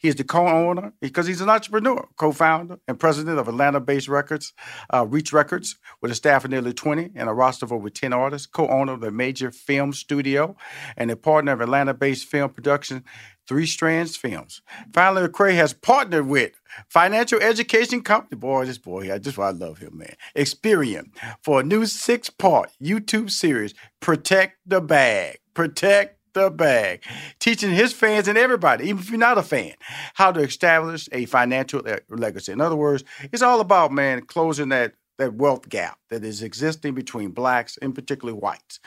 He 0.00 0.08
is 0.08 0.16
the 0.16 0.24
co-owner 0.24 0.92
because 1.00 1.26
he's 1.26 1.40
an 1.40 1.48
entrepreneur, 1.48 2.08
co-founder, 2.16 2.78
and 2.88 2.98
president 2.98 3.38
of 3.38 3.48
Atlanta-based 3.48 4.08
records, 4.08 4.52
uh, 4.92 5.06
Reach 5.06 5.32
Records, 5.32 5.76
with 6.00 6.10
a 6.10 6.14
staff 6.16 6.44
of 6.44 6.50
nearly 6.50 6.72
20 6.72 7.12
and 7.14 7.28
a 7.28 7.32
roster 7.32 7.64
of 7.66 7.72
over 7.72 7.90
10 7.90 8.12
artists. 8.12 8.46
Co-owner 8.46 8.94
of 8.94 9.00
the 9.00 9.12
major 9.12 9.50
film 9.50 9.92
studio 9.92 10.56
and 10.96 11.10
a 11.10 11.16
partner 11.16 11.52
of 11.52 11.60
Atlanta-based 11.60 12.26
film 12.26 12.50
production 12.50 13.04
Three 13.46 13.66
Strands 13.66 14.05
Films. 14.14 14.62
Finally, 14.92 15.26
Lecrae 15.26 15.54
has 15.54 15.72
partnered 15.72 16.28
with 16.28 16.52
financial 16.88 17.40
education 17.40 18.02
company. 18.02 18.38
Boy, 18.38 18.66
this 18.66 18.78
boy, 18.78 19.12
I 19.12 19.18
just 19.18 19.38
why 19.38 19.48
I 19.48 19.52
love 19.52 19.78
him, 19.78 19.98
man. 19.98 20.14
Experian 20.36 21.06
for 21.42 21.60
a 21.60 21.64
new 21.64 21.86
six-part 21.86 22.70
YouTube 22.80 23.30
series, 23.30 23.74
Protect 24.00 24.58
the 24.66 24.80
Bag. 24.80 25.38
Protect 25.54 26.18
the 26.34 26.50
bag, 26.50 27.02
teaching 27.40 27.70
his 27.70 27.94
fans 27.94 28.28
and 28.28 28.36
everybody, 28.36 28.84
even 28.84 28.98
if 28.98 29.08
you're 29.08 29.18
not 29.18 29.38
a 29.38 29.42
fan, 29.42 29.72
how 30.12 30.30
to 30.30 30.40
establish 30.40 31.08
a 31.10 31.24
financial 31.24 31.82
legacy. 32.10 32.52
In 32.52 32.60
other 32.60 32.76
words, 32.76 33.04
it's 33.32 33.40
all 33.40 33.60
about 33.60 33.90
man 33.90 34.20
closing 34.26 34.68
that 34.68 34.92
that 35.18 35.32
wealth 35.32 35.66
gap 35.70 35.98
that 36.10 36.22
is 36.22 36.42
existing 36.42 36.94
between 36.94 37.30
blacks 37.30 37.78
and 37.80 37.94
particularly 37.94 38.38
whites 38.38 38.80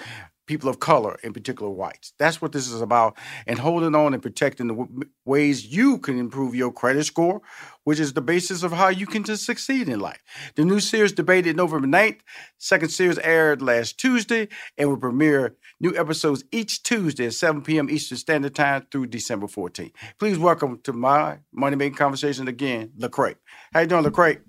people 0.49 0.67
of 0.67 0.79
color, 0.79 1.15
in 1.23 1.31
particular 1.31 1.69
whites. 1.71 2.11
That's 2.17 2.41
what 2.41 2.53
this 2.53 2.67
is 2.67 2.81
about, 2.81 3.15
and 3.45 3.59
holding 3.59 3.93
on 3.93 4.15
and 4.15 4.23
protecting 4.23 4.65
the 4.65 4.73
w- 4.73 5.03
ways 5.23 5.67
you 5.67 5.99
can 5.99 6.17
improve 6.17 6.55
your 6.55 6.71
credit 6.71 7.03
score, 7.05 7.43
which 7.83 7.99
is 7.99 8.13
the 8.13 8.21
basis 8.21 8.63
of 8.63 8.71
how 8.71 8.87
you 8.87 9.05
can 9.05 9.23
just 9.23 9.45
succeed 9.45 9.87
in 9.87 9.99
life. 9.99 10.23
The 10.55 10.65
new 10.65 10.79
series 10.79 11.11
debated 11.11 11.55
November 11.55 11.85
9th. 11.85 12.21
Second 12.57 12.89
series 12.89 13.19
aired 13.19 13.61
last 13.61 13.99
Tuesday 13.99 14.47
and 14.75 14.89
will 14.89 14.97
premiere 14.97 15.55
new 15.79 15.95
episodes 15.95 16.43
each 16.51 16.81
Tuesday 16.81 17.27
at 17.27 17.33
7 17.33 17.61
p.m. 17.61 17.87
Eastern 17.87 18.17
Standard 18.17 18.55
Time 18.55 18.87
through 18.91 19.05
December 19.05 19.45
14th. 19.45 19.91
Please 20.17 20.39
welcome 20.39 20.79
to 20.83 20.91
my 20.91 21.37
Money 21.53 21.75
Making 21.75 21.95
Conversation 21.95 22.47
again, 22.47 22.91
Lecrae. 22.97 23.35
How 23.71 23.81
you 23.81 23.87
doing, 23.87 24.03
Lecrae? 24.03 24.39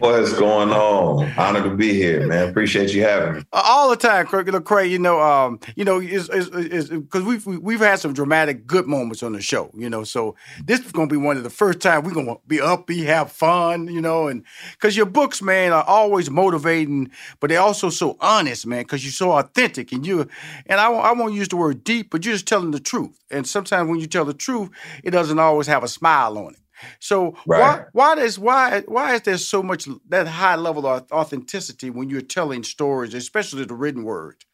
What's 0.00 0.32
going 0.32 0.70
on? 0.70 1.30
Honored 1.36 1.64
to 1.64 1.76
be 1.76 1.92
here, 1.92 2.26
man. 2.26 2.48
Appreciate 2.48 2.94
you 2.94 3.02
having 3.02 3.34
me. 3.34 3.42
All 3.52 3.90
the 3.90 3.96
time, 3.96 4.26
Lecrae. 4.26 4.88
You 4.88 4.98
know, 4.98 5.20
um, 5.20 5.60
you 5.76 5.84
know, 5.84 6.00
because 6.00 7.22
we've 7.22 7.44
we've 7.44 7.80
had 7.80 8.00
some 8.00 8.14
dramatic 8.14 8.66
good 8.66 8.86
moments 8.86 9.22
on 9.22 9.32
the 9.32 9.42
show. 9.42 9.70
You 9.76 9.90
know, 9.90 10.02
so 10.04 10.36
this 10.64 10.80
is 10.80 10.92
to 10.92 11.06
be 11.06 11.18
one 11.18 11.36
of 11.36 11.42
the 11.42 11.50
first 11.50 11.80
time 11.80 12.02
we're 12.04 12.14
to 12.14 12.40
be 12.46 12.56
upbeat, 12.56 13.04
have 13.04 13.30
fun. 13.30 13.88
You 13.88 14.00
know, 14.00 14.28
and 14.28 14.42
because 14.72 14.96
your 14.96 15.04
books, 15.04 15.42
man, 15.42 15.70
are 15.72 15.84
always 15.84 16.30
motivating, 16.30 17.10
but 17.38 17.50
they're 17.50 17.60
also 17.60 17.90
so 17.90 18.16
honest, 18.22 18.66
man. 18.66 18.84
Because 18.84 19.04
you're 19.04 19.12
so 19.12 19.32
authentic, 19.32 19.92
and 19.92 20.06
you 20.06 20.26
and 20.64 20.80
I 20.80 20.90
I 20.90 21.12
won't 21.12 21.34
use 21.34 21.48
the 21.48 21.56
word 21.56 21.84
deep, 21.84 22.08
but 22.08 22.24
you're 22.24 22.32
just 22.34 22.48
telling 22.48 22.70
the 22.70 22.80
truth. 22.80 23.18
And 23.30 23.46
sometimes 23.46 23.90
when 23.90 24.00
you 24.00 24.06
tell 24.06 24.24
the 24.24 24.32
truth, 24.32 24.70
it 25.04 25.10
doesn't 25.10 25.38
always 25.38 25.66
have 25.66 25.84
a 25.84 25.88
smile 25.88 26.38
on 26.38 26.54
it. 26.54 26.60
So 26.98 27.36
right. 27.46 27.60
why 27.60 27.84
why 27.92 28.14
does 28.14 28.38
why 28.38 28.82
why 28.86 29.14
is 29.14 29.22
there 29.22 29.38
so 29.38 29.62
much 29.62 29.88
that 30.08 30.26
high 30.26 30.56
level 30.56 30.86
of 30.86 31.10
authenticity 31.12 31.90
when 31.90 32.08
you're 32.08 32.20
telling 32.20 32.62
stories, 32.62 33.14
especially 33.14 33.64
the 33.64 33.74
written 33.74 34.04
word? 34.04 34.44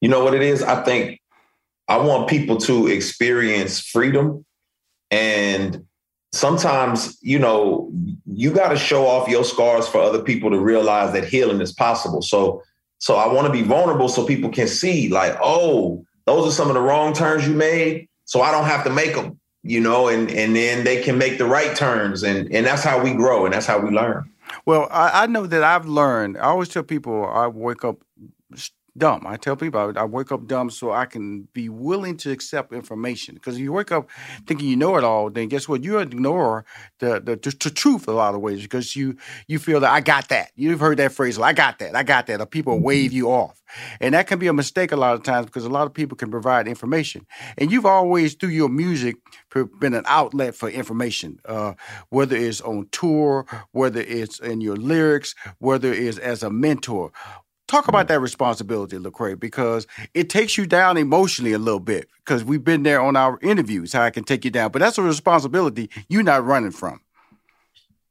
You 0.00 0.08
know 0.08 0.22
what 0.22 0.34
it 0.34 0.42
is? 0.42 0.62
I 0.62 0.82
think 0.82 1.20
I 1.88 1.98
want 1.98 2.28
people 2.28 2.56
to 2.58 2.88
experience 2.88 3.80
freedom 3.80 4.44
and 5.10 5.86
sometimes, 6.32 7.16
you 7.22 7.38
know, 7.38 7.90
you 8.26 8.52
got 8.52 8.68
to 8.68 8.76
show 8.76 9.06
off 9.06 9.28
your 9.28 9.44
scars 9.44 9.88
for 9.88 10.00
other 10.00 10.22
people 10.22 10.50
to 10.50 10.58
realize 10.58 11.12
that 11.12 11.24
healing 11.24 11.60
is 11.60 11.72
possible. 11.72 12.22
So 12.22 12.62
so 12.98 13.16
I 13.16 13.32
want 13.32 13.46
to 13.46 13.52
be 13.52 13.62
vulnerable 13.62 14.08
so 14.08 14.24
people 14.24 14.50
can 14.50 14.68
see 14.68 15.08
like, 15.08 15.36
oh, 15.42 16.04
those 16.24 16.48
are 16.48 16.52
some 16.52 16.68
of 16.68 16.74
the 16.74 16.80
wrong 16.80 17.12
turns 17.12 17.46
you 17.46 17.54
made, 17.54 18.08
so 18.24 18.40
I 18.40 18.50
don't 18.50 18.64
have 18.64 18.84
to 18.84 18.90
make 18.90 19.14
them 19.14 19.38
you 19.68 19.80
know, 19.80 20.08
and 20.08 20.30
and 20.30 20.54
then 20.54 20.84
they 20.84 21.02
can 21.02 21.18
make 21.18 21.38
the 21.38 21.46
right 21.46 21.76
turns, 21.76 22.22
and 22.22 22.50
and 22.52 22.66
that's 22.66 22.82
how 22.82 23.02
we 23.02 23.12
grow, 23.12 23.44
and 23.44 23.54
that's 23.54 23.66
how 23.66 23.78
we 23.78 23.90
learn. 23.90 24.30
Well, 24.64 24.88
I, 24.90 25.24
I 25.24 25.26
know 25.26 25.46
that 25.46 25.62
I've 25.62 25.86
learned. 25.86 26.38
I 26.38 26.42
always 26.42 26.68
tell 26.68 26.82
people 26.82 27.26
I 27.26 27.46
wake 27.48 27.84
up 27.84 27.98
dumb. 28.98 29.24
I 29.26 29.36
tell 29.36 29.56
people 29.56 29.80
I, 29.80 30.00
I, 30.00 30.04
wake 30.04 30.32
up 30.32 30.46
dumb 30.46 30.70
so 30.70 30.92
I 30.92 31.06
can 31.06 31.48
be 31.52 31.68
willing 31.68 32.16
to 32.18 32.30
accept 32.30 32.72
information. 32.72 33.34
Because 33.34 33.56
if 33.56 33.60
you 33.60 33.72
wake 33.72 33.92
up 33.92 34.08
thinking 34.46 34.68
you 34.68 34.76
know 34.76 34.96
it 34.96 35.04
all, 35.04 35.30
then 35.30 35.48
guess 35.48 35.68
what? 35.68 35.84
You 35.84 35.98
ignore 35.98 36.64
the, 36.98 37.20
the, 37.20 37.36
the, 37.36 37.56
the 37.58 37.70
truth 37.70 38.08
a 38.08 38.12
lot 38.12 38.34
of 38.34 38.40
ways 38.40 38.62
because 38.62 38.96
you 38.96 39.16
you 39.46 39.58
feel 39.58 39.80
that 39.80 39.90
I 39.90 40.00
got 40.00 40.28
that. 40.28 40.52
You've 40.54 40.80
heard 40.80 40.98
that 40.98 41.12
phrase, 41.12 41.38
I 41.38 41.52
got 41.52 41.78
that, 41.78 41.94
I 41.94 42.02
got 42.02 42.26
that, 42.26 42.40
or 42.40 42.46
people 42.46 42.80
wave 42.80 43.12
you 43.12 43.30
off. 43.30 43.62
And 44.00 44.14
that 44.14 44.26
can 44.26 44.38
be 44.38 44.46
a 44.46 44.52
mistake 44.52 44.92
a 44.92 44.96
lot 44.96 45.14
of 45.14 45.22
times 45.22 45.46
because 45.46 45.64
a 45.64 45.68
lot 45.68 45.86
of 45.86 45.94
people 45.94 46.16
can 46.16 46.30
provide 46.30 46.68
information. 46.68 47.26
And 47.58 47.70
you've 47.70 47.86
always, 47.86 48.34
through 48.34 48.50
your 48.50 48.68
music, 48.68 49.16
been 49.64 49.94
an 49.94 50.04
outlet 50.06 50.54
for 50.54 50.68
information, 50.68 51.40
uh, 51.46 51.74
whether 52.10 52.36
it's 52.36 52.60
on 52.60 52.88
tour, 52.92 53.46
whether 53.72 54.00
it's 54.00 54.38
in 54.38 54.60
your 54.60 54.76
lyrics, 54.76 55.34
whether 55.58 55.92
it's 55.92 56.18
as 56.18 56.42
a 56.42 56.50
mentor. 56.50 57.12
Talk 57.68 57.88
about 57.88 58.06
mm-hmm. 58.06 58.14
that 58.14 58.20
responsibility, 58.20 58.96
Lecrae, 58.96 59.38
because 59.38 59.86
it 60.14 60.30
takes 60.30 60.56
you 60.56 60.66
down 60.66 60.96
emotionally 60.96 61.52
a 61.52 61.58
little 61.58 61.80
bit. 61.80 62.08
Because 62.24 62.44
we've 62.44 62.62
been 62.62 62.82
there 62.82 63.00
on 63.00 63.16
our 63.16 63.38
interviews, 63.42 63.92
how 63.92 64.02
I 64.02 64.10
can 64.10 64.24
take 64.24 64.44
you 64.44 64.50
down, 64.50 64.70
but 64.70 64.80
that's 64.80 64.98
a 64.98 65.02
responsibility 65.02 65.90
you're 66.08 66.22
not 66.22 66.44
running 66.44 66.70
from. 66.70 67.00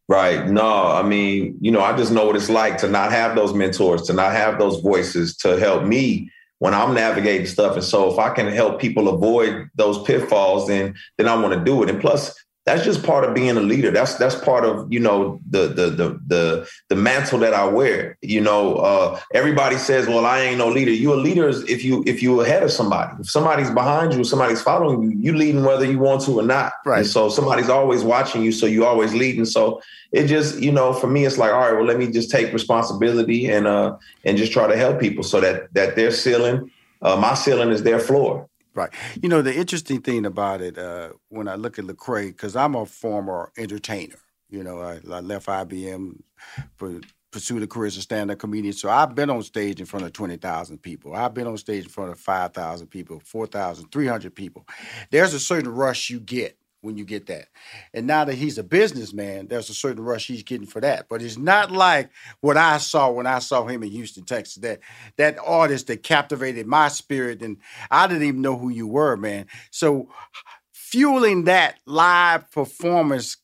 Right. 0.08 0.47
No, 0.47 0.88
I 0.88 1.01
mean, 1.01 1.58
you 1.62 1.72
know, 1.72 1.82
I 1.82 1.97
just 1.97 2.12
know 2.12 2.28
what 2.28 2.36
it's 2.36 2.49
like 2.49 2.78
to 2.80 2.88
not 2.88 3.12
have 3.12 3.36
those 3.36 3.53
mentors, 3.53 4.03
to 4.03 4.14
not 4.14 4.34
have 4.34 4.60
those 4.60 4.80
voices 4.82 5.36
to 5.38 5.58
help 5.58 5.84
me 5.84 6.32
when 6.60 6.74
I'm 6.74 6.93
navigating 6.93 7.47
stuff. 7.47 7.74
And 7.74 7.84
so 7.84 8.12
if 8.12 8.20
I 8.20 8.30
can 8.34 8.47
help 8.47 8.80
people 8.80 9.10
avoid 9.10 9.68
those 9.76 10.01
pitfalls, 10.03 10.68
then 10.68 10.93
then 11.18 11.28
I 11.28 11.36
want 11.36 11.53
to 11.53 11.64
do 11.64 11.82
it. 11.82 11.89
And 11.89 11.99
plus, 11.99 12.36
that's 12.66 12.84
just 12.84 13.03
part 13.03 13.24
of 13.24 13.36
being 13.36 13.55
a 13.57 13.61
leader. 13.61 13.91
That's 13.91 14.16
that's 14.16 14.34
part 14.34 14.66
of 14.66 14.91
you 14.91 14.99
know 14.99 15.39
the 15.47 15.68
the 15.68 15.89
the 15.91 16.20
the, 16.26 16.70
the 16.89 16.95
mantle 16.95 17.38
that 17.39 17.53
I 17.53 17.66
wear. 17.68 18.18
You 18.24 18.41
know, 18.41 18.78
uh, 18.78 19.20
everybody 19.36 19.78
says, 19.78 20.07
"Well, 20.07 20.26
I 20.26 20.39
ain't 20.41 20.57
no 20.57 20.70
leader." 20.70 20.91
You 20.91 21.13
a 21.13 21.16
leader 21.16 21.47
if 21.47 21.84
you 21.84 22.03
if 22.07 22.24
you 22.24 22.41
ahead 22.41 22.63
of 22.63 22.72
somebody. 22.72 23.13
If 23.20 23.30
somebody's 23.30 23.70
behind 23.70 24.16
you, 24.16 24.24
somebody's 24.24 24.63
following 24.63 25.03
you, 25.03 25.18
you 25.20 25.38
leading 25.38 25.63
whether 25.63 25.86
you 25.86 25.99
want 25.99 26.22
to 26.24 26.39
or 26.39 26.43
not. 26.43 26.74
Right. 26.86 26.99
And 26.99 27.07
so 27.07 27.30
somebody's 27.30 27.70
always 27.70 28.03
watching 28.03 28.43
you, 28.43 28.51
so 28.51 28.66
you 28.66 28.84
always 28.84 29.13
leading. 29.13 29.45
So 29.45 29.80
it 30.11 30.26
just 30.26 30.59
you 30.59 30.72
know 30.72 30.91
for 30.91 31.07
me, 31.07 31.26
it's 31.26 31.38
like, 31.38 31.51
all 31.51 31.59
right, 31.59 31.74
well, 31.74 31.86
let 31.86 31.99
me 31.99 32.07
just 32.07 32.32
take 32.32 32.51
responsibility 32.51 33.47
and 33.47 33.68
uh 33.68 33.95
and 34.24 34.38
just 34.38 34.51
try 34.51 34.66
to 34.66 34.76
help 34.76 34.99
people 34.99 35.24
so 35.24 35.39
that 35.39 35.72
that 35.76 35.95
their 35.95 36.09
ceiling, 36.09 36.72
uh, 37.03 37.16
my 37.16 37.36
ceiling 37.36 37.70
is 37.70 37.84
their 37.84 37.99
floor. 37.99 38.49
Right. 38.76 38.91
You 39.23 39.30
know, 39.30 39.41
the 39.41 39.55
interesting 39.55 40.01
thing 40.01 40.26
about 40.26 40.61
it, 40.61 40.78
uh, 40.78 41.11
when 41.30 41.47
I 41.47 41.55
look 41.55 41.80
at 41.80 41.86
Lecrae, 41.86 42.28
because 42.28 42.57
I'm 42.57 42.76
a 42.76 42.86
former 42.86 43.51
entertainer. 43.57 44.17
You 44.49 44.63
know, 44.63 44.82
I, 44.82 44.99
I 45.11 45.21
left 45.21 45.47
IBM 45.47 46.21
for 46.78 46.99
pursued 47.32 47.63
a 47.63 47.67
career 47.67 47.88
as 47.88 47.97
a 47.97 48.01
stand-up 48.01 48.39
comedian. 48.39 48.73
So 48.73 48.89
I've 48.89 49.13
been 49.13 49.30
on 49.30 49.43
stage 49.43 49.82
in 49.82 49.86
front 49.86 50.05
of 50.05 50.13
20,000 50.13 50.78
people. 50.78 51.13
I've 51.13 51.34
been 51.34 51.47
on 51.47 51.57
stage 51.57 51.84
in 51.84 51.89
front 51.89 52.11
of 52.11 52.19
5,000 52.19 52.88
people, 52.88 53.21
4,300 53.26 54.34
people. 54.34 54.65
There's 55.11 55.34
a 55.34 55.39
certain 55.39 55.69
rush 55.69 56.09
you 56.09 56.21
get 56.21 56.57
when 56.86 56.97
you 56.97 57.03
get 57.03 57.25
that. 57.27 57.47
And 57.93 58.07
now 58.07 58.23
that 58.25 58.36
he's 58.36 58.57
a 58.57 58.63
businessman, 58.63 59.47
there's 59.47 59.69
a 59.69 59.73
certain 59.73 60.03
rush 60.03 60.27
he's 60.27 60.43
getting 60.43 60.67
for 60.67 60.79
that. 60.81 61.07
But 61.09 61.21
it's 61.21 61.38
not 61.38 61.71
like 61.71 62.09
what 62.41 62.57
I 62.57 62.77
saw 62.77 63.11
when 63.11 63.27
I 63.27 63.39
saw 63.39 63.65
him 63.65 63.83
in 63.83 63.89
Houston, 63.91 64.23
Texas. 64.23 64.55
That 64.55 64.79
that 65.17 65.38
artist 65.43 65.88
that 65.88 66.03
captivated 66.03 66.67
my 66.67 66.88
spirit, 66.88 67.41
and 67.41 67.57
I 67.91 68.07
didn't 68.07 68.23
even 68.23 68.41
know 68.41 68.57
who 68.57 68.69
you 68.69 68.88
were, 68.88 69.17
man. 69.17 69.47
So 69.71 70.09
fueling 70.71 71.45
that 71.45 71.79
live 71.86 72.49
performance 72.51 73.38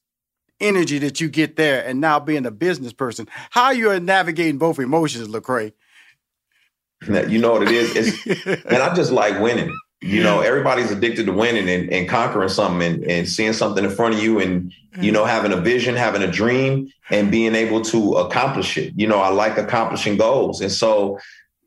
energy 0.59 0.99
that 0.99 1.19
you 1.19 1.27
get 1.29 1.55
there, 1.55 1.83
and 1.85 1.99
now 1.99 2.19
being 2.19 2.45
a 2.45 2.51
business 2.51 2.93
person, 2.93 3.27
how 3.49 3.71
you 3.71 3.89
are 3.89 3.99
navigating 3.99 4.59
both 4.59 4.79
emotions, 4.79 5.27
Lecrae? 5.27 5.73
You 7.29 7.39
know 7.39 7.53
what 7.53 7.63
it 7.63 7.71
is? 7.71 7.95
It's, 7.95 8.45
and 8.65 8.77
I 8.83 8.93
just 8.93 9.11
like 9.11 9.39
winning 9.39 9.75
you 10.01 10.23
know 10.23 10.41
everybody's 10.41 10.89
addicted 10.89 11.27
to 11.27 11.31
winning 11.31 11.69
and, 11.69 11.91
and 11.93 12.09
conquering 12.09 12.49
something 12.49 12.81
and, 12.81 13.03
and, 13.05 13.29
seeing 13.29 13.53
something 13.53 13.83
in 13.83 13.91
front 13.91 14.15
of 14.15 14.23
you 14.23 14.39
and 14.39 14.73
you 14.99 15.11
know 15.11 15.25
having 15.25 15.51
a 15.51 15.57
vision 15.57 15.95
having 15.95 16.23
a 16.23 16.31
dream 16.31 16.91
and 17.11 17.29
being 17.29 17.53
able 17.53 17.81
to 17.81 18.13
accomplish 18.15 18.77
it. 18.77 18.93
You 18.95 19.07
know 19.07 19.19
i 19.19 19.29
like 19.29 19.57
accomplishing 19.57 20.17
goals. 20.17 20.59
And 20.59 20.71
so 20.71 21.19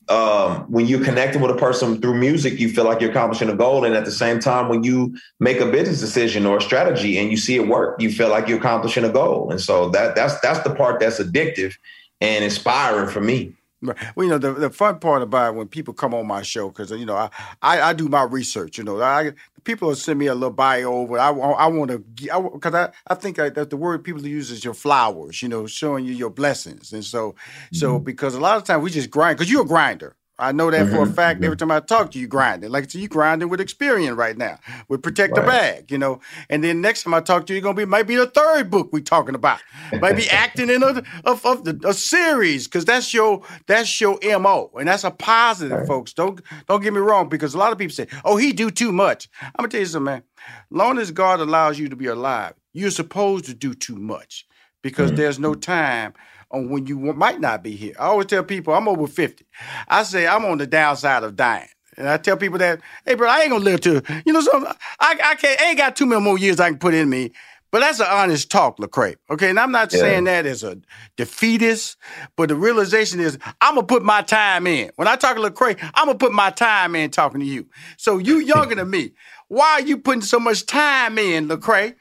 um, 0.08 0.70
when 0.70 0.86
you're 0.86 1.02
connecting 1.02 1.40
with 1.40 1.50
a 1.50 1.56
person 1.56 2.00
through 2.00 2.14
music 2.14 2.58
you 2.58 2.68
feel 2.68 2.84
like 2.84 3.00
you're 3.00 3.10
accomplishing 3.10 3.48
a 3.48 3.54
goal. 3.54 3.84
And 3.84 3.94
at 3.94 4.04
the 4.04 4.12
same 4.12 4.40
time 4.40 4.68
when 4.68 4.82
you 4.82 5.16
make 5.38 5.60
a 5.60 5.66
business 5.70 6.00
decision 6.00 6.44
or 6.44 6.56
a 6.56 6.60
strategy 6.60 7.18
and 7.18 7.30
you 7.30 7.36
see 7.36 7.54
it 7.54 7.68
work 7.68 8.02
you 8.02 8.10
feel 8.10 8.30
like 8.30 8.48
you're 8.48 8.58
accomplishing 8.58 9.04
a 9.04 9.10
goal. 9.10 9.50
And 9.52 9.60
so 9.60 9.90
that 9.90 10.16
that's 10.16 10.40
that's 10.40 10.60
the 10.60 10.74
part 10.74 10.98
that's 10.98 11.20
addictive 11.20 11.74
and 12.20 12.42
inspiring 12.42 13.08
for 13.08 13.20
me 13.20 13.54
Right. 13.84 14.16
Well, 14.16 14.24
you 14.24 14.30
know, 14.30 14.38
the, 14.38 14.52
the 14.52 14.70
fun 14.70 14.98
part 14.98 15.20
about 15.20 15.54
when 15.56 15.68
people 15.68 15.92
come 15.92 16.14
on 16.14 16.26
my 16.26 16.40
show, 16.42 16.68
because, 16.68 16.90
you 16.90 17.04
know, 17.04 17.16
I, 17.16 17.28
I, 17.60 17.80
I, 17.82 17.92
do 17.92 18.08
my 18.08 18.22
research, 18.22 18.78
you 18.78 18.84
know, 18.84 19.00
I, 19.02 19.32
people 19.64 19.88
will 19.88 19.94
send 19.94 20.18
me 20.18 20.26
a 20.26 20.34
little 20.34 20.50
bio 20.50 20.90
over. 20.90 21.18
I, 21.18 21.28
I 21.28 21.66
want 21.66 21.90
to, 21.90 21.98
because 21.98 22.74
I, 22.74 22.90
I 23.06 23.14
think 23.14 23.38
I, 23.38 23.50
that 23.50 23.68
the 23.68 23.76
word 23.76 24.02
people 24.02 24.26
use 24.26 24.50
is 24.50 24.64
your 24.64 24.72
flowers, 24.72 25.42
you 25.42 25.48
know, 25.50 25.66
showing 25.66 26.06
you 26.06 26.14
your 26.14 26.30
blessings. 26.30 26.94
And 26.94 27.04
so, 27.04 27.32
mm-hmm. 27.32 27.76
so 27.76 27.98
because 27.98 28.34
a 28.34 28.40
lot 28.40 28.56
of 28.56 28.64
times 28.64 28.82
we 28.82 28.90
just 28.90 29.10
grind, 29.10 29.36
because 29.36 29.52
you're 29.52 29.62
a 29.62 29.66
grinder. 29.66 30.16
I 30.38 30.50
know 30.50 30.70
that 30.70 30.86
mm-hmm. 30.86 30.94
for 30.94 31.02
a 31.02 31.04
mm-hmm. 31.04 31.14
fact. 31.14 31.36
Mm-hmm. 31.36 31.44
Every 31.44 31.56
time 31.56 31.70
I 31.70 31.80
talk 31.80 32.10
to 32.12 32.18
you, 32.18 32.26
grinding. 32.26 32.70
Like 32.70 32.90
so 32.90 32.98
you 32.98 33.06
grinding 33.08 33.48
with 33.48 33.60
Experian 33.60 34.16
right 34.16 34.36
now, 34.36 34.58
with 34.88 35.02
Protect 35.02 35.36
right. 35.36 35.42
the 35.42 35.46
Bag, 35.46 35.90
you 35.92 35.98
know. 35.98 36.20
And 36.50 36.64
then 36.64 36.80
next 36.80 37.04
time 37.04 37.14
I 37.14 37.20
talk 37.20 37.46
to 37.46 37.52
you, 37.52 37.58
you're 37.58 37.62
gonna 37.62 37.76
be 37.76 37.84
might 37.84 38.08
be 38.08 38.16
the 38.16 38.26
third 38.26 38.70
book 38.70 38.90
we 38.92 39.00
talking 39.00 39.34
about. 39.34 39.60
might 40.00 40.16
be 40.16 40.28
acting 40.30 40.70
in 40.70 40.82
a 40.82 41.02
of, 41.24 41.46
of 41.46 41.64
the, 41.64 41.80
a 41.86 41.94
series, 41.94 42.66
because 42.66 42.84
that's 42.84 43.14
your 43.14 43.42
that's 43.66 44.00
your 44.00 44.18
MO. 44.40 44.70
And 44.78 44.88
that's 44.88 45.04
a 45.04 45.10
positive, 45.12 45.78
right. 45.78 45.86
folks. 45.86 46.12
Don't 46.12 46.40
don't 46.68 46.82
get 46.82 46.92
me 46.92 47.00
wrong, 47.00 47.28
because 47.28 47.54
a 47.54 47.58
lot 47.58 47.72
of 47.72 47.78
people 47.78 47.94
say, 47.94 48.08
Oh, 48.24 48.36
he 48.36 48.52
do 48.52 48.70
too 48.70 48.90
much. 48.90 49.28
I'm 49.40 49.52
gonna 49.58 49.68
tell 49.68 49.80
you 49.80 49.86
something, 49.86 50.04
man. 50.04 50.22
Long 50.70 50.98
as 50.98 51.10
God 51.10 51.40
allows 51.40 51.78
you 51.78 51.88
to 51.88 51.96
be 51.96 52.06
alive, 52.06 52.54
you're 52.72 52.90
supposed 52.90 53.44
to 53.46 53.54
do 53.54 53.72
too 53.72 53.96
much 53.96 54.46
because 54.82 55.10
mm-hmm. 55.10 55.16
there's 55.16 55.38
no 55.38 55.54
time 55.54 56.12
on 56.54 56.68
when 56.70 56.86
you 56.86 56.98
might 56.98 57.40
not 57.40 57.62
be 57.62 57.76
here. 57.76 57.94
I 57.98 58.06
always 58.06 58.26
tell 58.26 58.44
people 58.44 58.74
I'm 58.74 58.88
over 58.88 59.06
50. 59.06 59.44
I 59.88 60.02
say 60.04 60.26
I'm 60.26 60.44
on 60.44 60.58
the 60.58 60.66
downside 60.66 61.22
of 61.22 61.36
dying. 61.36 61.68
And 61.96 62.08
I 62.08 62.16
tell 62.16 62.36
people 62.36 62.58
that, 62.58 62.80
hey, 63.06 63.14
bro, 63.14 63.28
I 63.28 63.40
ain't 63.40 63.50
gonna 63.50 63.64
live 63.64 63.80
to, 63.82 64.02
you 64.26 64.32
know, 64.32 64.40
so 64.40 64.66
I, 65.00 65.18
I 65.22 65.34
can't, 65.36 65.60
I 65.60 65.66
ain't 65.66 65.78
got 65.78 65.94
too 65.96 66.06
many 66.06 66.20
more 66.20 66.38
years 66.38 66.58
I 66.58 66.70
can 66.70 66.78
put 66.78 66.94
in 66.94 67.08
me. 67.08 67.32
But 67.70 67.80
that's 67.80 67.98
an 67.98 68.06
honest 68.08 68.52
talk, 68.52 68.78
Lecrae. 68.78 69.16
Okay, 69.30 69.50
and 69.50 69.58
I'm 69.58 69.72
not 69.72 69.92
yeah. 69.92 69.98
saying 69.98 70.24
that 70.24 70.46
as 70.46 70.62
a 70.62 70.78
defeatist, 71.16 71.96
but 72.36 72.48
the 72.48 72.54
realization 72.54 73.18
is 73.18 73.36
I'm 73.60 73.74
gonna 73.74 73.86
put 73.86 74.04
my 74.04 74.22
time 74.22 74.68
in. 74.68 74.92
When 74.94 75.08
I 75.08 75.16
talk 75.16 75.34
to 75.34 75.42
Lecrae, 75.42 75.76
I'm 75.94 76.06
gonna 76.06 76.16
put 76.16 76.32
my 76.32 76.50
time 76.50 76.94
in 76.94 77.10
talking 77.10 77.40
to 77.40 77.46
you. 77.46 77.66
So 77.96 78.18
you 78.18 78.38
younger 78.38 78.76
than 78.76 78.90
me. 78.90 79.10
Why 79.48 79.72
are 79.72 79.80
you 79.80 79.98
putting 79.98 80.22
so 80.22 80.38
much 80.38 80.66
time 80.66 81.18
in, 81.18 81.48
Lecrae? 81.48 81.96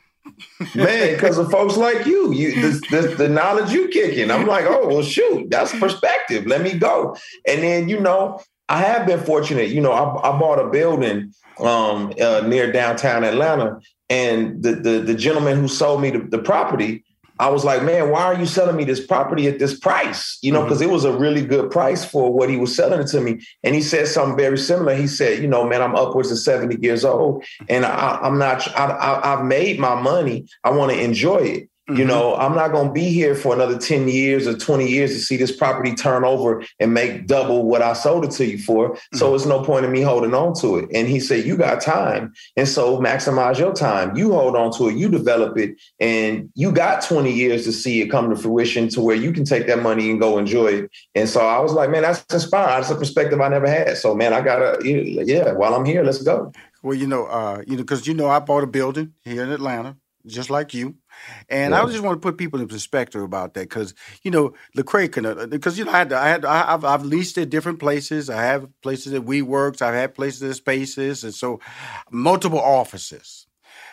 Man, 0.75 1.13
because 1.13 1.37
of 1.37 1.51
folks 1.51 1.77
like 1.77 2.05
you, 2.05 2.33
you 2.33 2.59
this, 2.61 2.81
this, 2.89 3.17
the 3.17 3.29
knowledge 3.29 3.71
you 3.71 3.87
kicking. 3.89 4.31
I'm 4.31 4.47
like, 4.47 4.65
oh 4.67 4.87
well, 4.87 5.03
shoot, 5.03 5.49
that's 5.49 5.77
perspective. 5.77 6.45
Let 6.47 6.61
me 6.61 6.73
go. 6.73 7.15
And 7.47 7.61
then 7.61 7.89
you 7.89 7.99
know, 7.99 8.41
I 8.69 8.79
have 8.79 9.05
been 9.05 9.21
fortunate. 9.21 9.69
You 9.69 9.81
know, 9.81 9.91
I, 9.91 10.29
I 10.29 10.39
bought 10.39 10.59
a 10.59 10.69
building 10.69 11.33
um, 11.59 12.13
uh, 12.19 12.41
near 12.45 12.71
downtown 12.71 13.23
Atlanta, 13.23 13.79
and 14.09 14.63
the, 14.63 14.75
the 14.75 14.99
the 14.99 15.15
gentleman 15.15 15.57
who 15.57 15.67
sold 15.67 16.01
me 16.01 16.11
the, 16.11 16.19
the 16.19 16.39
property 16.39 17.03
I 17.39 17.49
was 17.49 17.65
like, 17.65 17.83
man, 17.83 18.09
why 18.09 18.23
are 18.23 18.39
you 18.39 18.45
selling 18.45 18.75
me 18.75 18.83
this 18.83 19.05
property 19.05 19.47
at 19.47 19.59
this 19.59 19.77
price? 19.77 20.37
You 20.41 20.51
know, 20.51 20.63
because 20.63 20.79
mm-hmm. 20.79 20.89
it 20.89 20.93
was 20.93 21.05
a 21.05 21.11
really 21.11 21.43
good 21.43 21.71
price 21.71 22.05
for 22.05 22.31
what 22.31 22.49
he 22.49 22.57
was 22.57 22.75
selling 22.75 22.99
it 22.99 23.07
to 23.07 23.21
me. 23.21 23.41
And 23.63 23.73
he 23.73 23.81
said 23.81 24.07
something 24.07 24.37
very 24.37 24.57
similar. 24.57 24.95
He 24.95 25.07
said, 25.07 25.41
you 25.41 25.47
know, 25.47 25.65
man, 25.65 25.81
I'm 25.81 25.95
upwards 25.95 26.31
of 26.31 26.37
70 26.37 26.81
years 26.81 27.03
old 27.03 27.43
and 27.67 27.85
I, 27.85 28.19
am 28.21 28.37
not, 28.37 28.67
I, 28.77 28.85
I, 28.85 29.33
I've 29.33 29.45
made 29.45 29.79
my 29.79 29.99
money. 29.99 30.45
I 30.63 30.71
want 30.71 30.91
to 30.91 31.01
enjoy 31.01 31.37
it. 31.37 31.69
Mm-hmm. 31.89 31.99
You 31.99 32.05
know, 32.05 32.35
I'm 32.35 32.55
not 32.55 32.71
going 32.71 32.87
to 32.87 32.93
be 32.93 33.09
here 33.09 33.35
for 33.35 33.53
another 33.53 33.77
10 33.77 34.07
years 34.07 34.47
or 34.47 34.57
20 34.57 34.87
years 34.87 35.11
to 35.11 35.19
see 35.19 35.35
this 35.35 35.53
property 35.53 35.93
turn 35.93 36.23
over 36.23 36.63
and 36.79 36.93
make 36.93 37.27
double 37.27 37.65
what 37.65 37.81
I 37.81 37.91
sold 37.91 38.23
it 38.23 38.31
to 38.31 38.45
you 38.45 38.57
for. 38.57 38.91
Mm-hmm. 38.91 39.17
So 39.17 39.35
it's 39.35 39.45
no 39.45 39.61
point 39.63 39.83
in 39.83 39.91
me 39.91 39.99
holding 39.99 40.33
on 40.33 40.53
to 40.61 40.77
it. 40.77 40.89
And 40.93 41.09
he 41.09 41.19
said, 41.19 41.45
You 41.45 41.57
got 41.57 41.81
time. 41.81 42.33
And 42.55 42.69
so 42.69 42.99
maximize 42.99 43.59
your 43.59 43.73
time. 43.73 44.15
You 44.15 44.31
hold 44.31 44.55
on 44.55 44.71
to 44.77 44.87
it, 44.87 44.95
you 44.95 45.09
develop 45.09 45.57
it, 45.57 45.75
and 45.99 46.49
you 46.55 46.71
got 46.71 47.03
20 47.03 47.29
years 47.33 47.65
to 47.65 47.73
see 47.73 48.01
it 48.01 48.07
come 48.07 48.29
to 48.29 48.37
fruition 48.37 48.87
to 48.89 49.01
where 49.01 49.17
you 49.17 49.33
can 49.33 49.43
take 49.43 49.67
that 49.67 49.81
money 49.81 50.09
and 50.09 50.21
go 50.21 50.37
enjoy 50.37 50.67
it. 50.67 50.91
And 51.15 51.27
so 51.27 51.41
I 51.41 51.59
was 51.59 51.73
like, 51.73 51.89
Man, 51.89 52.03
that's 52.03 52.23
inspiring. 52.33 52.79
That's 52.79 52.91
a 52.91 52.95
perspective 52.95 53.41
I 53.41 53.49
never 53.49 53.67
had. 53.67 53.97
So, 53.97 54.15
man, 54.15 54.31
I 54.31 54.39
got 54.39 54.79
to, 54.79 54.87
yeah, 54.87 55.51
while 55.51 55.75
I'm 55.75 55.83
here, 55.83 56.03
let's 56.03 56.23
go. 56.23 56.53
Well, 56.81 56.95
you 56.95 57.07
know, 57.07 57.25
uh, 57.25 57.61
you 57.67 57.75
know, 57.75 57.83
because 57.83 58.07
you 58.07 58.13
know, 58.13 58.29
I 58.29 58.39
bought 58.39 58.63
a 58.63 58.67
building 58.67 59.13
here 59.23 59.43
in 59.43 59.51
Atlanta, 59.51 59.97
just 60.25 60.49
like 60.49 60.73
you. 60.73 60.95
And 61.49 61.71
yeah. 61.71 61.81
I 61.81 61.85
just 61.85 62.01
want 62.01 62.21
to 62.21 62.25
put 62.25 62.37
people 62.37 62.59
in 62.59 62.67
perspective 62.67 63.21
about 63.21 63.53
that 63.53 63.69
because 63.69 63.93
you 64.23 64.31
know 64.31 64.53
Lecrae 64.77 65.11
can 65.11 65.49
because 65.49 65.77
uh, 65.77 65.79
you 65.79 65.85
know 65.85 65.91
I 65.91 65.97
had 65.97 66.09
to, 66.09 66.17
I 66.17 66.27
had 66.27 66.45
I, 66.45 66.71
have 66.71 66.85
I've 66.85 67.05
leased 67.05 67.37
at 67.37 67.49
different 67.49 67.79
places. 67.79 68.29
I 68.29 68.41
have 68.43 68.69
places 68.81 69.13
at 69.13 69.23
WeWorks. 69.23 69.81
I've 69.81 69.93
had 69.93 70.15
places 70.15 70.43
at 70.43 70.55
Spaces, 70.55 71.23
and 71.23 71.33
so 71.33 71.59
multiple 72.11 72.59
offices. 72.59 73.47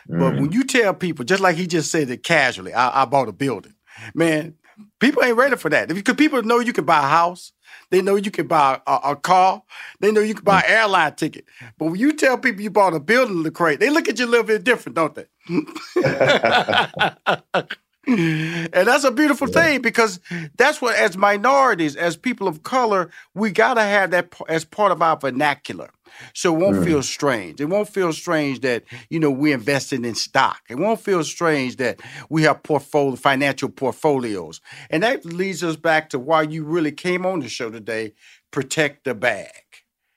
Mm. 0.08 0.18
But 0.18 0.40
when 0.40 0.52
you 0.52 0.64
tell 0.64 0.94
people, 0.94 1.24
just 1.24 1.42
like 1.42 1.56
he 1.56 1.66
just 1.66 1.90
said 1.90 2.10
it 2.10 2.22
casually, 2.22 2.72
I, 2.72 3.02
I 3.02 3.04
bought 3.04 3.28
a 3.28 3.32
building, 3.32 3.74
man. 4.14 4.56
People 4.98 5.24
ain't 5.24 5.36
ready 5.36 5.56
for 5.56 5.70
that 5.70 5.88
because 5.88 6.14
people 6.14 6.42
know 6.42 6.58
you 6.58 6.72
can 6.72 6.84
buy 6.84 6.98
a 6.98 7.08
house. 7.08 7.52
They 7.90 8.02
know 8.02 8.16
you 8.16 8.30
can 8.30 8.46
buy 8.46 8.80
a, 8.86 8.98
a, 9.04 9.16
car. 9.16 9.62
They 10.00 10.12
know 10.12 10.20
you 10.20 10.34
can 10.34 10.44
buy 10.44 10.60
an 10.60 10.70
airline 10.70 11.14
ticket. 11.14 11.44
But 11.78 11.86
when 11.86 12.00
you 12.00 12.12
tell 12.12 12.38
people 12.38 12.62
you 12.62 12.70
bought 12.70 12.94
a 12.94 13.00
building, 13.00 13.42
Lecrae, 13.42 13.78
they 13.78 13.90
look 13.90 14.08
at 14.08 14.18
you 14.18 14.26
a 14.26 14.28
little 14.28 14.46
bit 14.46 14.64
different, 14.64 14.96
don't 14.96 15.14
they? 15.14 15.26
and 18.06 18.72
that's 18.72 19.04
a 19.04 19.10
beautiful 19.10 19.48
yeah. 19.48 19.62
thing 19.62 19.82
because 19.82 20.20
that's 20.56 20.80
what, 20.80 20.96
as 20.96 21.16
minorities, 21.16 21.96
as 21.96 22.16
people 22.16 22.48
of 22.48 22.62
color, 22.62 23.10
we 23.34 23.50
got 23.50 23.74
to 23.74 23.82
have 23.82 24.12
that 24.12 24.32
as 24.48 24.64
part 24.64 24.92
of 24.92 25.02
our 25.02 25.16
vernacular. 25.16 25.90
So 26.34 26.54
it 26.54 26.58
won't 26.58 26.76
mm. 26.76 26.84
feel 26.84 27.02
strange. 27.02 27.60
It 27.60 27.66
won't 27.66 27.88
feel 27.88 28.12
strange 28.12 28.60
that, 28.60 28.84
you 29.08 29.20
know, 29.20 29.30
we're 29.30 29.54
investing 29.54 30.04
in 30.04 30.14
stock. 30.14 30.60
It 30.68 30.76
won't 30.76 31.00
feel 31.00 31.24
strange 31.24 31.76
that 31.76 32.00
we 32.28 32.42
have 32.44 32.62
portfolio 32.62 33.16
financial 33.16 33.68
portfolios. 33.68 34.60
And 34.90 35.02
that 35.02 35.24
leads 35.24 35.62
us 35.62 35.76
back 35.76 36.10
to 36.10 36.18
why 36.18 36.42
you 36.42 36.64
really 36.64 36.92
came 36.92 37.26
on 37.26 37.40
the 37.40 37.48
show 37.48 37.70
today, 37.70 38.14
protect 38.50 39.04
the 39.04 39.14
bag. 39.14 39.50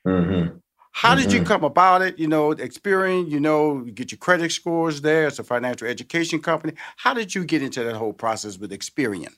Mm-hmm. 0.07 0.57
How 0.95 1.15
did 1.15 1.29
mm-hmm. 1.29 1.39
you 1.39 1.43
come 1.43 1.63
about 1.63 2.03
it? 2.03 2.19
You 2.19 2.27
know, 2.27 2.53
Experian, 2.53 3.27
you 3.27 3.39
know, 3.39 3.83
you 3.83 3.91
get 3.91 4.11
your 4.11 4.19
credit 4.19 4.51
scores 4.51 5.01
there. 5.01 5.27
It's 5.27 5.39
a 5.39 5.43
financial 5.43 5.87
education 5.87 6.39
company. 6.39 6.73
How 6.97 7.15
did 7.15 7.33
you 7.33 7.45
get 7.45 7.63
into 7.63 7.83
that 7.83 7.95
whole 7.95 8.13
process 8.13 8.59
with 8.59 8.71
Experian? 8.71 9.33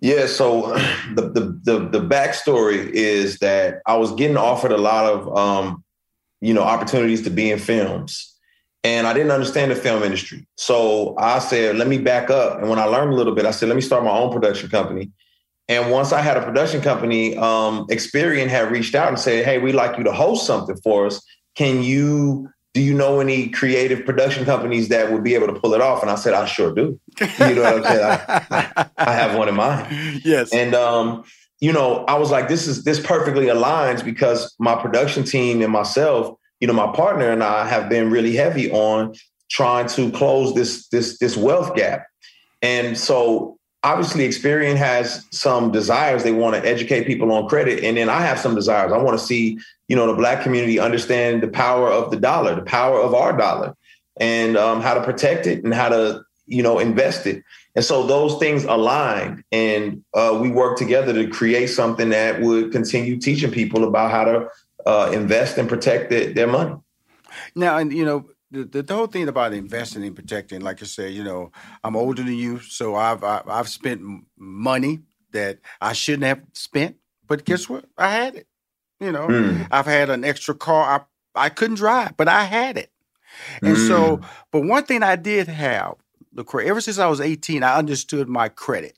Yeah, 0.00 0.26
so 0.26 0.72
the, 1.14 1.22
the 1.22 1.60
the 1.64 1.88
the 1.88 2.06
backstory 2.06 2.88
is 2.90 3.38
that 3.38 3.82
I 3.86 3.96
was 3.96 4.12
getting 4.14 4.36
offered 4.36 4.72
a 4.72 4.78
lot 4.78 5.12
of 5.12 5.36
um, 5.36 5.84
you 6.40 6.54
know 6.54 6.62
opportunities 6.62 7.22
to 7.22 7.30
be 7.30 7.50
in 7.50 7.58
films, 7.58 8.34
and 8.84 9.06
I 9.06 9.12
didn't 9.12 9.32
understand 9.32 9.70
the 9.70 9.76
film 9.76 10.02
industry. 10.02 10.46
So 10.56 11.16
I 11.18 11.40
said, 11.40 11.76
let 11.76 11.88
me 11.88 11.98
back 11.98 12.30
up. 12.30 12.60
And 12.60 12.68
when 12.68 12.78
I 12.78 12.84
learned 12.84 13.12
a 13.12 13.16
little 13.16 13.34
bit, 13.34 13.46
I 13.46 13.50
said, 13.50 13.68
let 13.68 13.74
me 13.74 13.82
start 13.82 14.04
my 14.04 14.10
own 14.10 14.32
production 14.32 14.68
company. 14.68 15.10
And 15.68 15.90
once 15.90 16.12
I 16.12 16.22
had 16.22 16.38
a 16.38 16.42
production 16.42 16.80
company, 16.80 17.36
um, 17.36 17.86
Experian 17.88 18.48
had 18.48 18.70
reached 18.70 18.94
out 18.94 19.08
and 19.08 19.18
said, 19.18 19.44
"Hey, 19.44 19.58
we'd 19.58 19.74
like 19.74 19.98
you 19.98 20.04
to 20.04 20.12
host 20.12 20.46
something 20.46 20.76
for 20.82 21.06
us. 21.06 21.20
Can 21.56 21.82
you 21.82 22.48
do 22.78 22.84
you 22.84 22.94
know 22.94 23.18
any 23.18 23.48
creative 23.48 24.06
production 24.06 24.44
companies 24.44 24.86
that 24.86 25.10
would 25.10 25.24
be 25.24 25.34
able 25.34 25.48
to 25.48 25.52
pull 25.52 25.74
it 25.74 25.80
off? 25.80 26.00
And 26.00 26.12
I 26.12 26.14
said, 26.14 26.32
I 26.32 26.44
sure 26.44 26.72
do. 26.72 27.00
You 27.20 27.56
know 27.56 27.62
what 27.62 27.74
I'm 27.78 27.82
saying? 27.82 28.20
I, 28.28 28.86
I, 28.96 29.12
have 29.14 29.36
one 29.36 29.48
in 29.48 29.56
mind. 29.56 30.22
Yes. 30.24 30.52
And 30.52 30.76
um, 30.76 31.24
you 31.58 31.72
know, 31.72 32.04
I 32.04 32.16
was 32.16 32.30
like, 32.30 32.46
this 32.46 32.68
is 32.68 32.84
this 32.84 33.04
perfectly 33.04 33.46
aligns 33.46 34.04
because 34.04 34.54
my 34.60 34.80
production 34.80 35.24
team 35.24 35.60
and 35.60 35.72
myself, 35.72 36.38
you 36.60 36.68
know, 36.68 36.72
my 36.72 36.92
partner 36.92 37.32
and 37.32 37.42
I 37.42 37.66
have 37.66 37.88
been 37.88 38.12
really 38.12 38.36
heavy 38.36 38.70
on 38.70 39.12
trying 39.50 39.88
to 39.88 40.12
close 40.12 40.54
this 40.54 40.86
this 40.90 41.18
this 41.18 41.36
wealth 41.36 41.74
gap. 41.74 42.06
And 42.62 42.96
so 42.96 43.57
obviously 43.82 44.26
Experian 44.26 44.76
has 44.76 45.26
some 45.30 45.70
desires. 45.70 46.22
They 46.22 46.32
want 46.32 46.56
to 46.56 46.68
educate 46.68 47.06
people 47.06 47.30
on 47.32 47.48
credit. 47.48 47.84
And 47.84 47.96
then 47.96 48.08
I 48.08 48.20
have 48.20 48.38
some 48.38 48.54
desires. 48.54 48.92
I 48.92 48.98
want 48.98 49.18
to 49.18 49.24
see, 49.24 49.58
you 49.88 49.96
know, 49.96 50.06
the 50.06 50.14
black 50.14 50.42
community 50.42 50.78
understand 50.78 51.42
the 51.42 51.48
power 51.48 51.90
of 51.90 52.10
the 52.10 52.16
dollar, 52.16 52.54
the 52.54 52.62
power 52.62 53.00
of 53.00 53.14
our 53.14 53.36
dollar 53.36 53.74
and 54.20 54.56
um, 54.56 54.80
how 54.80 54.94
to 54.94 55.02
protect 55.02 55.46
it 55.46 55.62
and 55.64 55.72
how 55.72 55.88
to, 55.88 56.22
you 56.46 56.62
know, 56.62 56.78
invest 56.78 57.26
it. 57.26 57.44
And 57.76 57.84
so 57.84 58.06
those 58.06 58.38
things 58.38 58.64
aligned 58.64 59.44
and 59.52 60.02
uh, 60.14 60.36
we 60.40 60.50
worked 60.50 60.78
together 60.78 61.12
to 61.12 61.28
create 61.28 61.68
something 61.68 62.08
that 62.10 62.40
would 62.40 62.72
continue 62.72 63.18
teaching 63.18 63.52
people 63.52 63.84
about 63.84 64.10
how 64.10 64.24
to 64.24 64.48
uh, 64.86 65.10
invest 65.12 65.58
and 65.58 65.68
protect 65.68 66.10
the, 66.10 66.32
their 66.32 66.46
money. 66.48 66.74
Now, 67.54 67.76
and 67.76 67.92
you 67.92 68.04
know, 68.04 68.28
the, 68.50 68.82
the, 68.82 68.94
whole 68.94 69.06
thing 69.06 69.28
about 69.28 69.52
investing 69.52 70.04
and 70.04 70.16
protecting, 70.16 70.60
like 70.60 70.82
I 70.82 70.86
said, 70.86 71.12
you 71.12 71.22
know, 71.22 71.52
I'm 71.84 71.96
older 71.96 72.22
than 72.22 72.34
you, 72.34 72.60
so 72.60 72.94
I've 72.94 73.22
I, 73.22 73.36
have 73.36 73.48
i 73.48 73.56
have 73.58 73.68
spent 73.68 74.02
money 74.36 75.00
that 75.32 75.58
I 75.80 75.92
shouldn't 75.92 76.24
have 76.24 76.42
spent, 76.54 76.96
but 77.26 77.44
guess 77.44 77.68
what? 77.68 77.84
I 77.96 78.10
had 78.10 78.36
it. 78.36 78.46
You 79.00 79.12
know, 79.12 79.28
mm. 79.28 79.68
I've 79.70 79.86
had 79.86 80.10
an 80.10 80.24
extra 80.24 80.54
car 80.54 81.06
I 81.34 81.46
I 81.46 81.48
couldn't 81.50 81.76
drive, 81.76 82.16
but 82.16 82.28
I 82.28 82.44
had 82.44 82.76
it. 82.76 82.90
And 83.62 83.76
mm. 83.76 83.86
so, 83.86 84.20
but 84.50 84.64
one 84.64 84.84
thing 84.84 85.02
I 85.02 85.16
did 85.16 85.48
have, 85.48 85.94
Lecrae, 86.34 86.64
ever 86.66 86.80
since 86.80 86.98
I 86.98 87.06
was 87.06 87.20
18, 87.20 87.62
I 87.62 87.76
understood 87.76 88.28
my 88.28 88.48
credit. 88.48 88.97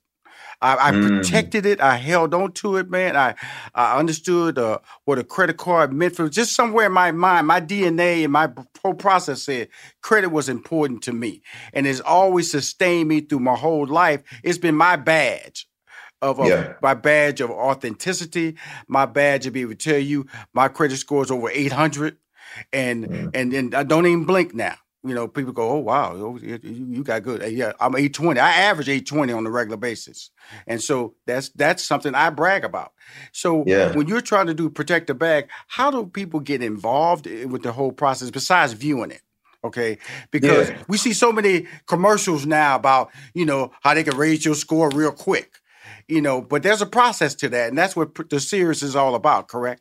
I, 0.62 0.88
I 0.88 0.92
mm. 0.92 1.08
protected 1.08 1.66
it. 1.66 1.80
I 1.80 1.96
held 1.96 2.34
on 2.34 2.52
to 2.52 2.76
it, 2.76 2.90
man. 2.90 3.16
I 3.16 3.34
I 3.74 3.98
understood 3.98 4.58
uh, 4.58 4.78
what 5.04 5.18
a 5.18 5.24
credit 5.24 5.56
card 5.56 5.92
meant 5.92 6.16
for. 6.16 6.28
Just 6.28 6.54
somewhere 6.54 6.86
in 6.86 6.92
my 6.92 7.12
mind, 7.12 7.46
my 7.46 7.60
DNA 7.60 8.24
and 8.24 8.32
my 8.32 8.50
whole 8.82 8.94
process 8.94 9.42
said 9.42 9.68
credit 10.02 10.28
was 10.30 10.48
important 10.48 11.02
to 11.04 11.12
me, 11.12 11.42
and 11.72 11.86
it's 11.86 12.00
always 12.00 12.50
sustained 12.50 13.08
me 13.08 13.20
through 13.20 13.40
my 13.40 13.56
whole 13.56 13.86
life. 13.86 14.22
It's 14.42 14.58
been 14.58 14.76
my 14.76 14.96
badge 14.96 15.66
of, 16.22 16.40
of 16.40 16.48
Yeah. 16.48 16.74
my 16.82 16.94
badge 16.94 17.40
of 17.40 17.50
authenticity, 17.50 18.56
my 18.88 19.06
badge 19.06 19.44
to 19.44 19.50
be 19.50 19.62
able 19.62 19.72
to 19.72 19.76
tell 19.76 19.98
you 19.98 20.26
my 20.52 20.68
credit 20.68 20.96
score 20.98 21.22
is 21.22 21.30
over 21.30 21.50
800 21.50 22.16
and 22.72 23.06
Mm. 23.06 23.30
and 23.34 23.52
and 23.54 23.74
I 23.74 23.82
don't 23.84 24.06
even 24.06 24.24
blink 24.24 24.54
now. 24.54 24.74
You 25.02 25.14
know, 25.14 25.26
people 25.28 25.52
go, 25.54 25.70
"Oh 25.70 25.78
wow, 25.78 26.12
oh, 26.14 26.38
you, 26.38 27.02
got 27.02 27.22
good." 27.22 27.40
Yeah, 27.52 27.72
I'm 27.80 27.94
820. 27.96 28.38
I 28.38 28.50
average 28.52 28.88
820 28.88 29.32
on 29.32 29.46
a 29.46 29.50
regular 29.50 29.78
basis, 29.78 30.30
and 30.66 30.82
so 30.82 31.14
that's 31.26 31.48
that's 31.50 31.82
something 31.82 32.14
I 32.14 32.28
brag 32.28 32.64
about. 32.64 32.92
So 33.32 33.64
Yeah. 33.66 33.92
when 33.94 34.08
you're 34.08 34.20
trying 34.20 34.46
to 34.48 34.54
do 34.54 34.68
protect 34.68 35.06
the 35.06 35.14
bag, 35.14 35.48
how 35.68 35.90
do 35.90 36.04
people 36.06 36.40
get 36.40 36.62
involved 36.62 37.26
eh, 37.26 37.44
with 37.46 37.62
the 37.62 37.72
whole 37.72 37.92
process 37.92 38.30
besides 38.30 38.74
viewing 38.74 39.10
it? 39.10 39.22
Okay, 39.64 39.96
because 40.30 40.68
Yeah. 40.70 40.82
we 40.88 40.98
see 40.98 41.14
so 41.14 41.32
many 41.32 41.66
commercials 41.86 42.44
now 42.44 42.76
about 42.76 43.10
you 43.32 43.46
know 43.46 43.72
how 43.82 43.94
they 43.94 44.04
can 44.04 44.16
raise 44.18 44.44
your 44.44 44.54
score 44.54 44.90
real 44.90 45.12
quick, 45.12 45.60
you 46.08 46.20
know. 46.20 46.42
But 46.42 46.62
there's 46.62 46.82
a 46.82 46.86
process 46.86 47.34
to 47.36 47.48
that, 47.48 47.70
and 47.70 47.78
that's 47.78 47.96
what 47.96 48.28
the 48.28 48.38
series 48.40 48.82
is 48.82 48.94
all 48.96 49.14
about. 49.14 49.48
Correct? 49.48 49.80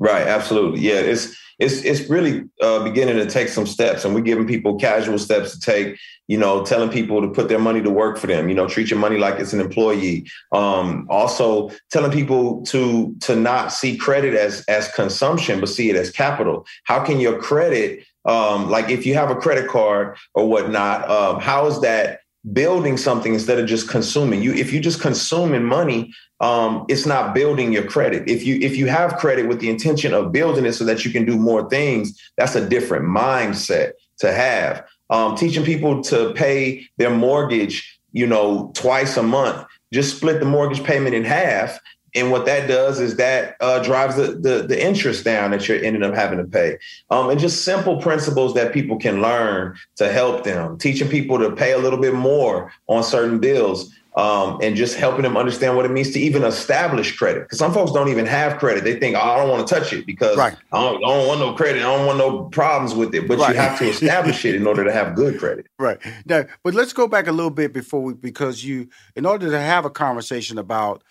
Right, 0.00 0.26
absolutely. 0.26 0.80
Yeah, 0.80 1.00
it's 1.00 1.36
it's 1.58 1.82
it's 1.82 2.08
really 2.08 2.44
uh, 2.62 2.84
beginning 2.84 3.16
to 3.16 3.26
take 3.26 3.48
some 3.48 3.66
steps, 3.66 4.04
and 4.04 4.14
we're 4.14 4.20
giving 4.20 4.46
people 4.46 4.78
casual 4.78 5.18
steps 5.18 5.52
to 5.52 5.60
take. 5.60 5.98
You 6.28 6.36
know, 6.36 6.62
telling 6.62 6.90
people 6.90 7.22
to 7.22 7.28
put 7.28 7.48
their 7.48 7.58
money 7.58 7.80
to 7.82 7.90
work 7.90 8.18
for 8.18 8.26
them. 8.26 8.48
You 8.50 8.54
know, 8.54 8.68
treat 8.68 8.90
your 8.90 8.98
money 8.98 9.16
like 9.16 9.40
it's 9.40 9.54
an 9.54 9.60
employee. 9.60 10.30
Um, 10.52 11.06
also, 11.10 11.70
telling 11.90 12.12
people 12.12 12.62
to 12.66 13.16
to 13.22 13.34
not 13.34 13.72
see 13.72 13.96
credit 13.96 14.34
as 14.34 14.62
as 14.68 14.88
consumption, 14.92 15.58
but 15.58 15.68
see 15.70 15.90
it 15.90 15.96
as 15.96 16.10
capital. 16.10 16.66
How 16.84 17.02
can 17.02 17.18
your 17.18 17.40
credit, 17.40 18.04
um, 18.24 18.70
like 18.70 18.90
if 18.90 19.04
you 19.06 19.14
have 19.14 19.30
a 19.30 19.36
credit 19.36 19.68
card 19.68 20.16
or 20.34 20.46
whatnot, 20.46 21.10
um, 21.10 21.40
how 21.40 21.66
is 21.66 21.80
that 21.80 22.20
building 22.52 22.96
something 22.96 23.34
instead 23.34 23.58
of 23.58 23.66
just 23.66 23.88
consuming? 23.88 24.42
You 24.42 24.52
if 24.52 24.72
you're 24.72 24.82
just 24.82 25.00
consuming 25.00 25.64
money, 25.64 26.12
um, 26.40 26.84
it's 26.88 27.06
not 27.06 27.34
building 27.34 27.72
your 27.72 27.84
credit. 27.84 28.28
If 28.28 28.44
you 28.44 28.56
if 28.60 28.76
you 28.76 28.86
have 28.86 29.16
credit 29.16 29.48
with 29.48 29.60
the 29.60 29.70
intention 29.70 30.14
of 30.14 30.32
building 30.32 30.66
it 30.66 30.72
so 30.72 30.84
that 30.84 31.04
you 31.04 31.10
can 31.10 31.24
do 31.24 31.36
more 31.36 31.68
things, 31.68 32.18
that's 32.36 32.54
a 32.54 32.68
different 32.68 33.06
mindset 33.06 33.92
to 34.18 34.32
have. 34.32 34.84
Um, 35.10 35.36
teaching 35.36 35.64
people 35.64 36.02
to 36.04 36.32
pay 36.34 36.86
their 36.98 37.10
mortgage, 37.10 37.98
you 38.12 38.26
know, 38.26 38.70
twice 38.74 39.16
a 39.16 39.22
month, 39.22 39.66
just 39.92 40.16
split 40.16 40.38
the 40.38 40.46
mortgage 40.46 40.84
payment 40.84 41.14
in 41.14 41.24
half. 41.24 41.80
And 42.14 42.30
what 42.30 42.46
that 42.46 42.68
does 42.68 43.00
is 43.00 43.16
that 43.16 43.56
uh, 43.60 43.82
drives 43.82 44.16
the, 44.16 44.32
the 44.32 44.64
the 44.66 44.82
interest 44.82 45.24
down 45.24 45.50
that 45.50 45.68
you're 45.68 45.82
ending 45.82 46.02
up 46.02 46.14
having 46.14 46.38
to 46.38 46.44
pay, 46.44 46.78
um, 47.10 47.30
and 47.30 47.40
just 47.40 47.64
simple 47.64 48.00
principles 48.00 48.54
that 48.54 48.72
people 48.72 48.96
can 48.96 49.20
learn 49.20 49.76
to 49.96 50.10
help 50.10 50.44
them. 50.44 50.78
Teaching 50.78 51.08
people 51.08 51.38
to 51.38 51.50
pay 51.54 51.72
a 51.72 51.78
little 51.78 51.98
bit 51.98 52.14
more 52.14 52.72
on 52.86 53.02
certain 53.02 53.38
bills, 53.40 53.92
um, 54.18 54.58
and 54.60 54.74
just 54.74 54.96
helping 54.96 55.22
them 55.22 55.36
understand 55.36 55.76
what 55.76 55.84
it 55.84 55.92
means 55.92 56.10
to 56.10 56.18
even 56.18 56.42
establish 56.42 57.16
credit. 57.16 57.44
Because 57.44 57.58
some 57.58 57.72
folks 57.72 57.92
don't 57.92 58.08
even 58.08 58.26
have 58.26 58.58
credit; 58.58 58.82
they 58.82 58.98
think, 58.98 59.16
"Oh, 59.16 59.20
I 59.20 59.36
don't 59.36 59.48
want 59.48 59.66
to 59.66 59.72
touch 59.72 59.92
it 59.92 60.06
because 60.06 60.36
I, 60.36 60.50
don't, 60.72 60.96
I 61.04 61.08
don't 61.08 61.28
want 61.28 61.38
no 61.38 61.54
credit. 61.54 61.82
I 61.82 61.96
don't 61.96 62.04
want 62.04 62.18
no 62.18 62.44
problems 62.46 62.94
with 62.94 63.14
it." 63.14 63.28
But 63.28 63.38
Right. 63.38 63.50
you 63.50 63.60
have 63.60 63.78
to 63.78 63.84
establish 63.88 64.44
it 64.44 64.56
in 64.56 64.66
order 64.66 64.82
to 64.82 64.92
have 64.92 65.14
good 65.14 65.38
credit. 65.38 65.68
Right. 65.78 65.98
Now, 66.26 66.46
but 66.64 66.74
let's 66.74 66.92
go 66.92 67.06
back 67.06 67.28
a 67.28 67.32
little 67.32 67.52
bit 67.52 67.72
before 67.72 68.02
we, 68.02 68.14
because 68.14 68.64
you, 68.64 68.88
in 69.14 69.24
order 69.24 69.48
to 69.50 69.60
have 69.60 69.84
a 69.84 69.90
conversation 69.90 70.58
about 70.58 71.04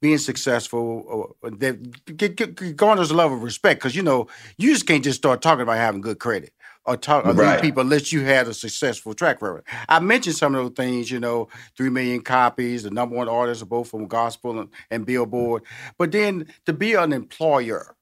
being 0.00 0.16
successful, 0.16 1.36
or 1.42 1.50
that 1.50 2.16
get, 2.16 2.36
get, 2.36 2.76
garners 2.76 3.10
a 3.10 3.14
level 3.14 3.36
of 3.36 3.42
respect, 3.42 3.80
because 3.80 3.94
you 3.94 4.02
know 4.02 4.26
you 4.56 4.72
just 4.72 4.86
can't 4.86 5.04
just 5.04 5.18
start 5.18 5.42
talking 5.42 5.62
about 5.62 5.76
having 5.76 6.00
good 6.00 6.18
credit 6.18 6.54
or 6.88 6.96
talk 6.96 7.24
or 7.26 7.34
Right. 7.34 7.60
people 7.60 7.82
unless 7.82 8.12
you 8.12 8.22
had 8.24 8.48
a 8.48 8.54
successful 8.54 9.14
track 9.14 9.42
record. 9.42 9.64
I 9.88 10.00
mentioned 10.00 10.36
some 10.36 10.54
of 10.54 10.64
those 10.64 10.74
things, 10.74 11.10
you 11.10 11.20
know, 11.20 11.48
three 11.76 11.90
million 11.90 12.22
copies, 12.22 12.82
the 12.82 12.90
number 12.90 13.14
one 13.14 13.28
artists 13.28 13.62
of 13.62 13.68
both 13.68 13.90
from 13.90 14.06
gospel 14.06 14.58
and, 14.58 14.70
and 14.90 15.04
Billboard, 15.06 15.62
but 15.98 16.10
then 16.12 16.46
to 16.66 16.72
be 16.72 16.94
an 16.94 17.12
employer, 17.12 17.94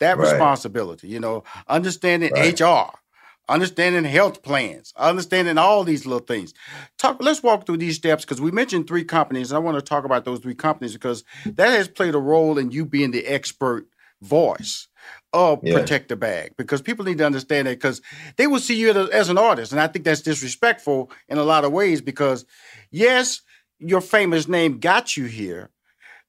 that 0.00 0.18
Right. 0.18 0.32
responsibility, 0.32 1.08
you 1.08 1.20
know, 1.20 1.44
understanding 1.68 2.32
Right. 2.32 2.58
HR 2.60 2.98
understanding 3.46 4.04
health 4.04 4.42
plans, 4.42 4.94
understanding 4.96 5.58
all 5.58 5.84
these 5.84 6.06
little 6.06 6.24
things. 6.26 6.54
Talk. 6.96 7.18
Let's 7.20 7.42
walk 7.42 7.66
through 7.66 7.76
these 7.76 7.96
steps 7.96 8.24
because 8.24 8.40
we 8.40 8.50
mentioned 8.50 8.86
three 8.86 9.04
companies. 9.04 9.50
And 9.50 9.56
I 9.56 9.60
want 9.60 9.76
to 9.76 9.82
talk 9.82 10.04
about 10.04 10.24
those 10.24 10.38
three 10.40 10.54
companies 10.54 10.94
because 10.94 11.24
that 11.44 11.68
has 11.68 11.86
played 11.88 12.14
a 12.14 12.18
role 12.18 12.56
in 12.56 12.70
you 12.70 12.86
being 12.86 13.10
the 13.10 13.26
expert 13.26 13.86
voice 14.22 14.88
of 15.34 15.60
Yeah. 15.62 15.80
protect 15.80 16.08
the 16.08 16.16
bag 16.16 16.52
because 16.56 16.80
people 16.80 17.04
need 17.04 17.18
to 17.18 17.26
understand 17.26 17.66
that 17.66 17.72
because 17.78 18.00
they 18.36 18.46
will 18.46 18.60
see 18.60 18.76
you 18.76 18.90
as, 19.10 19.28
an 19.28 19.36
artist 19.38 19.72
and 19.72 19.80
i 19.80 19.86
think 19.88 20.04
that's 20.06 20.22
disrespectful 20.22 21.10
in 21.28 21.36
a 21.38 21.42
lot 21.44 21.64
of 21.64 21.72
ways 21.72 22.00
because 22.00 22.46
yes 22.90 23.42
your 23.80 24.00
famous 24.00 24.48
name 24.48 24.78
got 24.78 25.16
you 25.16 25.24
here 25.26 25.70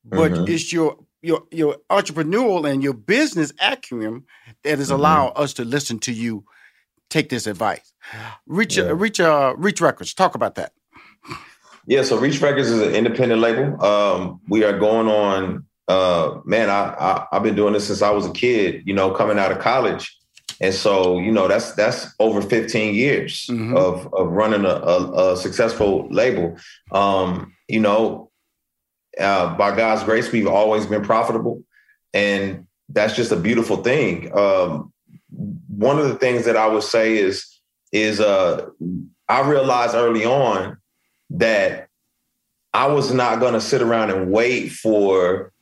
but 0.03 0.33
Mhm. 0.33 0.49
it's 0.49 0.73
your 0.73 0.97
your 1.21 1.43
your 1.51 1.77
entrepreneurial 1.89 2.69
and 2.69 2.83
your 2.83 2.93
business 2.93 3.53
acumen 3.61 4.23
that 4.63 4.79
is 4.79 4.89
Mhm. 4.89 4.95
allowing 4.95 5.33
us 5.35 5.53
to 5.53 5.63
listen 5.63 5.99
to 5.99 6.11
you 6.11 6.43
take 7.09 7.29
this 7.29 7.47
advice. 7.47 7.93
Reach 8.47 8.77
Yeah. 8.77 8.85
uh, 8.85 8.95
reach 8.95 9.19
uh 9.19 9.53
reach 9.57 9.79
records. 9.81 10.13
Talk 10.13 10.35
about 10.35 10.55
that. 10.55 10.73
Yeah, 11.87 12.01
so 12.01 12.17
Reach 12.17 12.41
Records 12.41 12.69
is 12.71 12.81
an 12.81 12.95
independent 12.95 13.41
label. 13.41 13.83
Um, 13.85 14.41
we 14.49 14.63
are 14.63 14.77
going 14.79 15.07
on. 15.07 15.65
Uh, 15.87 16.39
man, 16.45 16.69
I, 16.69 16.93
I 16.93 17.27
I've 17.31 17.43
been 17.43 17.55
doing 17.55 17.73
this 17.73 17.87
since 17.87 18.01
I 18.01 18.09
was 18.09 18.25
a 18.25 18.31
kid. 18.31 18.83
You 18.85 18.93
know, 18.93 19.11
coming 19.11 19.37
out 19.37 19.51
of 19.51 19.59
college, 19.59 20.17
and 20.59 20.73
so 20.73 21.19
you 21.19 21.31
know 21.31 21.47
that's 21.47 21.73
that's 21.73 22.07
over 22.19 22.41
15 22.41 22.95
years 22.95 23.47
of 23.75 24.11
of 24.13 24.31
running 24.31 24.65
a, 24.65 24.75
a, 24.75 25.33
a 25.33 25.37
successful 25.37 26.07
label. 26.09 26.57
Um, 26.91 27.53
you 27.67 27.79
know, 27.79 28.31
uh, 29.19 29.55
by 29.55 29.75
God's 29.75 30.03
grace, 30.03 30.31
we've 30.31 30.47
always 30.47 30.85
been 30.85 31.03
profitable, 31.03 31.63
and 32.13 32.67
that's 32.89 33.15
just 33.15 33.31
a 33.31 33.37
beautiful 33.37 33.77
thing. 33.77 34.35
Um, 34.37 34.91
one 35.67 35.99
of 35.99 36.07
the 36.07 36.15
things 36.15 36.45
that 36.45 36.55
I 36.55 36.67
would 36.67 36.83
say 36.83 37.17
is 37.17 37.59
is 37.91 38.19
uh, 38.19 38.67
I 39.27 39.47
realized 39.47 39.95
early 39.95 40.25
on 40.25 40.77
that 41.31 41.89
I 42.73 42.87
was 42.87 43.13
not 43.13 43.39
going 43.39 43.53
to 43.53 43.61
sit 43.61 43.81
around 43.81 44.11
and 44.11 44.31
wait 44.31 44.69
for 44.69 45.53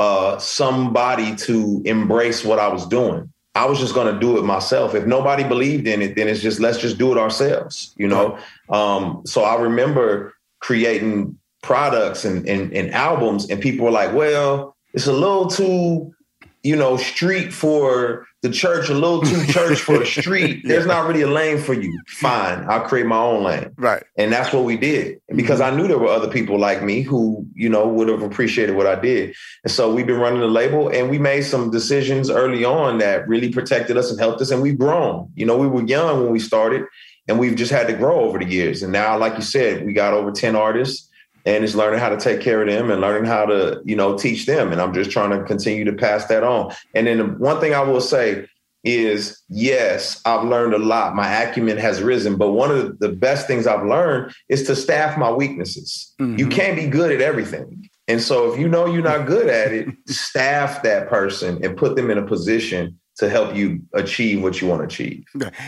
uh, 0.00 0.38
somebody 0.38 1.36
to 1.36 1.82
embrace 1.84 2.42
what 2.42 2.58
I 2.58 2.68
was 2.68 2.86
doing. 2.86 3.30
I 3.54 3.66
was 3.66 3.78
just 3.78 3.94
going 3.94 4.10
to 4.12 4.18
do 4.18 4.38
it 4.38 4.44
myself. 4.44 4.94
If 4.94 5.04
nobody 5.04 5.44
believed 5.44 5.86
in 5.86 6.00
it, 6.00 6.16
then 6.16 6.26
it's 6.26 6.40
just 6.40 6.58
let's 6.58 6.78
just 6.78 6.96
do 6.96 7.12
it 7.12 7.18
ourselves, 7.18 7.94
you 7.98 8.08
know. 8.08 8.38
Um, 8.70 9.20
so 9.26 9.42
I 9.42 9.60
remember 9.60 10.32
creating 10.60 11.38
products 11.62 12.24
and, 12.24 12.48
and 12.48 12.72
and 12.72 12.94
albums, 12.94 13.50
and 13.50 13.60
people 13.60 13.84
were 13.84 13.90
like, 13.90 14.14
"Well, 14.14 14.74
it's 14.94 15.06
a 15.06 15.12
little 15.12 15.48
too, 15.48 16.14
you 16.62 16.76
know, 16.76 16.96
street 16.96 17.52
for 17.52 18.26
the 18.42 18.50
church, 18.50 18.88
a 18.88 18.94
little 18.94 19.22
too 19.22 19.44
church 19.46 19.80
for 19.80 19.98
the 19.98 20.06
street. 20.06 20.62
There's 20.64 20.86
not 20.86 21.06
really 21.06 21.22
a 21.22 21.26
lane 21.26 21.58
for 21.58 21.74
you. 21.74 21.98
Fine, 22.06 22.66
I'll 22.68 22.82
create 22.82 23.06
my 23.06 23.18
own 23.18 23.42
lane." 23.42 23.70
Right. 23.76 24.02
And 24.16 24.32
that's 24.32 24.52
what 24.52 24.64
we 24.64 24.76
did 24.76 25.20
because 25.34 25.60
mm-hmm. 25.60 25.74
I 25.74 25.76
knew 25.76 25.88
there 25.88 25.98
were 25.98 26.08
other 26.08 26.28
people 26.28 26.58
like 26.58 26.82
me 26.82 27.02
who, 27.02 27.46
you 27.54 27.68
know, 27.68 27.86
would 27.86 28.08
have 28.08 28.22
appreciated 28.22 28.76
what 28.76 28.86
I 28.86 28.94
did. 28.94 29.34
And 29.64 29.70
so 29.70 29.92
we've 29.92 30.06
been 30.06 30.20
running 30.20 30.40
the 30.40 30.48
label 30.48 30.88
and 30.88 31.10
we 31.10 31.18
made 31.18 31.42
some 31.42 31.70
decisions 31.70 32.30
early 32.30 32.64
on 32.64 32.98
that 32.98 33.28
really 33.28 33.52
protected 33.52 33.96
us 33.96 34.10
and 34.10 34.18
helped 34.18 34.40
us. 34.40 34.50
And 34.50 34.62
we've 34.62 34.78
grown. 34.78 35.30
You 35.34 35.46
know, 35.46 35.56
we 35.56 35.66
were 35.66 35.82
young 35.82 36.22
when 36.22 36.32
we 36.32 36.38
started 36.38 36.84
and 37.28 37.38
we've 37.38 37.56
just 37.56 37.72
had 37.72 37.86
to 37.86 37.92
grow 37.92 38.20
over 38.20 38.38
the 38.38 38.46
years. 38.46 38.82
And 38.82 38.92
now, 38.92 39.16
like 39.18 39.36
you 39.36 39.42
said, 39.42 39.86
we 39.86 39.92
got 39.92 40.12
over 40.12 40.30
10 40.32 40.56
artists 40.56 41.09
and 41.44 41.64
it's 41.64 41.74
learning 41.74 42.00
how 42.00 42.08
to 42.08 42.16
take 42.16 42.40
care 42.40 42.60
of 42.60 42.68
them 42.68 42.90
and 42.90 43.00
learning 43.00 43.24
how 43.24 43.46
to, 43.46 43.80
you 43.84 43.96
know, 43.96 44.16
teach 44.16 44.46
them. 44.46 44.72
And 44.72 44.80
I'm 44.80 44.92
just 44.92 45.10
trying 45.10 45.30
to 45.30 45.44
continue 45.44 45.84
to 45.84 45.92
pass 45.92 46.26
that 46.26 46.42
on. 46.42 46.74
And 46.94 47.06
then 47.06 47.18
the 47.18 47.24
one 47.24 47.60
thing 47.60 47.74
I 47.74 47.80
will 47.80 48.00
say 48.00 48.46
is 48.82 49.40
yes, 49.48 50.20
I've 50.24 50.46
learned 50.46 50.74
a 50.74 50.78
lot. 50.78 51.14
My 51.14 51.28
acumen 51.42 51.76
has 51.76 52.02
risen, 52.02 52.36
but 52.36 52.52
one 52.52 52.70
of 52.70 52.98
the 52.98 53.10
best 53.10 53.46
things 53.46 53.66
I've 53.66 53.84
learned 53.84 54.32
is 54.48 54.62
to 54.64 54.76
staff 54.76 55.18
my 55.18 55.30
weaknesses. 55.30 56.14
You 56.18 56.26
mm-hmm. 56.26 56.48
can't 56.48 56.76
be 56.76 56.86
good 56.86 57.12
at 57.12 57.20
everything. 57.20 57.88
And 58.08 58.20
so 58.20 58.52
if 58.52 58.58
you 58.58 58.68
know 58.68 58.86
you're 58.86 59.02
not 59.02 59.26
good 59.26 59.48
at 59.48 59.72
it, 59.72 59.88
staff 60.08 60.82
that 60.82 61.08
person 61.08 61.62
and 61.64 61.76
put 61.76 61.96
them 61.96 62.10
in 62.10 62.18
a 62.18 62.26
position 62.26 62.98
to 63.16 63.28
help 63.28 63.54
you 63.54 63.82
achieve 63.92 64.42
what 64.42 64.60
you 64.60 64.68
want 64.68 64.80
to 64.80 64.86
achieve. 64.86 65.24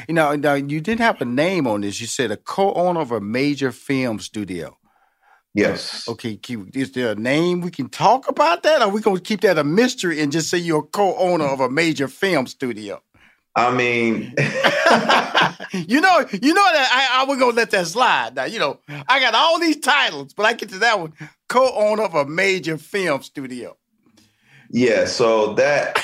You 0.08 0.14
know, 0.14 0.34
now 0.34 0.54
you 0.54 0.80
didn't 0.80 1.00
have 1.00 1.20
a 1.20 1.26
name 1.26 1.66
on 1.66 1.82
this. 1.82 2.00
You 2.00 2.06
said 2.06 2.30
a 2.30 2.36
co-owner 2.36 3.00
of 3.00 3.12
a 3.12 3.20
major 3.20 3.72
film 3.72 4.20
studio. 4.20 4.78
Yes. 5.55 6.09
Okay, 6.09 6.36
keep- 6.36 6.74
is 6.76 6.92
there 6.92 7.12
a 7.12 7.14
name 7.14 7.61
we 7.61 7.70
can 7.70 7.88
talk 7.88 8.28
about 8.28 8.62
that? 8.62 8.80
Or 8.80 8.84
are 8.84 8.88
we 8.88 9.00
gonna 9.00 9.20
keep 9.20 9.42
that 9.42 9.59
a 9.59 9.64
mystery 9.64 10.20
and 10.20 10.32
just 10.32 10.48
say 10.48 10.59
you're 10.59 10.80
a 10.80 10.82
co-owner 10.82 11.44
of 11.44 11.61
a 11.61 11.68
major 11.68 12.09
film 12.09 12.46
studio? 12.46 13.03
I 13.55 13.70
mean, 13.70 14.34
you 15.72 16.00
know, 16.00 16.24
you 16.40 16.55
know 16.55 16.72
that 16.72 17.11
I, 17.12 17.20
I 17.20 17.24
was 17.26 17.38
gonna 17.38 17.55
let 17.55 17.70
that 17.72 17.86
slide. 17.86 18.34
Now, 18.34 18.44
you 18.44 18.59
know, 18.59 18.80
I 19.07 19.20
got 19.20 19.34
all 19.34 19.61
these 19.61 19.76
titles, 19.78 20.32
but 20.32 20.46
I 20.46 20.55
get 20.55 20.70
to 20.70 20.78
that 20.78 20.98
one, 20.98 21.12
co-owner 21.50 22.05
of 22.05 22.14
a 22.14 22.24
major 22.24 22.78
film 22.78 23.22
studio. 23.22 23.76
Yeah, 24.70 25.05
so 25.05 25.53
that 25.55 25.98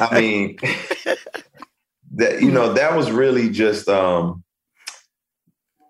I 0.00 0.18
mean 0.18 0.58
that 2.14 2.40
you 2.40 2.50
know 2.50 2.72
that 2.72 2.96
was 2.96 3.10
really 3.10 3.50
just 3.50 3.86
um 3.90 4.42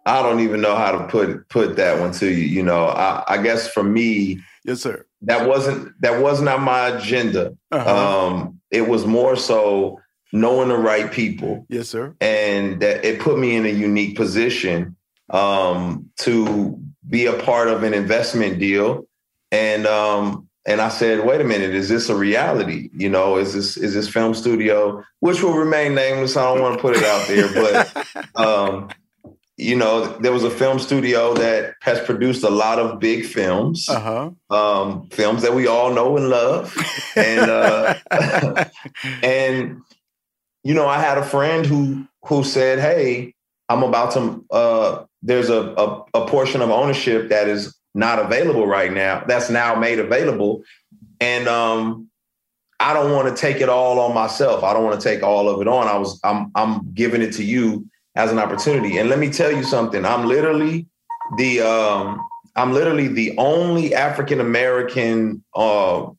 I 0.09 0.23
don't 0.23 0.41
even 0.41 0.63
know 0.63 0.75
how 0.75 0.93
to 0.93 1.07
put 1.07 1.49
put 1.51 1.77
that 1.77 2.01
one 2.01 2.13
to 2.13 2.27
you. 2.27 2.45
You 2.45 2.63
know, 2.63 2.87
I, 2.87 3.23
I 3.29 3.43
guess 3.43 3.69
for 3.69 3.83
me, 3.83 4.41
yes, 4.65 4.81
sir. 4.81 5.05
That 5.23 5.47
wasn't 5.47 6.01
that 6.01 6.23
was 6.23 6.41
not 6.41 6.63
my 6.63 6.89
agenda. 6.89 7.57
Uh-huh. 7.71 8.27
Um, 8.27 8.61
it 8.71 8.89
was 8.89 9.05
more 9.05 9.37
so 9.37 10.01
knowing 10.33 10.69
the 10.69 10.79
right 10.79 11.13
people. 11.13 11.67
Yes, 11.69 11.91
sir. 11.91 12.15
And 12.23 12.81
that 12.81 13.05
it 13.05 13.21
put 13.21 13.39
me 13.39 13.55
in 13.55 13.67
a 13.67 13.71
unique 13.71 14.17
position 14.17 14.97
um, 15.29 16.09
to 16.21 16.81
be 17.07 17.27
a 17.27 17.35
part 17.43 17.69
of 17.69 17.83
an 17.83 17.93
investment 17.93 18.59
deal. 18.59 19.07
And 19.53 19.87
um, 19.87 20.49
and 20.67 20.81
I 20.81 20.89
said, 20.89 21.27
wait 21.27 21.43
a 21.43 21.45
minute, 21.45 21.75
is 21.75 21.91
this 21.91 22.09
a 22.09 22.15
reality? 22.15 22.89
You 22.95 23.11
know, 23.11 23.37
is 23.37 23.53
this 23.53 23.77
is 23.77 23.93
this 23.93 24.09
film 24.09 24.33
studio, 24.33 25.03
which 25.21 25.43
will 25.43 25.55
remain 25.55 25.95
nameless? 25.95 26.37
I 26.37 26.43
don't 26.45 26.63
want 26.63 26.77
to 26.77 26.81
put 26.81 26.97
it 26.97 27.05
out 27.05 27.29
there, 27.29 27.53
but 27.53 28.35
um, 28.37 28.89
you 29.59 29.75
know, 29.75 30.07
there 30.19 30.33
was 30.33 30.45
a 30.45 30.51
film 30.51 30.79
studio 30.79 31.35
that 31.35 31.75
has 31.83 32.01
produced 32.01 32.45
a 32.45 32.51
lot 32.51 32.79
of 32.79 33.01
big 33.01 33.27
films, 33.27 33.89
uh-huh. 33.89 34.31
um, 34.51 35.09
films 35.11 35.43
that 35.43 35.53
we 35.53 35.67
all 35.67 35.93
know 35.93 36.17
and 36.17 36.29
love, 36.31 36.73
and 37.17 37.51
uh, 37.51 37.95
and 39.23 39.83
you 40.63 40.75
know, 40.75 40.87
I 40.87 41.01
had 41.01 41.19
a 41.19 41.25
friend 41.25 41.67
who 41.67 42.07
who 42.27 42.45
said, 42.45 42.79
"Hey, 42.79 43.35
I'm 43.69 43.83
about 43.83 44.13
to. 44.13 44.45
Uh, 44.49 45.05
there's 45.23 45.51
a, 45.51 45.75
a 45.77 46.05
a 46.15 46.27
portion 46.29 46.63
of 46.63 46.71
ownership 46.71 47.29
that 47.31 47.49
is 47.49 47.77
not 47.97 48.21
available 48.21 48.69
right 48.69 48.93
now. 48.93 49.25
That's 49.27 49.51
now 49.51 49.75
made 49.75 49.99
available, 49.99 50.63
and 51.21 51.49
um, 51.49 52.09
I 52.79 52.95
don't 52.95 53.11
want 53.11 53.35
to 53.35 53.41
take 53.41 53.61
it 53.61 53.69
all 53.69 53.99
on 53.99 54.15
myself. 54.15 54.63
I 54.63 54.73
don't 54.73 54.85
want 54.85 55.01
to 55.01 55.05
take 55.05 55.25
all 55.25 55.49
of 55.49 55.61
it 55.61 55.67
on. 55.67 55.89
I 55.89 55.99
was 55.99 56.21
I'm 56.23 56.53
I'm 56.55 56.93
giving 56.95 57.23
it 57.23 57.33
to 57.33 57.43
you 57.43 57.89
as 58.19 58.33
an 58.33 58.39
opportunity. 58.39 58.99
And 58.99 59.09
let 59.09 59.21
me 59.21 59.31
tell 59.31 59.53
you 59.53 59.63
something. 59.63 60.05
I'm 60.05 60.27
literally 60.27 60.87
the 61.39 61.61
um, 61.61 62.27
I'm 62.57 62.73
literally 62.73 63.07
the 63.07 63.35
only 63.39 63.95
African 63.95 64.41
American 64.41 65.43
uh, 65.55 66.11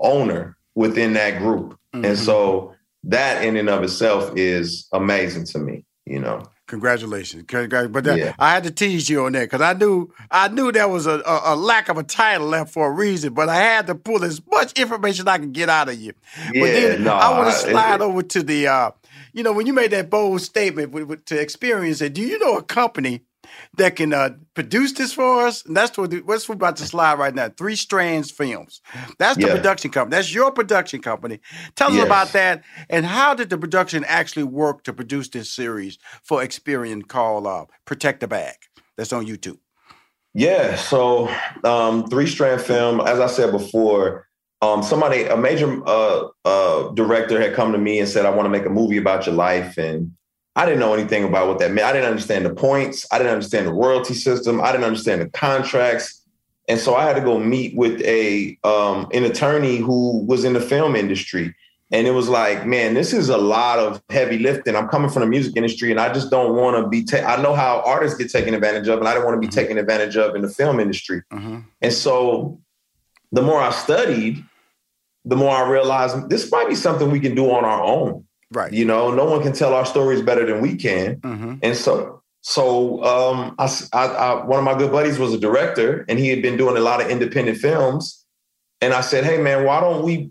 owner 0.00 0.58
within 0.74 1.14
that 1.14 1.38
group, 1.38 1.78
mm-hmm. 1.94 2.04
and 2.04 2.18
so 2.18 2.74
that 3.04 3.44
in 3.44 3.56
and 3.56 3.70
of 3.70 3.84
itself 3.84 4.32
is 4.36 4.88
amazing 4.92 5.44
to 5.46 5.58
me. 5.58 5.84
You 6.04 6.18
know. 6.18 6.42
Congratulations, 6.68 7.44
Congratulations. 7.46 7.92
but 7.92 8.02
that, 8.02 8.18
yeah. 8.18 8.34
I 8.40 8.50
had 8.50 8.64
to 8.64 8.72
tease 8.72 9.08
you 9.08 9.24
on 9.24 9.32
that 9.32 9.42
because 9.42 9.60
I 9.60 9.72
knew 9.74 10.12
I 10.32 10.48
knew 10.48 10.72
there 10.72 10.88
was 10.88 11.06
a, 11.06 11.20
a, 11.20 11.54
a, 11.54 11.56
lack 11.56 11.88
of 11.88 11.96
a 11.96 12.02
title 12.02 12.48
left 12.48 12.72
for 12.72 12.88
a 12.88 12.90
reason, 12.90 13.34
but 13.34 13.48
I 13.48 13.54
had 13.54 13.86
to 13.86 13.94
pull 13.94 14.24
as 14.24 14.42
much 14.50 14.76
information 14.76 15.28
I 15.28 15.38
could 15.38 15.52
get 15.52 15.68
out 15.68 15.88
of 15.88 15.94
you. 15.94 16.12
Yeah, 16.52 16.60
but 16.60 16.66
then 16.72 17.04
no, 17.04 17.12
I 17.12 17.38
want 17.38 17.54
to 17.54 17.56
slide 17.56 18.00
over 18.00 18.20
to 18.20 18.42
the, 18.42 18.66
uh, 18.66 18.90
you 19.36 19.42
know, 19.42 19.52
when 19.52 19.66
you 19.66 19.74
made 19.74 19.92
that 19.92 20.08
bold 20.08 20.40
statement 20.40 20.92
with, 20.92 21.04
with, 21.04 21.24
to 21.26 21.38
experience 21.38 22.00
it. 22.00 22.14
Do 22.14 22.22
you 22.22 22.38
know 22.38 22.56
a 22.56 22.62
company 22.62 23.22
that 23.76 23.96
can 23.96 24.12
uh, 24.12 24.30
produce 24.54 24.92
this 24.92 25.12
for 25.12 25.46
us. 25.46 25.64
And 25.64 25.76
that's 25.76 25.96
what 25.96 26.12
what's 26.24 26.48
about 26.48 26.76
to 26.76 26.84
slide 26.84 27.18
right 27.18 27.34
now. 27.34 27.48
Three 27.48 27.76
Strands 27.76 28.30
Films. 28.30 28.80
That's 29.18 29.36
the 29.36 29.46
yeah. 29.46 29.54
production 29.54 29.90
company. 29.90 30.16
That's 30.16 30.34
your 30.34 30.50
production 30.50 31.00
company. 31.00 31.40
Tell 31.74 31.92
yes. 31.92 32.00
us 32.00 32.06
about 32.06 32.32
that 32.32 32.64
and 32.90 33.06
how 33.06 33.34
did 33.34 33.50
the 33.50 33.58
production 33.58 34.04
actually 34.04 34.44
work 34.44 34.82
to 34.84 34.92
produce 34.92 35.28
this 35.28 35.50
series 35.50 35.98
for 36.22 36.40
Experian 36.40 37.06
called 37.06 37.46
uh, 37.46 37.66
Protect 37.84 38.20
the 38.20 38.28
Bag. 38.28 38.56
That's 38.96 39.12
on 39.12 39.26
YouTube. 39.26 39.58
Yeah. 40.34 40.76
So 40.76 41.30
um, 41.64 42.08
Three 42.08 42.26
Strand 42.26 42.62
Film, 42.62 43.00
as 43.00 43.20
I 43.20 43.26
said 43.26 43.52
before, 43.52 44.25
um, 44.62 44.82
somebody, 44.82 45.24
a 45.24 45.36
major 45.36 45.82
uh, 45.86 46.28
uh, 46.44 46.88
director 46.90 47.40
had 47.40 47.54
come 47.54 47.72
to 47.72 47.78
me 47.78 47.98
and 47.98 48.08
said, 48.08 48.24
I 48.24 48.30
want 48.30 48.46
to 48.46 48.50
make 48.50 48.64
a 48.64 48.70
movie 48.70 48.96
about 48.96 49.26
your 49.26 49.34
life. 49.34 49.76
And 49.76 50.12
I 50.54 50.64
didn't 50.64 50.80
know 50.80 50.94
anything 50.94 51.24
about 51.24 51.48
what 51.48 51.58
that 51.58 51.72
meant. 51.72 51.86
I 51.86 51.92
didn't 51.92 52.08
understand 52.08 52.46
the 52.46 52.54
points. 52.54 53.06
I 53.12 53.18
didn't 53.18 53.32
understand 53.32 53.66
the 53.66 53.72
royalty 53.72 54.14
system. 54.14 54.60
I 54.60 54.72
didn't 54.72 54.84
understand 54.84 55.20
the 55.20 55.28
contracts. 55.28 56.22
And 56.68 56.80
so 56.80 56.94
I 56.94 57.04
had 57.04 57.16
to 57.16 57.22
go 57.22 57.38
meet 57.38 57.76
with 57.76 58.00
a 58.02 58.58
um, 58.64 59.08
an 59.12 59.24
attorney 59.24 59.76
who 59.76 60.24
was 60.24 60.44
in 60.44 60.52
the 60.52 60.60
film 60.60 60.96
industry. 60.96 61.54
And 61.92 62.08
it 62.08 62.10
was 62.10 62.28
like, 62.28 62.66
man, 62.66 62.94
this 62.94 63.12
is 63.12 63.28
a 63.28 63.38
lot 63.38 63.78
of 63.78 64.02
heavy 64.10 64.38
lifting. 64.38 64.74
I'm 64.74 64.88
coming 64.88 65.08
from 65.08 65.20
the 65.20 65.28
music 65.28 65.52
industry, 65.54 65.92
and 65.92 66.00
I 66.00 66.12
just 66.12 66.30
don't 66.32 66.56
want 66.56 66.82
to 66.82 66.88
be. 66.88 67.04
Ta- 67.04 67.18
I 67.18 67.40
know 67.40 67.54
how 67.54 67.80
artists 67.86 68.18
get 68.18 68.28
taken 68.28 68.54
advantage 68.54 68.88
of, 68.88 68.98
and 68.98 69.06
I 69.06 69.14
don't 69.14 69.24
want 69.24 69.36
to 69.36 69.40
be 69.40 69.46
mm-hmm. 69.46 69.60
taken 69.60 69.78
advantage 69.78 70.16
of 70.16 70.34
in 70.34 70.42
the 70.42 70.48
film 70.48 70.80
industry. 70.80 71.22
Mm-hmm. 71.32 71.60
And 71.82 71.92
so, 71.92 72.60
the 73.32 73.42
more 73.42 73.60
I 73.60 73.70
studied, 73.70 74.44
the 75.24 75.36
more 75.36 75.50
I 75.50 75.68
realized 75.68 76.30
this 76.30 76.50
might 76.50 76.68
be 76.68 76.74
something 76.74 77.10
we 77.10 77.20
can 77.20 77.34
do 77.34 77.50
on 77.50 77.64
our 77.64 77.82
own. 77.82 78.24
Right. 78.52 78.72
You 78.72 78.84
know, 78.84 79.12
no 79.12 79.24
one 79.24 79.42
can 79.42 79.52
tell 79.52 79.74
our 79.74 79.84
stories 79.84 80.22
better 80.22 80.46
than 80.46 80.60
we 80.60 80.76
can. 80.76 81.16
Mm-hmm. 81.16 81.54
And 81.62 81.76
so, 81.76 82.22
so 82.42 83.02
um, 83.02 83.56
I, 83.58 83.64
I, 83.92 84.06
I, 84.06 84.44
one 84.44 84.60
of 84.60 84.64
my 84.64 84.78
good 84.78 84.92
buddies 84.92 85.18
was 85.18 85.34
a 85.34 85.38
director, 85.38 86.04
and 86.08 86.18
he 86.18 86.28
had 86.28 86.42
been 86.42 86.56
doing 86.56 86.76
a 86.76 86.80
lot 86.80 87.00
of 87.00 87.10
independent 87.10 87.58
films. 87.58 88.24
And 88.80 88.94
I 88.94 89.00
said, 89.00 89.24
"Hey, 89.24 89.38
man, 89.38 89.64
why 89.64 89.80
don't 89.80 90.04
we 90.04 90.30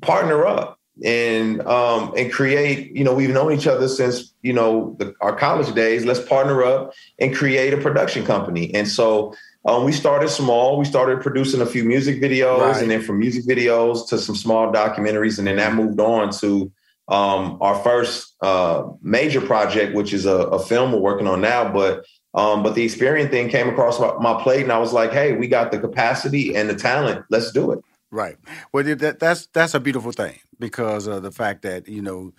partner 0.00 0.44
up 0.44 0.80
and 1.04 1.64
um, 1.68 2.12
and 2.16 2.32
create? 2.32 2.96
You 2.96 3.04
know, 3.04 3.14
we've 3.14 3.30
known 3.30 3.52
each 3.52 3.68
other 3.68 3.86
since 3.86 4.34
you 4.42 4.52
know 4.52 4.96
the, 4.98 5.14
our 5.20 5.36
college 5.36 5.72
days. 5.72 6.04
Let's 6.04 6.20
partner 6.20 6.64
up 6.64 6.92
and 7.20 7.32
create 7.32 7.72
a 7.72 7.76
production 7.76 8.26
company." 8.26 8.74
And 8.74 8.88
so 8.88 9.36
um, 9.64 9.84
we 9.84 9.92
started 9.92 10.28
small. 10.28 10.78
We 10.78 10.84
started 10.84 11.20
producing 11.20 11.60
a 11.60 11.66
few 11.66 11.84
music 11.84 12.20
videos, 12.20 12.60
right. 12.60 12.82
and 12.82 12.90
then 12.90 13.02
from 13.02 13.18
music 13.18 13.44
videos 13.44 14.08
to 14.08 14.18
some 14.18 14.34
small 14.34 14.72
documentaries, 14.72 15.38
and 15.38 15.46
then 15.46 15.56
that 15.56 15.74
moved 15.74 16.00
on 16.00 16.30
to 16.40 16.72
um, 17.08 17.58
our 17.60 17.76
first 17.82 18.34
uh, 18.42 18.84
major 19.02 19.40
project, 19.40 19.94
which 19.94 20.12
is 20.12 20.26
a, 20.26 20.36
a, 20.36 20.58
film 20.58 20.92
we're 20.92 20.98
working 20.98 21.26
on 21.26 21.40
now. 21.40 21.70
But 21.70 22.04
um, 22.34 22.62
but 22.62 22.74
the 22.74 22.84
Experian 22.84 23.30
thing 23.30 23.48
came 23.50 23.68
across 23.68 24.00
my, 24.00 24.14
my, 24.14 24.42
plate, 24.42 24.62
and 24.62 24.72
I 24.72 24.78
was 24.78 24.92
like, 24.92 25.12
hey, 25.12 25.32
we 25.32 25.46
got 25.46 25.70
the 25.70 25.78
capacity 25.78 26.56
and 26.56 26.68
the 26.68 26.74
talent. 26.74 27.24
Let's 27.28 27.52
do 27.52 27.72
it. 27.72 27.80
Right. 28.10 28.36
Well, 28.72 28.82
that, 28.84 29.20
that's 29.20 29.46
that's 29.48 29.74
a 29.74 29.80
beautiful 29.80 30.12
thing 30.12 30.40
because 30.58 31.06
of 31.06 31.22
the 31.22 31.30
fact 31.30 31.62
that 31.62 31.88
you 31.88 32.02
know 32.02 32.32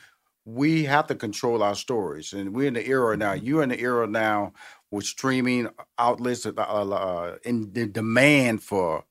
we 0.46 0.84
have 0.84 1.08
to 1.08 1.16
control 1.16 1.64
our 1.64 1.76
stories, 1.76 2.34
and 2.34 2.54
we're 2.54 2.68
in 2.68 2.74
the 2.74 2.86
era 2.86 3.16
now. 3.16 3.32
You're 3.34 3.64
in 3.64 3.70
the 3.70 3.80
era 3.80 4.08
now 4.08 4.54
with 4.94 5.06
streaming 5.06 5.68
outlets 5.98 6.46
uh, 6.46 6.52
uh, 6.52 7.36
in 7.44 7.74
the 7.74 7.88
demand 7.88 8.62
for 8.62 9.04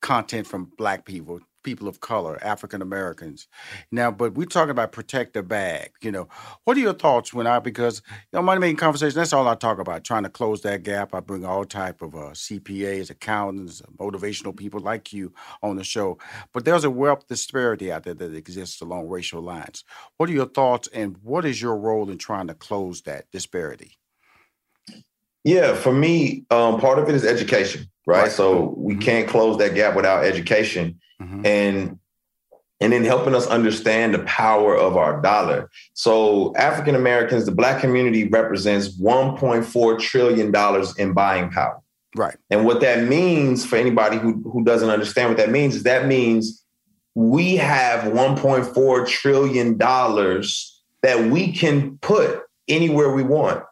content 0.00 0.46
from 0.46 0.70
Black 0.78 1.04
people, 1.04 1.40
people 1.64 1.88
of 1.88 1.98
color, 1.98 2.38
African 2.40 2.82
Americans. 2.82 3.48
Now, 3.90 4.12
but 4.12 4.34
we're 4.34 4.46
talking 4.46 4.70
about 4.70 4.92
protect 4.92 5.34
the 5.34 5.42
bag. 5.42 5.90
You 6.02 6.12
know, 6.12 6.28
what 6.62 6.76
are 6.76 6.80
your 6.80 6.92
thoughts 6.92 7.34
when 7.34 7.48
I 7.48 7.58
because 7.58 8.00
you 8.10 8.38
know 8.38 8.42
money 8.42 8.60
making 8.60 8.76
conversation? 8.76 9.18
That's 9.18 9.32
all 9.32 9.48
I 9.48 9.56
talk 9.56 9.80
about. 9.80 10.04
Trying 10.04 10.22
to 10.22 10.28
close 10.28 10.62
that 10.62 10.84
gap. 10.84 11.12
I 11.12 11.18
bring 11.18 11.44
all 11.44 11.64
type 11.64 12.00
of 12.00 12.14
uh, 12.14 12.30
CPAs, 12.30 13.10
accountants, 13.10 13.82
motivational 13.98 14.56
people 14.56 14.78
like 14.78 15.12
you 15.12 15.34
on 15.64 15.74
the 15.74 15.84
show. 15.84 16.16
But 16.54 16.64
there's 16.64 16.84
a 16.84 16.90
wealth 16.90 17.26
disparity 17.26 17.90
out 17.90 18.04
there 18.04 18.14
that 18.14 18.36
exists 18.36 18.80
along 18.80 19.08
racial 19.08 19.42
lines. 19.42 19.82
What 20.16 20.30
are 20.30 20.34
your 20.34 20.46
thoughts, 20.46 20.88
and 20.94 21.16
what 21.24 21.44
is 21.44 21.60
your 21.60 21.76
role 21.76 22.08
in 22.08 22.18
trying 22.18 22.46
to 22.46 22.54
close 22.54 23.02
that 23.02 23.24
disparity? 23.32 23.98
Yeah, 25.44 25.74
for 25.74 25.92
me, 25.92 26.44
um, 26.50 26.80
part 26.80 26.98
of 26.98 27.08
it 27.08 27.14
is 27.14 27.24
education, 27.24 27.88
right? 28.06 28.22
right. 28.22 28.32
So 28.32 28.74
we 28.76 28.94
mm-hmm. 28.94 29.02
can't 29.02 29.28
close 29.28 29.58
that 29.58 29.74
gap 29.74 29.94
without 29.94 30.24
education 30.24 30.98
mm-hmm. 31.20 31.46
and 31.46 31.98
and 32.80 32.92
then 32.92 33.04
helping 33.04 33.34
us 33.34 33.46
understand 33.48 34.14
the 34.14 34.20
power 34.20 34.76
of 34.76 34.96
our 34.96 35.20
dollar. 35.20 35.68
So 35.94 36.54
African 36.56 36.94
Americans, 36.94 37.44
the 37.44 37.52
black 37.52 37.80
community 37.80 38.28
represents 38.28 39.00
1.4 39.00 39.98
trillion 39.98 40.52
dollars 40.52 40.96
in 40.96 41.12
buying 41.12 41.50
power. 41.50 41.80
Right. 42.16 42.36
And 42.50 42.64
what 42.64 42.80
that 42.80 43.06
means 43.08 43.66
for 43.66 43.76
anybody 43.76 44.16
who, 44.18 44.42
who 44.42 44.64
doesn't 44.64 44.90
understand 44.90 45.30
what 45.30 45.38
that 45.38 45.50
means 45.50 45.74
is 45.74 45.82
that 45.82 46.06
means 46.06 46.64
we 47.14 47.56
have 47.56 48.12
1.4 48.12 49.06
trillion 49.08 49.76
dollars 49.76 50.82
that 51.02 51.30
we 51.30 51.52
can 51.52 51.98
put 51.98 52.42
anywhere 52.68 53.12
we 53.12 53.22
want. 53.22 53.62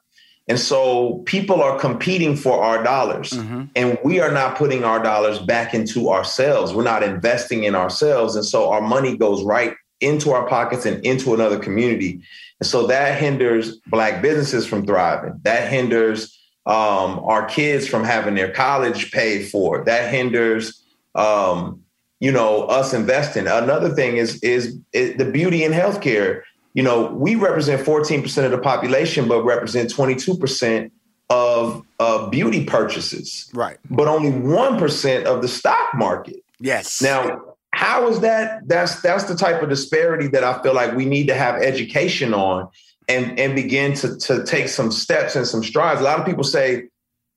And 0.48 0.60
so 0.60 1.22
people 1.26 1.60
are 1.60 1.78
competing 1.78 2.36
for 2.36 2.62
our 2.62 2.82
dollars, 2.82 3.30
mm-hmm. 3.30 3.64
and 3.74 3.98
we 4.04 4.20
are 4.20 4.30
not 4.30 4.56
putting 4.56 4.84
our 4.84 5.02
dollars 5.02 5.40
back 5.40 5.74
into 5.74 6.10
ourselves. 6.10 6.72
We're 6.72 6.84
not 6.84 7.02
investing 7.02 7.64
in 7.64 7.74
ourselves. 7.74 8.36
And 8.36 8.44
so 8.44 8.70
our 8.70 8.80
money 8.80 9.16
goes 9.16 9.42
right 9.42 9.74
into 10.00 10.30
our 10.30 10.46
pockets 10.46 10.86
and 10.86 11.04
into 11.04 11.34
another 11.34 11.58
community. 11.58 12.20
And 12.60 12.66
so 12.66 12.86
that 12.86 13.20
hinders 13.20 13.78
Black 13.88 14.22
businesses 14.22 14.66
from 14.66 14.86
thriving. 14.86 15.40
That 15.42 15.68
hinders 15.68 16.38
um, 16.64 17.20
our 17.24 17.46
kids 17.46 17.88
from 17.88 18.04
having 18.04 18.34
their 18.34 18.52
college 18.52 19.10
paid 19.10 19.48
for. 19.48 19.84
That 19.84 20.12
hinders, 20.12 20.82
um, 21.14 21.82
you 22.20 22.30
know, 22.30 22.62
us 22.64 22.94
investing. 22.94 23.46
Another 23.48 23.90
thing 23.90 24.16
is 24.16 24.40
is, 24.42 24.78
is 24.92 25.16
the 25.16 25.24
beauty 25.24 25.64
in 25.64 25.72
healthcare 25.72 26.42
you 26.76 26.82
know, 26.82 27.06
we 27.06 27.36
represent 27.36 27.80
14% 27.80 28.44
of 28.44 28.50
the 28.50 28.58
population, 28.58 29.26
but 29.26 29.42
represent 29.44 29.90
22% 29.90 30.90
of 31.30 31.82
uh, 31.98 32.28
beauty 32.28 32.66
purchases. 32.66 33.50
Right. 33.54 33.78
But 33.88 34.08
only 34.08 34.30
1% 34.30 35.24
of 35.24 35.40
the 35.40 35.48
stock 35.48 35.94
market. 35.94 36.44
Yes. 36.60 37.00
Now, 37.00 37.40
how 37.72 38.08
is 38.08 38.20
that? 38.20 38.68
That's 38.68 39.00
that's 39.00 39.24
the 39.24 39.34
type 39.34 39.62
of 39.62 39.70
disparity 39.70 40.28
that 40.28 40.44
I 40.44 40.62
feel 40.62 40.74
like 40.74 40.94
we 40.94 41.06
need 41.06 41.28
to 41.28 41.34
have 41.34 41.56
education 41.62 42.32
on 42.32 42.68
and 43.08 43.38
and 43.38 43.54
begin 43.54 43.94
to 43.96 44.16
to 44.16 44.44
take 44.44 44.68
some 44.68 44.90
steps 44.90 45.36
and 45.36 45.46
some 45.46 45.62
strides. 45.62 46.00
A 46.00 46.04
lot 46.04 46.18
of 46.18 46.24
people 46.24 46.44
say, 46.44 46.88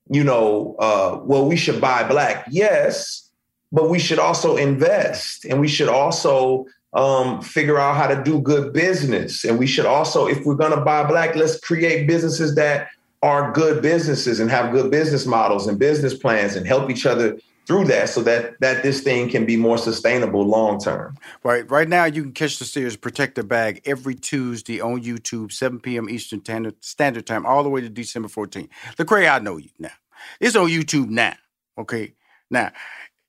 you 0.08 0.24
know, 0.24 0.76
uh, 0.78 1.18
well, 1.22 1.46
we 1.46 1.56
should 1.56 1.78
buy 1.78 2.08
black. 2.08 2.46
Yes, 2.50 3.28
but 3.70 3.90
we 3.90 3.98
should 3.98 4.18
also 4.18 4.56
invest, 4.56 5.44
and 5.44 5.60
we 5.60 5.68
should 5.68 5.90
also 5.90 6.64
um, 6.92 7.40
figure 7.40 7.78
out 7.78 7.96
how 7.96 8.06
to 8.06 8.22
do 8.22 8.40
good 8.40 8.72
business. 8.72 9.44
And 9.44 9.58
we 9.58 9.66
should 9.66 9.86
also, 9.86 10.26
if 10.26 10.44
we're 10.44 10.54
going 10.54 10.76
to 10.76 10.80
buy 10.80 11.04
black, 11.04 11.36
let's 11.36 11.58
create 11.60 12.06
businesses 12.06 12.54
that 12.56 12.88
are 13.22 13.52
good 13.52 13.82
businesses 13.82 14.40
and 14.40 14.50
have 14.50 14.72
good 14.72 14.90
business 14.90 15.26
models 15.26 15.66
and 15.66 15.78
business 15.78 16.14
plans 16.14 16.56
and 16.56 16.66
help 16.66 16.90
each 16.90 17.06
other 17.06 17.38
through 17.66 17.84
that 17.84 18.08
so 18.08 18.22
that 18.22 18.58
that 18.60 18.82
this 18.82 19.02
thing 19.02 19.28
can 19.28 19.46
be 19.46 19.56
more 19.56 19.78
sustainable 19.78 20.42
long 20.42 20.80
term. 20.80 21.16
Right. 21.44 21.70
Right 21.70 21.88
now, 21.88 22.06
you 22.06 22.22
can 22.22 22.32
catch 22.32 22.58
the 22.58 22.64
series 22.64 22.96
Protect 22.96 23.36
the 23.36 23.44
Bag 23.44 23.82
every 23.84 24.14
Tuesday 24.14 24.80
on 24.80 25.02
YouTube, 25.02 25.52
7 25.52 25.78
p.m. 25.78 26.08
Eastern 26.08 26.42
Standard 26.80 27.26
Time, 27.26 27.46
all 27.46 27.62
the 27.62 27.68
way 27.68 27.80
to 27.80 27.88
December 27.88 28.28
14th. 28.28 28.68
Lecrae, 28.96 29.30
I 29.30 29.38
know 29.38 29.58
you 29.58 29.70
now. 29.78 29.92
It's 30.40 30.56
on 30.56 30.68
YouTube 30.68 31.10
now. 31.10 31.34
Okay. 31.78 32.14
Now, 32.50 32.72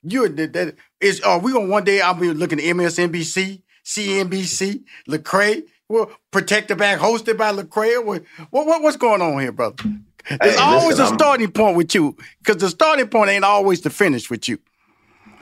you 0.03 0.27
that 0.29 0.75
is 0.99 1.21
are 1.21 1.39
we 1.39 1.53
on 1.53 1.69
one 1.69 1.83
day 1.83 2.01
I'll 2.01 2.13
be 2.13 2.31
looking 2.31 2.59
at 2.59 2.65
MSNBC, 2.65 3.61
CNBC, 3.85 4.83
Lecrae, 5.07 5.63
well, 5.91 6.09
Protect 6.31 6.69
the 6.69 6.75
Bag 6.75 6.99
hosted 6.99 7.37
by 7.37 7.51
Lecrae. 7.51 8.03
What, 8.03 8.23
what 8.49 8.81
what's 8.81 8.97
going 8.97 9.21
on 9.21 9.39
here, 9.41 9.51
brother? 9.51 9.75
There's 10.29 10.55
hey, 10.55 10.61
always 10.61 10.97
listen, 10.97 11.15
a 11.15 11.17
starting 11.17 11.47
I'm, 11.47 11.51
point 11.51 11.75
with 11.75 11.93
you 11.93 12.15
because 12.39 12.61
the 12.61 12.69
starting 12.69 13.07
point 13.07 13.29
ain't 13.29 13.43
always 13.43 13.81
the 13.81 13.89
finish 13.89 14.29
with 14.29 14.47
you. 14.47 14.57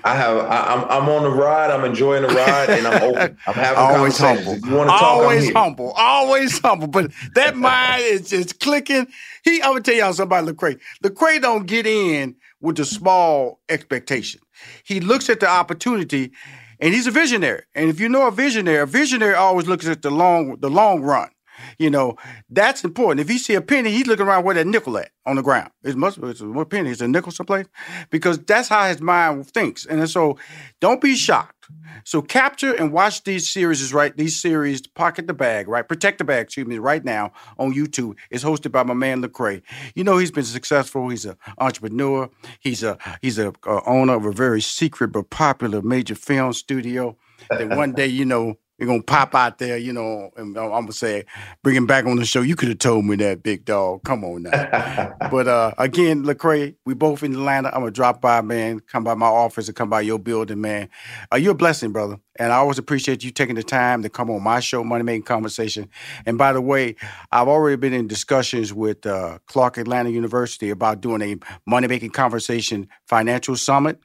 I 0.04 0.16
have. 0.16 0.38
I, 0.38 0.74
am 0.74 0.80
I'm, 0.86 1.04
I'm 1.04 1.10
on 1.10 1.24
the 1.24 1.30
ride. 1.30 1.70
I'm 1.70 1.84
enjoying 1.84 2.24
the 2.24 2.30
ride, 2.30 2.70
and 2.70 2.88
I'm 2.88 3.04
open. 3.10 3.38
I'm 3.46 3.54
having 3.54 3.78
always 3.78 4.18
humble. 4.18 4.54
If 4.54 4.66
you 4.66 4.74
want 4.74 4.90
to 4.90 4.94
talk, 4.94 5.04
always 5.04 5.52
humble. 5.52 5.92
Always 5.92 6.60
humble. 6.60 6.88
But 6.88 7.12
that 7.36 7.56
mind 7.58 8.04
is 8.04 8.30
just 8.30 8.60
clicking. 8.60 9.08
He. 9.44 9.62
I'm 9.62 9.72
gonna 9.72 9.82
tell 9.82 9.96
y'all 9.96 10.14
something 10.14 10.40
about 10.40 10.56
Lecrae. 10.56 10.80
Lecrae 11.04 11.42
don't 11.42 11.66
get 11.66 11.86
in 11.86 12.36
with 12.62 12.78
the 12.78 12.86
small 12.86 13.60
expectation. 13.70 14.42
He 14.84 15.00
looks 15.00 15.30
at 15.30 15.40
the 15.40 15.50
opportunity, 15.50 16.32
and 16.80 16.94
he's 16.94 17.08
a 17.08 17.12
visionary. 17.12 17.64
And 17.76 17.90
if 17.90 18.00
you 18.00 18.10
know 18.10 18.28
a 18.28 18.32
visionary, 18.32 18.80
a 18.80 18.86
visionary 18.86 19.36
always 19.36 19.68
looks 19.68 19.88
at 19.88 20.02
the 20.02 20.12
long 20.12 20.58
the 20.60 20.70
long 20.70 21.02
run. 21.02 21.30
You 21.78 21.90
know, 21.90 22.16
that's 22.50 22.84
important. 22.86 23.20
If 23.20 23.30
you 23.30 23.38
see 23.38 23.56
a 23.56 23.62
penny, 23.62 23.92
he's 23.92 24.08
looking 24.08 24.26
around 24.26 24.46
where 24.46 24.56
that 24.56 24.66
nickel 24.66 24.98
at 24.98 25.12
on 25.26 25.36
the 25.36 25.42
ground. 25.42 25.72
It 25.84 25.98
must 25.98 26.22
be 26.22 26.30
a 26.30 26.66
penny. 26.66 26.90
It's 26.90 27.02
a 27.02 27.08
nickel 27.08 27.34
someplace 27.34 27.68
because 28.10 28.40
that's 28.40 28.70
how 28.70 28.88
his 28.88 29.02
mind 29.02 29.46
thinks. 29.52 29.86
And 29.86 30.10
so, 30.10 30.38
don't 30.80 31.02
be 31.02 31.16
shocked. 31.16 31.59
So 32.04 32.22
capture 32.22 32.74
and 32.74 32.92
watch 32.92 33.24
these 33.24 33.50
series 33.50 33.94
right. 33.94 34.16
These 34.16 34.40
series, 34.40 34.86
pocket 34.88 35.28
the 35.28 35.34
bag, 35.34 35.68
right? 35.68 35.88
Protect 35.88 36.18
the 36.18 36.24
bag. 36.24 36.44
Excuse 36.44 36.68
me. 36.68 36.78
Right 36.78 37.04
now 37.04 37.32
on 37.58 37.74
YouTube, 37.74 38.16
it's 38.30 38.44
hosted 38.44 38.72
by 38.72 38.84
my 38.84 38.94
man 38.94 39.22
Lecrae. 39.22 39.62
You 39.96 40.04
know 40.04 40.18
he's 40.18 40.32
been 40.32 40.44
successful. 40.44 41.10
He's 41.10 41.26
an 41.26 41.36
entrepreneur. 41.58 42.30
He's 42.60 42.84
a 42.84 42.98
he's 43.22 43.38
a, 43.38 43.54
a 43.66 43.84
owner 43.86 44.16
of 44.16 44.26
a 44.26 44.32
very 44.32 44.62
secret 44.62 45.12
but 45.12 45.30
popular 45.30 45.82
major 45.82 46.16
film 46.16 46.54
studio. 46.54 47.18
That 47.50 47.70
one 47.70 47.92
day, 47.96 48.08
you 48.08 48.26
know, 48.26 48.58
you're 48.80 48.88
gonna 48.88 49.04
pop 49.04 49.36
out 49.36 49.58
there, 49.58 49.78
you 49.78 49.92
know, 49.92 50.32
and 50.38 50.58
I'm 50.58 50.70
gonna 50.70 50.92
say, 50.94 51.26
bring 51.64 51.76
him 51.76 51.86
back 51.86 52.06
on 52.06 52.16
the 52.16 52.26
show. 52.26 52.42
You 52.42 52.56
could 52.56 52.70
have 52.70 52.80
told 52.80 53.06
me 53.06 53.18
that, 53.18 53.44
big 53.44 53.66
dog. 53.66 54.04
Come 54.04 54.24
on 54.24 54.44
now. 54.44 55.14
but 55.32 55.48
uh 55.48 55.74
again, 55.78 56.24
Lecrae, 56.24 56.76
we 56.86 56.94
both 56.94 57.24
in 57.24 57.34
Atlanta. 57.34 57.70
I'm 57.70 57.82
gonna 57.82 57.92
drop 57.92 58.22
by, 58.22 58.42
man. 58.42 58.80
Come 58.80 59.04
by 59.04 59.16
my 59.16 59.28
office 59.28 59.68
and 59.68 59.76
come 59.76 59.90
by 59.90 60.02
your 60.02 60.18
building, 60.18 60.62
man. 60.62 60.90
Uh, 61.32 61.38
you're 61.38 61.52
a 61.52 61.56
blessing, 61.56 61.92
brother. 61.92 62.18
And 62.40 62.54
I 62.54 62.56
always 62.56 62.78
appreciate 62.78 63.22
you 63.22 63.32
taking 63.32 63.56
the 63.56 63.64
time 63.64 64.02
to 64.04 64.10
come 64.10 64.30
on 64.30 64.42
my 64.42 64.62
show, 64.62 64.82
Money 64.82 65.04
Making 65.04 65.24
Conversation. 65.24 65.90
And 66.26 66.38
by 66.38 66.54
the 66.54 66.62
way, 66.62 66.96
I've 67.34 67.50
already 67.50 67.76
been 67.76 67.92
in 67.92 68.08
discussions 68.08 68.74
with 68.74 69.06
uh, 69.06 69.40
Clark 69.48 69.78
Atlanta 69.78 70.10
University 70.10 70.70
about 70.70 71.02
doing 71.02 71.22
a 71.22 71.36
Money 71.66 71.88
Making 71.88 72.12
Conversation 72.12 72.88
financial 73.08 73.58
summit 73.58 74.00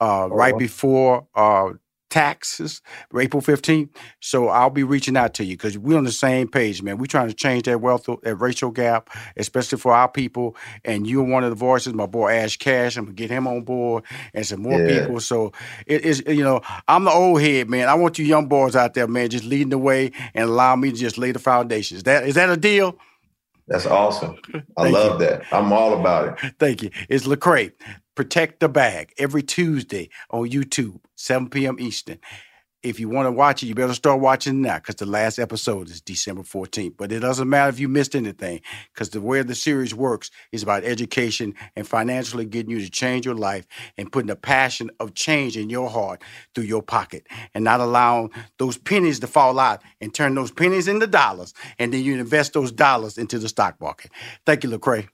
uh, 0.00 0.24
oh. 0.24 0.28
right 0.28 0.58
before 0.58 1.28
uh, 2.16 2.20
taxes, 2.20 2.80
April 3.16 3.42
15th. 3.42 3.90
So 4.20 4.48
I'll 4.48 4.70
be 4.70 4.82
reaching 4.82 5.16
out 5.16 5.34
to 5.34 5.44
you 5.44 5.56
because 5.56 5.76
we're 5.78 5.98
on 5.98 6.04
the 6.04 6.12
same 6.12 6.48
page, 6.48 6.82
man. 6.82 6.98
We're 6.98 7.06
trying 7.06 7.28
to 7.28 7.34
change 7.34 7.64
that 7.64 7.80
wealth, 7.80 8.08
that 8.22 8.36
racial 8.36 8.70
gap, 8.70 9.10
especially 9.36 9.78
for 9.78 9.92
our 9.92 10.08
people. 10.08 10.56
And 10.84 11.06
you're 11.06 11.24
one 11.24 11.44
of 11.44 11.50
the 11.50 11.56
voices, 11.56 11.94
my 11.94 12.06
boy 12.06 12.30
Ash 12.32 12.56
Cash. 12.56 12.96
I'm 12.96 13.04
gonna 13.04 13.14
get 13.14 13.30
him 13.30 13.46
on 13.46 13.62
board 13.62 14.04
and 14.34 14.46
some 14.46 14.62
more 14.62 14.80
yeah. 14.80 15.00
people. 15.00 15.20
So 15.20 15.52
it 15.86 16.04
is, 16.04 16.22
you 16.26 16.44
know, 16.44 16.60
I'm 16.88 17.04
the 17.04 17.12
old 17.12 17.40
head, 17.40 17.68
man. 17.68 17.88
I 17.88 17.94
want 17.94 18.18
you 18.18 18.24
young 18.24 18.46
boys 18.46 18.76
out 18.76 18.94
there, 18.94 19.06
man, 19.06 19.28
just 19.30 19.44
leading 19.44 19.70
the 19.70 19.78
way 19.78 20.12
and 20.34 20.48
allow 20.48 20.76
me 20.76 20.90
to 20.90 20.96
just 20.96 21.18
lay 21.18 21.32
the 21.32 21.38
foundations. 21.38 22.04
That 22.04 22.26
is 22.26 22.34
that 22.34 22.50
a 22.50 22.56
deal? 22.56 22.98
That's 23.68 23.86
awesome. 23.86 24.36
I 24.76 24.88
love 24.90 25.20
you. 25.20 25.26
that. 25.26 25.42
I'm 25.52 25.72
all 25.72 25.98
about 25.98 26.42
it. 26.42 26.54
Thank 26.58 26.82
you. 26.82 26.90
It's 27.08 27.26
Lecrae. 27.26 27.72
Protect 28.16 28.60
the 28.60 28.70
Bag 28.70 29.14
every 29.18 29.42
Tuesday 29.44 30.10
on 30.30 30.50
YouTube, 30.50 31.00
7 31.16 31.50
p.m. 31.50 31.78
Eastern. 31.80 32.18
If 32.82 33.00
you 33.00 33.10
want 33.10 33.26
to 33.26 33.32
watch 33.32 33.62
it, 33.62 33.66
you 33.66 33.76
better 33.76 33.94
start 33.94 34.20
watching 34.22 34.62
now 34.62 34.76
because 34.78 34.96
the 34.96 35.06
last 35.06 35.38
episode 35.38 35.90
is 35.90 36.00
December 36.00 36.44
14th. 36.44 36.96
But 36.96 37.12
it 37.12 37.20
doesn't 37.20 37.50
matter 37.50 37.68
if 37.70 37.80
you 37.80 37.88
missed 37.88 38.16
anything 38.16 38.62
because 38.94 39.10
the 39.10 39.20
way 39.20 39.42
the 39.42 39.54
series 39.56 39.94
works 39.94 40.30
is 40.52 40.62
about 40.64 40.84
education 40.84 41.54
and 41.76 41.86
financially 41.88 42.46
getting 42.46 42.72
you 42.72 42.80
to 42.80 42.90
change 42.90 43.26
your 43.26 43.36
life 43.36 43.66
and 43.98 44.12
putting 44.12 44.30
a 44.30 44.36
passion 44.36 44.90
of 45.00 45.14
change 45.14 45.58
in 45.58 45.70
your 45.70 45.90
heart 45.90 46.22
through 46.54 46.64
your 46.64 46.82
pocket 46.82 47.26
and 47.54 47.64
not 47.64 47.80
allowing 47.80 48.30
those 48.58 48.78
pennies 48.78 49.20
to 49.20 49.28
fall 49.28 49.58
out 49.58 49.82
and 50.00 50.14
turn 50.14 50.34
those 50.36 50.52
pennies 50.52 50.88
into 50.88 51.06
dollars. 51.08 51.54
And 51.78 51.92
then 51.94 52.04
you 52.04 52.18
invest 52.18 52.54
those 52.54 52.72
dollars 52.72 53.18
into 53.18 53.40
the 53.40 53.48
stock 53.50 53.80
market. 53.80 54.12
Thank 54.46 54.64
you, 54.64 54.70
Lecrae. 54.70 55.08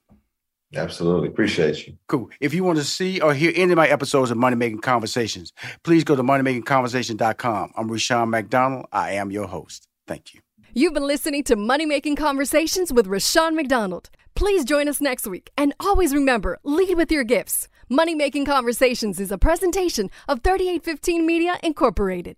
Absolutely. 0.75 1.29
Appreciate 1.29 1.87
you. 1.87 1.97
Cool. 2.07 2.31
If 2.41 2.55
you 2.55 2.65
want 2.65 2.79
to 2.79 2.85
see 2.85 3.21
or 3.21 3.35
hear 3.35 3.53
any 3.55 3.73
of 3.73 3.77
my 3.77 3.89
episodes 3.89 4.31
of 4.31 4.39
Money 4.39 4.57
Making 4.57 4.81
Conversations, 4.81 5.53
please 5.83 6.05
go 6.05 6.17
to 6.17 6.23
moneymakingconversation.com. 6.23 7.73
I'm 7.77 7.91
Rushion 7.91 8.31
McDonald. 8.31 8.87
I 8.93 9.13
am 9.13 9.31
your 9.31 9.47
host. 9.47 9.89
Thank 10.07 10.35
you. 10.35 10.41
You've 10.75 10.95
been 10.95 11.07
listening 11.07 11.45
to 11.45 11.57
Money 11.57 11.85
Making 11.85 12.17
Conversations 12.17 12.93
with 12.93 13.07
Rushion 13.07 13.55
McDonald. 13.55 14.09
Please 14.35 14.65
join 14.65 14.89
us 14.89 15.01
next 15.01 15.27
week. 15.27 15.51
And 15.59 15.75
always 15.79 16.15
remember 16.15 16.59
lead 16.65 16.97
with 16.97 17.13
your 17.13 17.25
gifts. 17.25 17.69
Money 17.91 18.15
Making 18.15 18.47
Conversations 18.47 19.21
is 19.21 19.31
a 19.31 19.37
presentation 19.37 20.11
of 20.27 20.41
3815 20.43 21.27
Media 21.27 21.59
Incorporated. 21.63 22.37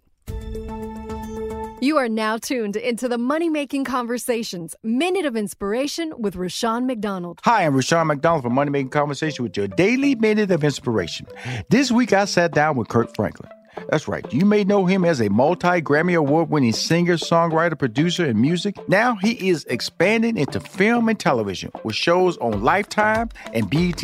You 1.85 1.99
are 1.99 2.09
now 2.09 2.39
tuned 2.39 2.76
into 2.76 3.11
the 3.11 3.18
Money 3.18 3.51
Making 3.51 3.85
Conversations 3.85 4.74
Minute 4.82 5.26
of 5.26 5.37
Inspiration 5.37 6.14
with 6.16 6.35
Rushion 6.35 6.87
McDonald. 6.87 7.41
Hi, 7.45 7.66
I'm 7.66 7.74
Rushion 7.76 8.07
McDonald 8.07 8.43
from 8.43 8.55
Money 8.55 8.70
Making 8.70 8.89
Conversation 8.89 9.43
with 9.43 9.55
your 9.55 9.68
daily 9.68 10.14
Minute 10.14 10.51
of 10.51 10.64
Inspiration. 10.64 11.26
This 11.68 11.93
week 11.93 12.14
I 12.14 12.24
sat 12.24 12.53
down 12.53 12.76
with 12.76 12.89
Kirk 12.89 13.14
Franklin. 13.14 13.51
That's 13.91 14.09
right. 14.09 14.24
You 14.32 14.47
may 14.47 14.64
know 14.64 14.87
him 14.87 15.05
as 15.05 15.20
a 15.20 15.28
multi 15.28 15.82
Grammy 15.82 16.16
Award 16.16 16.49
winning 16.49 16.72
singer, 16.72 17.18
songwriter, 17.18 17.78
producer, 17.78 18.24
and 18.24 18.41
music. 18.41 18.76
Now 18.89 19.16
he 19.16 19.51
is 19.51 19.66
expanding 19.66 20.39
into 20.39 20.61
film 20.61 21.11
and 21.11 21.20
television 21.20 21.70
with 21.82 21.97
shows 21.97 22.39
on 22.39 22.62
Lifetime 22.62 23.28
and 23.53 23.68
BET. 23.68 24.03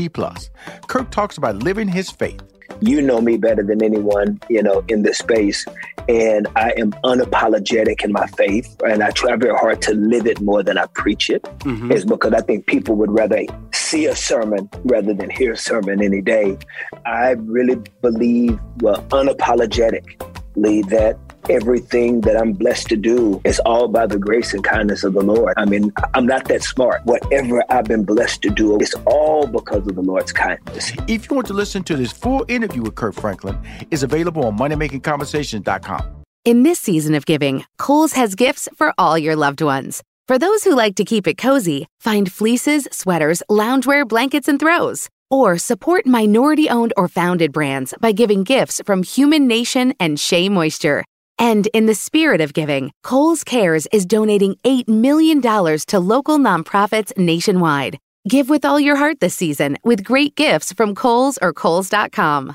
Kirk 0.87 1.11
talks 1.11 1.39
about 1.39 1.57
living 1.57 1.89
his 1.89 2.11
faith 2.11 2.43
you 2.81 3.03
know 3.03 3.21
me 3.21 3.37
better 3.37 3.63
than 3.63 3.83
anyone, 3.83 4.41
you 4.49 4.63
know, 4.63 4.85
in 4.89 5.03
this 5.03 5.19
space. 5.19 5.65
And 6.09 6.47
I 6.57 6.73
am 6.77 6.93
unapologetic 7.05 8.03
in 8.05 8.13
my 8.13 8.27
faith. 8.29 8.77
And 8.85 9.03
I 9.03 9.11
try 9.11 9.37
very 9.37 9.57
hard 9.57 9.83
to 9.83 9.95
live 9.95 10.27
it 10.27 10.41
more 10.41 10.63
than 10.63 10.79
I 10.79 10.87
preach 10.87 11.31
it. 11.31 11.43
Mm-hmm. 11.61 11.93
Is 11.93 12.05
because 12.05 12.33
I 12.33 12.41
think 12.41 12.67
people 12.67 12.95
would 12.97 13.11
rather 13.11 13.43
see 13.73 14.07
a 14.07 14.17
sermon 14.17 14.69
rather 14.85 15.15
than 15.15 15.31
hear 15.31 15.53
a 15.53 15.57
sermon 15.57 16.03
any 16.03 16.23
day. 16.23 16.57
I 17.07 17.31
really 17.33 17.77
believe, 18.01 18.59
well, 18.79 19.03
unapologetically 19.11 20.89
that 20.89 21.19
everything 21.49 22.21
that 22.23 22.37
I'm 22.37 22.53
blessed 22.53 22.89
to 22.89 22.97
do 22.97 23.41
is 23.45 23.59
all 23.61 23.89
by 23.89 24.07
the 24.07 24.19
grace 24.19 24.53
and 24.53 24.63
kindness 24.63 25.05
of 25.05 25.15
the 25.15 25.23
Lord. 25.23 25.55
I 25.57 25.65
mean, 25.65 25.93
I'm 26.15 26.27
not 26.27 26.47
that 26.47 26.63
smart. 26.63 27.05
Whatever 27.05 27.65
I've 27.71 27.87
been 27.87 28.05
blessed 28.05 28.43
to 28.43 28.51
do, 28.51 28.77
it's 28.79 28.95
all 29.07 29.47
because 29.47 29.87
of 29.87 29.95
the 29.95 30.03
Lord's 30.03 30.33
kindness. 30.33 30.93
If 31.09 31.31
you 31.31 31.37
want 31.37 31.47
to 31.49 31.55
listen 31.55 31.83
to 31.85 31.97
this 31.97 32.13
full 32.13 32.45
interview 32.49 32.83
with 32.83 32.95
Kirk 32.95 33.15
Franklin, 33.15 33.59
it's 33.91 34.03
available 34.03 34.45
on 34.45 34.59
moneymakingconversations.com. 34.59 36.03
In 36.45 36.63
this 36.63 36.81
season 36.81 37.15
of 37.15 37.27
giving, 37.27 37.65
Kohl's 37.79 38.15
has 38.15 38.35
gifts 38.35 38.69
for 38.75 38.95
all 38.97 39.19
your 39.19 39.37
loved 39.37 39.61
ones. 39.61 40.03
For 40.27 40.39
those 40.39 40.65
who 40.65 40.75
like 40.75 40.95
to 40.95 41.05
keep 41.05 41.27
it 41.27 41.39
cozy, 41.39 41.87
find 41.99 42.31
fleeces, 42.33 42.89
sweaters, 42.93 43.43
loungewear, 43.51 44.07
blankets, 44.07 44.49
and 44.49 44.59
throws. 44.59 45.09
Or 45.31 45.59
support 45.59 46.07
minority 46.07 46.71
owned 46.71 46.93
or 46.97 47.09
founded 47.09 47.53
brands 47.53 47.95
by 48.01 48.13
giving 48.13 48.43
gifts 48.43 48.81
from 48.87 49.03
Human 49.03 49.47
Nation 49.47 49.93
and 50.01 50.19
Shea 50.19 50.49
Moisture. 50.49 51.05
And 51.41 51.67
in 51.69 51.87
the 51.87 51.95
spirit 51.95 52.43
of 52.43 52.53
giving, 52.53 52.93
Kohl's 53.03 53.45
Cares 53.45 53.89
is 53.93 54.05
donating 54.05 54.57
$8 54.63 54.89
million 54.89 55.41
to 55.41 55.99
local 55.99 56.39
nonprofits 56.39 57.17
nationwide. 57.17 57.99
Give 58.29 58.51
with 58.51 58.67
all 58.67 58.79
your 58.79 58.97
heart 58.97 59.21
this 59.21 59.35
season 59.35 59.79
with 59.83 60.05
great 60.05 60.35
gifts 60.35 60.75
from 60.75 60.95
Kohl's 60.95 61.39
or 61.41 61.55
Kohl's.com. 61.55 62.55